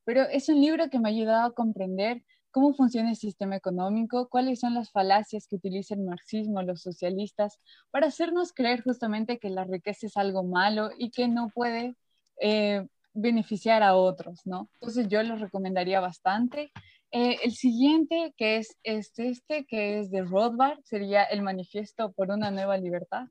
pero 0.06 0.22
es 0.30 0.48
un 0.48 0.62
libro 0.62 0.92
que 0.92 1.00
me 1.00 1.10
ha 1.10 1.12
ayudado 1.12 1.48
a 1.48 1.56
comprender 1.56 2.22
cómo 2.52 2.76
funciona 2.76 3.10
el 3.10 3.16
sistema 3.16 3.56
económico, 3.56 4.30
cuáles 4.30 4.60
son 4.60 4.76
las 4.76 4.92
falacias 4.92 5.48
que 5.48 5.56
utiliza 5.56 5.96
el 5.96 6.02
marxismo, 6.02 6.62
los 6.62 6.84
socialistas, 6.84 7.60
para 7.90 8.06
hacernos 8.10 8.54
creer 8.54 8.84
justamente 8.84 9.40
que 9.40 9.50
la 9.50 9.64
riqueza 9.64 10.06
es 10.06 10.18
algo 10.18 10.44
malo 10.44 10.92
y 11.00 11.10
que 11.10 11.28
no 11.28 11.50
puede 11.50 11.96
eh, 12.40 12.86
beneficiar 13.14 13.84
a 13.84 13.96
otros, 13.96 14.46
¿no? 14.46 14.70
Entonces 14.76 15.08
yo 15.08 15.22
los 15.24 15.40
recomendaría 15.40 16.00
bastante. 16.00 16.72
Eh, 17.12 17.38
el 17.44 17.52
siguiente, 17.54 18.34
que 18.38 18.58
es 18.58 18.76
este, 18.84 19.30
este, 19.30 19.66
que 19.66 20.00
es 20.00 20.10
de 20.10 20.24
Rothbard, 20.24 20.80
sería 20.84 21.24
el 21.24 21.44
Manifiesto 21.44 22.12
por 22.12 22.32
una 22.32 22.50
Nueva 22.50 22.78
Libertad, 22.78 23.28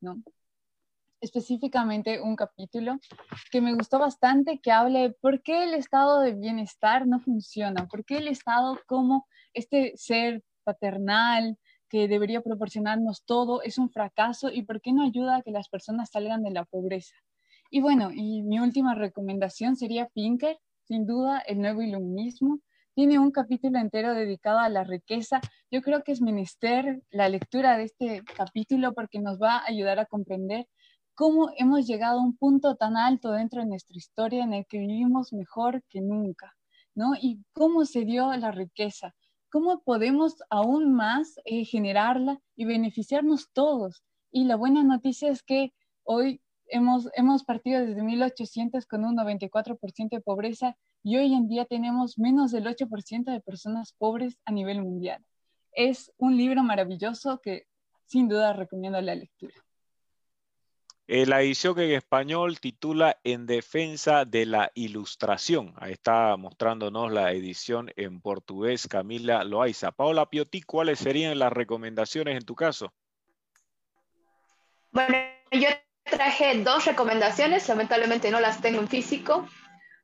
¿no? 0.00 0.22
Específicamente 1.20 2.22
un 2.22 2.36
capítulo 2.36 2.98
que 3.50 3.60
me 3.60 3.74
gustó 3.74 3.98
bastante, 3.98 4.60
que 4.60 4.72
hable 4.72 5.00
de 5.00 5.10
por 5.10 5.42
qué 5.42 5.64
el 5.64 5.74
estado 5.74 6.20
de 6.20 6.32
bienestar 6.32 7.06
no 7.06 7.20
funciona, 7.20 7.86
por 7.86 8.04
qué 8.04 8.18
el 8.18 8.28
estado 8.28 8.78
como 8.86 9.26
este 9.52 9.92
ser 9.96 10.42
paternal 10.64 11.58
que 11.88 12.08
debería 12.08 12.40
proporcionarnos 12.40 13.24
todo 13.24 13.62
es 13.62 13.78
un 13.78 13.90
fracaso 13.90 14.50
y 14.50 14.62
por 14.62 14.80
qué 14.80 14.92
no 14.92 15.02
ayuda 15.04 15.36
a 15.36 15.42
que 15.42 15.50
las 15.50 15.68
personas 15.68 16.10
salgan 16.10 16.42
de 16.42 16.50
la 16.50 16.64
pobreza. 16.64 17.14
Y 17.70 17.80
bueno, 17.80 18.10
y 18.12 18.42
mi 18.42 18.60
última 18.60 18.94
recomendación 18.94 19.76
sería 19.76 20.08
Pinker, 20.08 20.58
sin 20.84 21.06
duda, 21.06 21.40
el 21.40 21.60
nuevo 21.60 21.82
iluminismo, 21.82 22.60
tiene 22.94 23.18
un 23.18 23.30
capítulo 23.30 23.78
entero 23.78 24.14
dedicado 24.14 24.58
a 24.58 24.68
la 24.68 24.84
riqueza. 24.84 25.40
Yo 25.70 25.82
creo 25.82 26.02
que 26.02 26.12
es 26.12 26.22
menester 26.22 27.02
la 27.10 27.28
lectura 27.28 27.76
de 27.76 27.84
este 27.84 28.22
capítulo 28.36 28.94
porque 28.94 29.20
nos 29.20 29.38
va 29.38 29.58
a 29.58 29.66
ayudar 29.68 29.98
a 29.98 30.06
comprender 30.06 30.66
cómo 31.14 31.50
hemos 31.58 31.86
llegado 31.86 32.18
a 32.18 32.24
un 32.24 32.36
punto 32.36 32.74
tan 32.74 32.96
alto 32.96 33.32
dentro 33.32 33.60
de 33.60 33.68
nuestra 33.68 33.96
historia 33.96 34.42
en 34.42 34.54
el 34.54 34.66
que 34.66 34.78
vivimos 34.78 35.32
mejor 35.32 35.82
que 35.90 36.00
nunca, 36.00 36.56
¿no? 36.94 37.12
Y 37.20 37.44
cómo 37.52 37.84
se 37.84 38.04
dio 38.04 38.32
la 38.34 38.50
riqueza, 38.50 39.14
cómo 39.50 39.82
podemos 39.82 40.36
aún 40.48 40.94
más 40.94 41.34
eh, 41.44 41.64
generarla 41.64 42.40
y 42.56 42.64
beneficiarnos 42.64 43.50
todos. 43.52 44.02
Y 44.32 44.44
la 44.44 44.56
buena 44.56 44.82
noticia 44.82 45.30
es 45.30 45.42
que 45.42 45.72
hoy 46.02 46.40
hemos, 46.68 47.08
hemos 47.14 47.44
partido 47.44 47.84
desde 47.84 48.02
1800 48.02 48.86
con 48.86 49.04
un 49.04 49.16
94% 49.16 50.10
de 50.10 50.20
pobreza 50.20 50.76
y 51.02 51.16
hoy 51.16 51.34
en 51.34 51.48
día 51.48 51.64
tenemos 51.64 52.18
menos 52.18 52.52
del 52.52 52.66
8% 52.66 53.24
de 53.24 53.40
personas 53.40 53.92
pobres 53.92 54.38
a 54.44 54.52
nivel 54.52 54.82
mundial. 54.82 55.24
Es 55.72 56.12
un 56.18 56.36
libro 56.36 56.62
maravilloso 56.62 57.40
que 57.42 57.66
sin 58.06 58.28
duda 58.28 58.52
recomiendo 58.52 59.00
la 59.00 59.14
lectura. 59.14 59.54
Eh, 61.10 61.24
la 61.24 61.40
edición 61.40 61.74
que 61.74 61.84
en 61.84 61.92
español 61.92 62.60
titula 62.60 63.18
En 63.24 63.46
defensa 63.46 64.26
de 64.26 64.44
la 64.44 64.70
ilustración. 64.74 65.72
Ahí 65.78 65.92
está 65.92 66.36
mostrándonos 66.36 67.10
la 67.10 67.32
edición 67.32 67.90
en 67.96 68.20
portugués 68.20 68.86
Camila 68.86 69.42
Loaiza. 69.42 69.90
Paola 69.90 70.28
Pioti, 70.28 70.60
¿cuáles 70.60 70.98
serían 70.98 71.38
las 71.38 71.50
recomendaciones 71.50 72.36
en 72.36 72.44
tu 72.44 72.54
caso? 72.54 72.92
Bueno, 74.90 75.16
yo 75.52 75.68
traje 76.08 76.62
dos 76.62 76.84
recomendaciones, 76.84 77.68
lamentablemente 77.68 78.30
no 78.30 78.40
las 78.40 78.60
tengo 78.60 78.80
en 78.80 78.88
físico, 78.88 79.48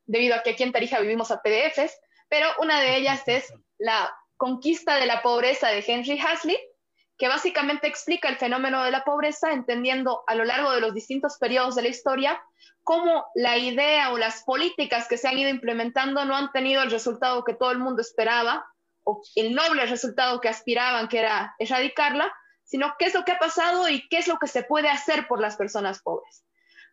debido 0.07 0.35
a 0.35 0.43
que 0.43 0.51
aquí 0.51 0.63
en 0.63 0.73
Tarija 0.73 1.01
vivimos 1.01 1.31
a 1.31 1.41
PDFs, 1.43 1.99
pero 2.29 2.49
una 2.61 2.81
de 2.81 2.97
ellas 2.97 3.23
es 3.27 3.53
La 3.79 4.15
conquista 4.37 4.97
de 4.97 5.07
la 5.07 5.23
pobreza 5.23 5.69
de 5.69 5.85
Henry 5.87 6.19
Hazlitt 6.19 6.61
que 7.17 7.29
básicamente 7.29 7.87
explica 7.87 8.29
el 8.29 8.37
fenómeno 8.37 8.83
de 8.83 8.91
la 8.91 9.05
pobreza, 9.05 9.53
entendiendo 9.53 10.25
a 10.27 10.35
lo 10.35 10.45
largo 10.45 10.73
de 10.73 10.81
los 10.81 10.95
distintos 10.95 11.37
periodos 11.39 11.77
de 11.77 11.83
la 11.83 11.89
historia 11.89 12.43
cómo 12.83 13.25
la 13.35 13.57
idea 13.57 14.13
o 14.13 14.19
las 14.19 14.43
políticas 14.45 15.09
que 15.09 15.17
se 15.17 15.29
han 15.29 15.39
ido 15.39 15.49
implementando 15.49 16.25
no 16.25 16.37
han 16.37 16.53
tenido 16.53 16.83
el 16.83 16.91
resultado 16.91 17.45
que 17.45 17.55
todo 17.55 17.71
el 17.71 17.79
mundo 17.79 18.03
esperaba 18.03 18.67
o 19.05 19.23
el 19.37 19.55
noble 19.55 19.87
resultado 19.87 20.41
que 20.41 20.49
aspiraban, 20.49 21.09
que 21.09 21.21
era 21.21 21.55
erradicarla, 21.59 22.33
sino 22.75 22.97
qué 22.99 23.05
es 23.05 23.15
lo 23.15 23.25
que 23.25 23.31
ha 23.31 23.39
pasado 23.39 23.89
y 23.89 24.09
qué 24.09 24.19
es 24.19 24.27
lo 24.27 24.37
que 24.37 24.49
se 24.49 24.65
puede 24.65 24.89
hacer 24.89 25.29
por 25.29 25.41
las 25.41 25.55
personas 25.55 26.03
pobres. 26.03 26.45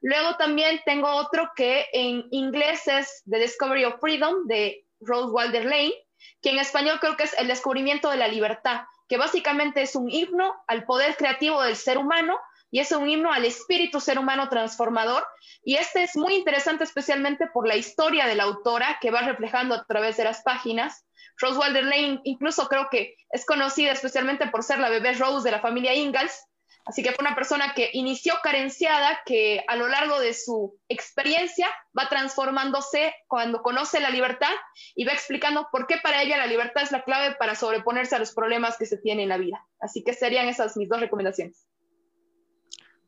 Luego 0.02 0.38
también 0.38 0.80
tengo 0.86 1.10
otro 1.10 1.50
que 1.56 1.88
en 1.92 2.28
inglés 2.30 2.88
es 2.88 3.24
The 3.28 3.40
Discovery 3.40 3.86
of 3.86 4.00
Freedom 4.00 4.46
de 4.46 4.86
Rose 5.00 5.32
Walder 5.32 5.66
Lane, 5.66 5.96
que 6.40 6.52
en 6.52 6.60
español 6.60 7.00
creo 7.00 7.18
que 7.18 7.24
es 7.24 7.34
El 7.36 7.48
descubrimiento 7.48 8.12
de 8.12 8.18
la 8.18 8.28
libertad, 8.28 8.82
que 9.10 9.18
básicamente 9.18 9.82
es 9.82 9.96
un 9.96 10.08
himno 10.08 10.54
al 10.68 10.84
poder 10.84 11.18
creativo 11.18 11.64
del 11.64 11.76
ser 11.76 11.98
humano 11.98 12.38
y 12.70 12.80
es 12.80 12.92
un 12.92 13.10
himno 13.10 13.34
al 13.34 13.46
espíritu 13.46 14.00
ser 14.00 14.20
humano 14.20 14.50
transformador. 14.50 15.26
Y 15.64 15.78
este 15.78 16.04
es 16.04 16.16
muy 16.16 16.36
interesante 16.36 16.84
especialmente 16.84 17.48
por 17.48 17.68
la 17.68 17.76
historia 17.76 18.28
de 18.28 18.36
la 18.36 18.44
autora 18.44 19.00
que 19.02 19.10
va 19.10 19.22
reflejando 19.22 19.74
a 19.74 19.84
través 19.86 20.18
de 20.18 20.26
las 20.26 20.44
páginas. 20.44 21.08
Rose 21.42 21.58
Walder 21.60 21.84
Lane 21.84 22.22
incluso 22.24 22.68
creo 22.68 22.88
que 22.90 23.16
es 23.32 23.46
conocida 23.46 23.92
especialmente 23.92 24.48
por 24.48 24.64
ser 24.64 24.80
la 24.80 24.90
bebé 24.90 25.14
Rose 25.14 25.44
de 25.44 25.52
la 25.52 25.62
familia 25.62 25.94
Ingalls, 25.94 26.48
Así 26.86 27.04
que 27.04 27.12
fue 27.12 27.24
una 27.24 27.36
persona 27.36 27.74
que 27.76 27.90
inició 27.94 28.34
carenciada, 28.42 29.20
que 29.26 29.64
a 29.68 29.76
lo 29.76 29.88
largo 29.88 30.20
de 30.20 30.34
su 30.34 30.80
experiencia 30.90 31.68
va 31.98 32.10
transformándose 32.10 33.14
cuando 33.28 33.62
conoce 33.62 34.00
la 34.00 34.10
libertad 34.10 34.52
y 34.96 35.06
va 35.06 35.12
explicando 35.12 35.68
por 35.72 35.86
qué 35.86 35.98
para 36.02 36.24
ella 36.24 36.38
la 36.38 36.48
libertad 36.48 36.84
es 36.84 36.92
la 36.92 37.04
clave 37.04 37.36
para 37.36 37.56
sobreponerse 37.56 38.16
a 38.16 38.20
los 38.20 38.34
problemas 38.34 38.78
que 38.78 38.88
se 38.88 38.98
tienen 38.98 39.24
en 39.24 39.30
la 39.30 39.38
vida. 39.38 39.66
Así 39.80 40.04
que 40.04 40.14
serían 40.14 40.48
esas 40.48 40.76
mis 40.76 40.90
dos 40.90 41.00
recomendaciones. 41.00 41.68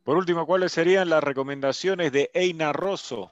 Por 0.04 0.18
último, 0.18 0.46
¿cuáles 0.46 0.72
serían 0.72 1.10
las 1.10 1.24
recomendaciones 1.24 2.12
de 2.12 2.30
Eina 2.34 2.74
Rosso? 2.74 3.32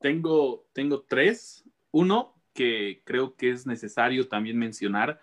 Tengo, 0.00 0.66
tengo 0.72 1.02
tres. 1.02 1.64
Uno 1.92 2.37
que 2.58 3.02
creo 3.04 3.36
que 3.36 3.50
es 3.50 3.68
necesario 3.68 4.26
también 4.26 4.58
mencionar, 4.58 5.22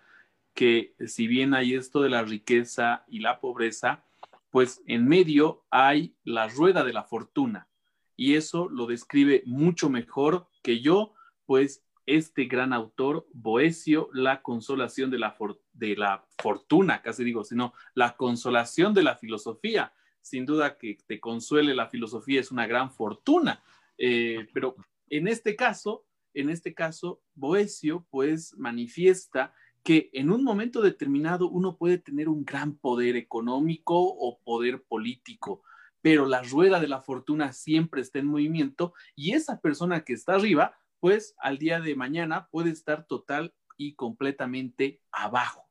que 0.54 0.94
si 1.06 1.26
bien 1.26 1.52
hay 1.52 1.74
esto 1.74 2.00
de 2.00 2.08
la 2.08 2.22
riqueza 2.22 3.04
y 3.08 3.18
la 3.18 3.40
pobreza, 3.40 4.06
pues 4.48 4.82
en 4.86 5.06
medio 5.06 5.62
hay 5.70 6.16
la 6.24 6.48
rueda 6.48 6.82
de 6.82 6.94
la 6.94 7.04
fortuna. 7.04 7.68
Y 8.16 8.36
eso 8.36 8.70
lo 8.70 8.86
describe 8.86 9.42
mucho 9.44 9.90
mejor 9.90 10.48
que 10.62 10.80
yo, 10.80 11.12
pues 11.44 11.84
este 12.06 12.46
gran 12.46 12.72
autor, 12.72 13.26
Boesio, 13.34 14.08
la 14.14 14.40
consolación 14.40 15.10
de 15.10 15.18
la, 15.18 15.36
de 15.74 15.94
la 15.94 16.24
fortuna, 16.38 17.02
casi 17.02 17.22
digo, 17.22 17.44
sino 17.44 17.74
la 17.92 18.16
consolación 18.16 18.94
de 18.94 19.02
la 19.02 19.16
filosofía. 19.16 19.92
Sin 20.22 20.46
duda 20.46 20.78
que 20.78 20.96
te 21.06 21.20
consuele 21.20 21.74
la 21.74 21.88
filosofía 21.88 22.40
es 22.40 22.50
una 22.50 22.66
gran 22.66 22.90
fortuna, 22.90 23.62
eh, 23.98 24.48
pero 24.54 24.74
en 25.10 25.28
este 25.28 25.54
caso, 25.54 26.05
en 26.36 26.50
este 26.50 26.74
caso, 26.74 27.22
Boesio 27.34 28.06
pues 28.10 28.54
manifiesta 28.56 29.54
que 29.82 30.10
en 30.12 30.30
un 30.30 30.44
momento 30.44 30.82
determinado 30.82 31.48
uno 31.48 31.78
puede 31.78 31.98
tener 31.98 32.28
un 32.28 32.44
gran 32.44 32.76
poder 32.76 33.16
económico 33.16 33.96
o 33.96 34.40
poder 34.40 34.82
político, 34.82 35.62
pero 36.02 36.26
la 36.26 36.42
rueda 36.42 36.78
de 36.78 36.88
la 36.88 37.00
fortuna 37.00 37.52
siempre 37.52 38.02
está 38.02 38.18
en 38.18 38.26
movimiento 38.26 38.92
y 39.14 39.32
esa 39.32 39.60
persona 39.60 40.04
que 40.04 40.12
está 40.12 40.34
arriba, 40.34 40.76
pues 41.00 41.34
al 41.38 41.58
día 41.58 41.80
de 41.80 41.94
mañana 41.94 42.48
puede 42.50 42.70
estar 42.70 43.06
total 43.06 43.54
y 43.78 43.94
completamente 43.94 45.00
abajo. 45.10 45.64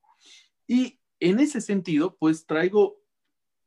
Y 0.68 1.00
en 1.20 1.40
ese 1.40 1.62
sentido, 1.62 2.18
pues 2.18 2.46
traigo 2.48 3.02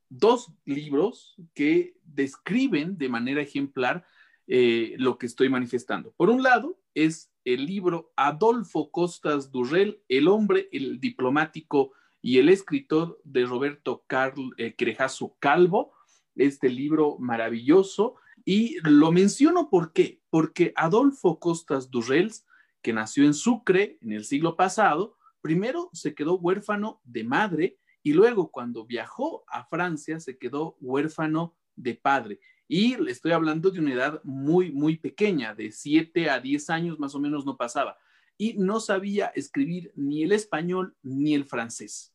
dos 0.09 0.51
libros 0.65 1.37
que 1.55 1.95
describen 2.03 2.99
de 2.99 3.09
manera 3.09 3.43
ejemplar 3.43 4.07
eh, 4.51 4.95
lo 4.97 5.19
que 5.19 5.27
estoy 5.27 5.51
manifestando. 5.51 6.15
Por 6.17 6.31
un 6.31 6.43
lado, 6.43 6.81
es 6.95 7.31
el 7.45 7.67
libro 7.67 8.13
Adolfo 8.17 8.91
Costas 8.91 9.53
Durrell, 9.53 10.03
El 10.09 10.27
hombre, 10.27 10.71
el 10.73 11.01
diplomático 11.01 11.93
y 12.23 12.39
el 12.39 12.49
escritor 12.49 13.21
de 13.25 13.45
Roberto 13.45 14.05
Carl, 14.07 14.55
eh, 14.57 14.75
Crejazo 14.75 15.37
Calvo, 15.39 15.93
este 16.35 16.71
libro 16.71 17.19
maravilloso. 17.19 18.15
Y 18.45 18.79
lo 18.83 19.13
menciono 19.13 19.69
¿por 19.69 19.93
qué? 19.93 20.23
Porque 20.31 20.73
Adolfo 20.77 21.39
Costas 21.39 21.91
Durrell, 21.91 22.33
que 22.81 22.95
nació 22.95 23.25
en 23.25 23.35
Sucre 23.35 23.99
en 24.01 24.13
el 24.13 24.25
siglo 24.25 24.57
pasado, 24.57 25.17
primero 25.43 25.91
se 25.93 26.15
quedó 26.15 26.39
huérfano 26.39 27.03
de 27.05 27.25
madre 27.25 27.79
y 28.03 28.15
luego 28.15 28.51
cuando 28.51 28.87
viajó 28.87 29.45
a 29.49 29.67
Francia 29.67 30.21
se 30.21 30.39
quedó 30.39 30.77
huérfano 30.81 31.55
de 31.77 31.95
padre. 31.95 32.41
Y 32.69 32.97
le 32.97 33.11
estoy 33.11 33.33
hablando 33.33 33.71
de 33.71 33.81
una 33.81 33.95
edad 33.95 34.21
muy, 34.25 34.71
muy 34.71 34.99
pequeña, 34.99 35.55
de 35.55 35.73
7 35.73 36.29
a 36.29 36.39
10 36.39 36.71
años 36.71 36.99
más 37.01 37.15
o 37.15 37.19
menos 37.19 37.47
no 37.47 37.57
pasaba. 37.57 37.97
Y 38.37 38.53
no 38.55 38.79
sabía 38.79 39.29
escribir 39.29 39.91
ni 39.97 40.23
el 40.23 40.33
español 40.33 40.95
ni 41.03 41.35
el 41.35 41.47
francés. 41.47 42.15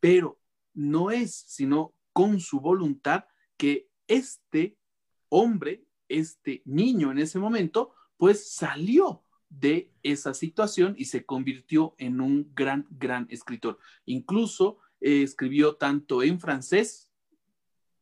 Pero 0.00 0.40
no 0.74 1.12
es 1.12 1.32
sino 1.32 1.94
con 2.12 2.40
su 2.40 2.60
voluntad 2.60 3.24
que 3.56 3.88
este 4.08 4.76
hombre, 5.28 5.84
este 6.08 6.62
niño 6.64 7.12
en 7.12 7.18
ese 7.18 7.38
momento, 7.38 7.94
pues 8.16 8.52
salió 8.52 9.22
de 9.48 9.92
esa 10.02 10.34
situación 10.34 10.94
y 10.98 11.04
se 11.04 11.24
convirtió 11.24 11.94
en 11.98 12.20
un 12.20 12.52
gran, 12.54 12.86
gran 12.90 13.26
escritor. 13.30 13.78
Incluso 14.06 14.78
eh, 15.00 15.22
escribió 15.22 15.76
tanto 15.76 16.22
en 16.22 16.40
francés, 16.40 17.10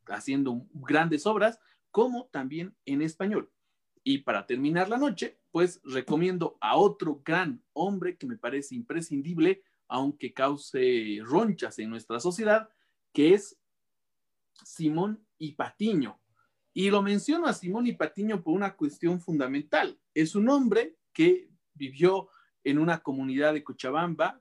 haciendo 0.07 0.67
grandes 0.73 1.27
obras, 1.27 1.61
como 1.93 2.27
también 2.33 2.75
en 2.85 3.03
español. 3.03 3.53
Y 4.03 4.19
para 4.19 4.47
terminar 4.47 4.89
la 4.89 4.99
noche, 4.99 5.39
pues 5.53 5.81
recomiendo 5.85 6.59
a 6.61 6.77
otro 6.77 7.23
gran 7.25 7.63
hombre 7.73 8.17
que 8.17 8.27
me 8.27 8.37
parece 8.37 8.75
imprescindible, 8.75 9.63
aunque 9.87 10.33
cause 10.33 11.21
ronchas 11.23 11.79
en 11.79 11.91
nuestra 11.91 12.19
sociedad, 12.19 12.69
que 13.13 13.35
es 13.35 13.61
Simón 14.65 15.25
y 15.39 15.53
Patiño. 15.53 16.19
Y 16.75 16.91
lo 16.91 17.03
menciono 17.03 17.47
a 17.47 17.53
Simón 17.53 17.87
y 17.87 17.93
Patiño 17.93 18.43
por 18.43 18.55
una 18.55 18.75
cuestión 18.75 19.21
fundamental. 19.21 20.01
Es 20.15 20.35
un 20.35 20.49
hombre 20.49 20.97
que 21.13 21.51
vivió 21.75 22.31
en 22.65 22.79
una 22.79 23.03
comunidad 23.03 23.53
de 23.53 23.63
Cochabamba, 23.63 24.41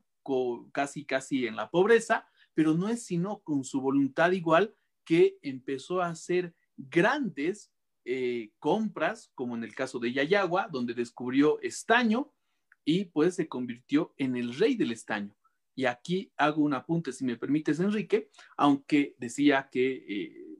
casi, 0.72 1.06
casi 1.06 1.45
en 1.45 1.56
la 1.56 1.70
pobreza, 1.70 2.28
pero 2.54 2.74
no 2.74 2.89
es 2.89 3.04
sino 3.04 3.39
con 3.39 3.64
su 3.64 3.82
voluntad 3.82 4.32
igual 4.32 4.74
que 5.04 5.38
empezó 5.41 6.02
a 6.02 6.08
hacer 6.08 6.56
grandes 6.90 7.72
eh, 8.06 8.52
compras, 8.60 9.32
como 9.36 9.56
en 9.56 9.64
el 9.64 9.76
caso 9.76 10.00
de 10.00 10.12
Yayagua, 10.14 10.68
donde 10.72 10.94
descubrió 10.94 11.60
estaño 11.62 12.34
y 12.84 13.06
pues 13.06 13.36
se 13.36 13.48
convirtió 13.48 14.14
en 14.18 14.36
el 14.36 14.54
rey 14.56 14.76
del 14.76 14.92
estaño. 14.92 15.36
Y 15.76 15.86
aquí 15.86 16.32
hago 16.38 16.64
un 16.64 16.74
apunte, 16.74 17.14
si 17.14 17.24
me 17.24 17.38
permites, 17.38 17.80
Enrique, 17.80 18.30
aunque 18.58 19.16
decía 19.20 19.70
que 19.72 20.06
eh, 20.08 20.58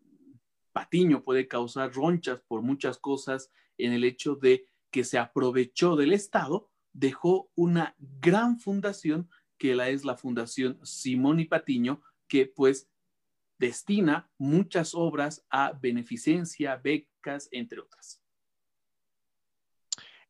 Patiño 0.72 1.24
puede 1.24 1.48
causar 1.48 1.94
ronchas 1.94 2.42
por 2.48 2.62
muchas 2.62 2.98
cosas 2.98 3.52
en 3.78 3.94
el 3.94 4.04
hecho 4.04 4.36
de 4.36 4.66
que 4.90 5.04
se 5.04 5.18
aprovechó 5.18 5.96
del 5.96 6.14
Estado, 6.14 6.70
dejó 6.94 7.50
una 7.56 7.96
gran 7.98 8.60
fundación 8.60 9.30
que 9.58 9.76
la 9.76 9.90
es 9.90 10.06
la 10.06 10.18
Fundación 10.18 10.80
Simón 10.84 11.40
y 11.40 11.46
Patiño, 11.46 12.02
que 12.28 12.46
pues 12.46 12.90
destina 13.62 14.28
muchas 14.40 14.96
obras 14.96 15.46
a 15.52 15.72
beneficencia, 15.72 16.76
becas, 16.78 17.48
entre 17.52 17.80
otras. 17.80 18.20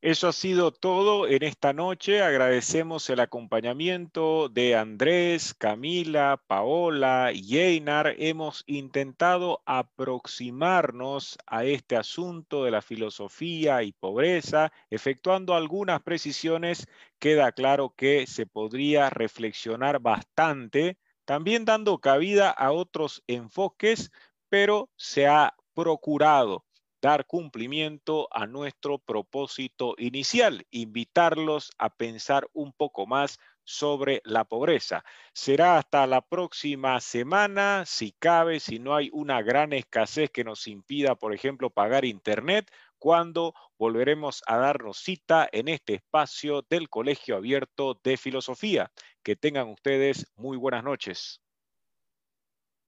Eso 0.02 0.26
ha 0.26 0.32
sido 0.32 0.72
todo 0.72 1.28
en 1.28 1.44
esta 1.44 1.72
noche. 1.72 2.22
Agradecemos 2.22 3.08
el 3.08 3.20
acompañamiento 3.20 4.48
de 4.48 4.74
Andrés, 4.74 5.54
Camila, 5.54 6.42
Paola 6.48 7.30
y 7.32 7.58
Einar. 7.58 8.16
Hemos 8.18 8.64
intentado 8.66 9.62
aproximarnos 9.64 11.38
a 11.46 11.64
este 11.64 11.96
asunto 11.96 12.64
de 12.64 12.72
la 12.72 12.82
filosofía 12.82 13.84
y 13.84 13.92
pobreza, 13.92 14.72
efectuando 14.90 15.54
algunas 15.54 16.02
precisiones. 16.02 16.88
Queda 17.20 17.52
claro 17.52 17.94
que 17.96 18.26
se 18.26 18.44
podría 18.44 19.08
reflexionar 19.08 20.00
bastante, 20.00 20.98
también 21.32 21.64
dando 21.64 21.96
cabida 21.96 22.50
a 22.50 22.72
otros 22.72 23.22
enfoques, 23.26 24.12
pero 24.50 24.90
se 24.96 25.26
ha 25.26 25.54
procurado 25.72 26.66
dar 27.00 27.24
cumplimiento 27.24 28.28
a 28.32 28.46
nuestro 28.46 28.98
propósito 28.98 29.94
inicial, 29.96 30.66
invitarlos 30.70 31.70
a 31.78 31.88
pensar 31.88 32.50
un 32.52 32.74
poco 32.74 33.06
más 33.06 33.38
sobre 33.64 34.20
la 34.26 34.44
pobreza. 34.44 35.04
Será 35.32 35.78
hasta 35.78 36.06
la 36.06 36.20
próxima 36.20 37.00
semana, 37.00 37.84
si 37.86 38.12
cabe, 38.12 38.60
si 38.60 38.78
no 38.78 38.94
hay 38.94 39.08
una 39.14 39.40
gran 39.40 39.72
escasez 39.72 40.28
que 40.28 40.44
nos 40.44 40.66
impida, 40.66 41.14
por 41.14 41.32
ejemplo, 41.32 41.70
pagar 41.70 42.04
Internet, 42.04 42.70
cuando 43.02 43.52
volveremos 43.78 44.44
a 44.46 44.58
darnos 44.58 44.98
cita 44.98 45.48
en 45.50 45.66
este 45.66 45.94
espacio 45.94 46.62
del 46.70 46.88
Colegio 46.88 47.34
Abierto 47.34 47.98
de 48.04 48.16
Filosofía. 48.16 48.92
Que 49.24 49.34
tengan 49.34 49.70
ustedes 49.70 50.30
muy 50.36 50.56
buenas 50.56 50.84
noches. 50.84 51.40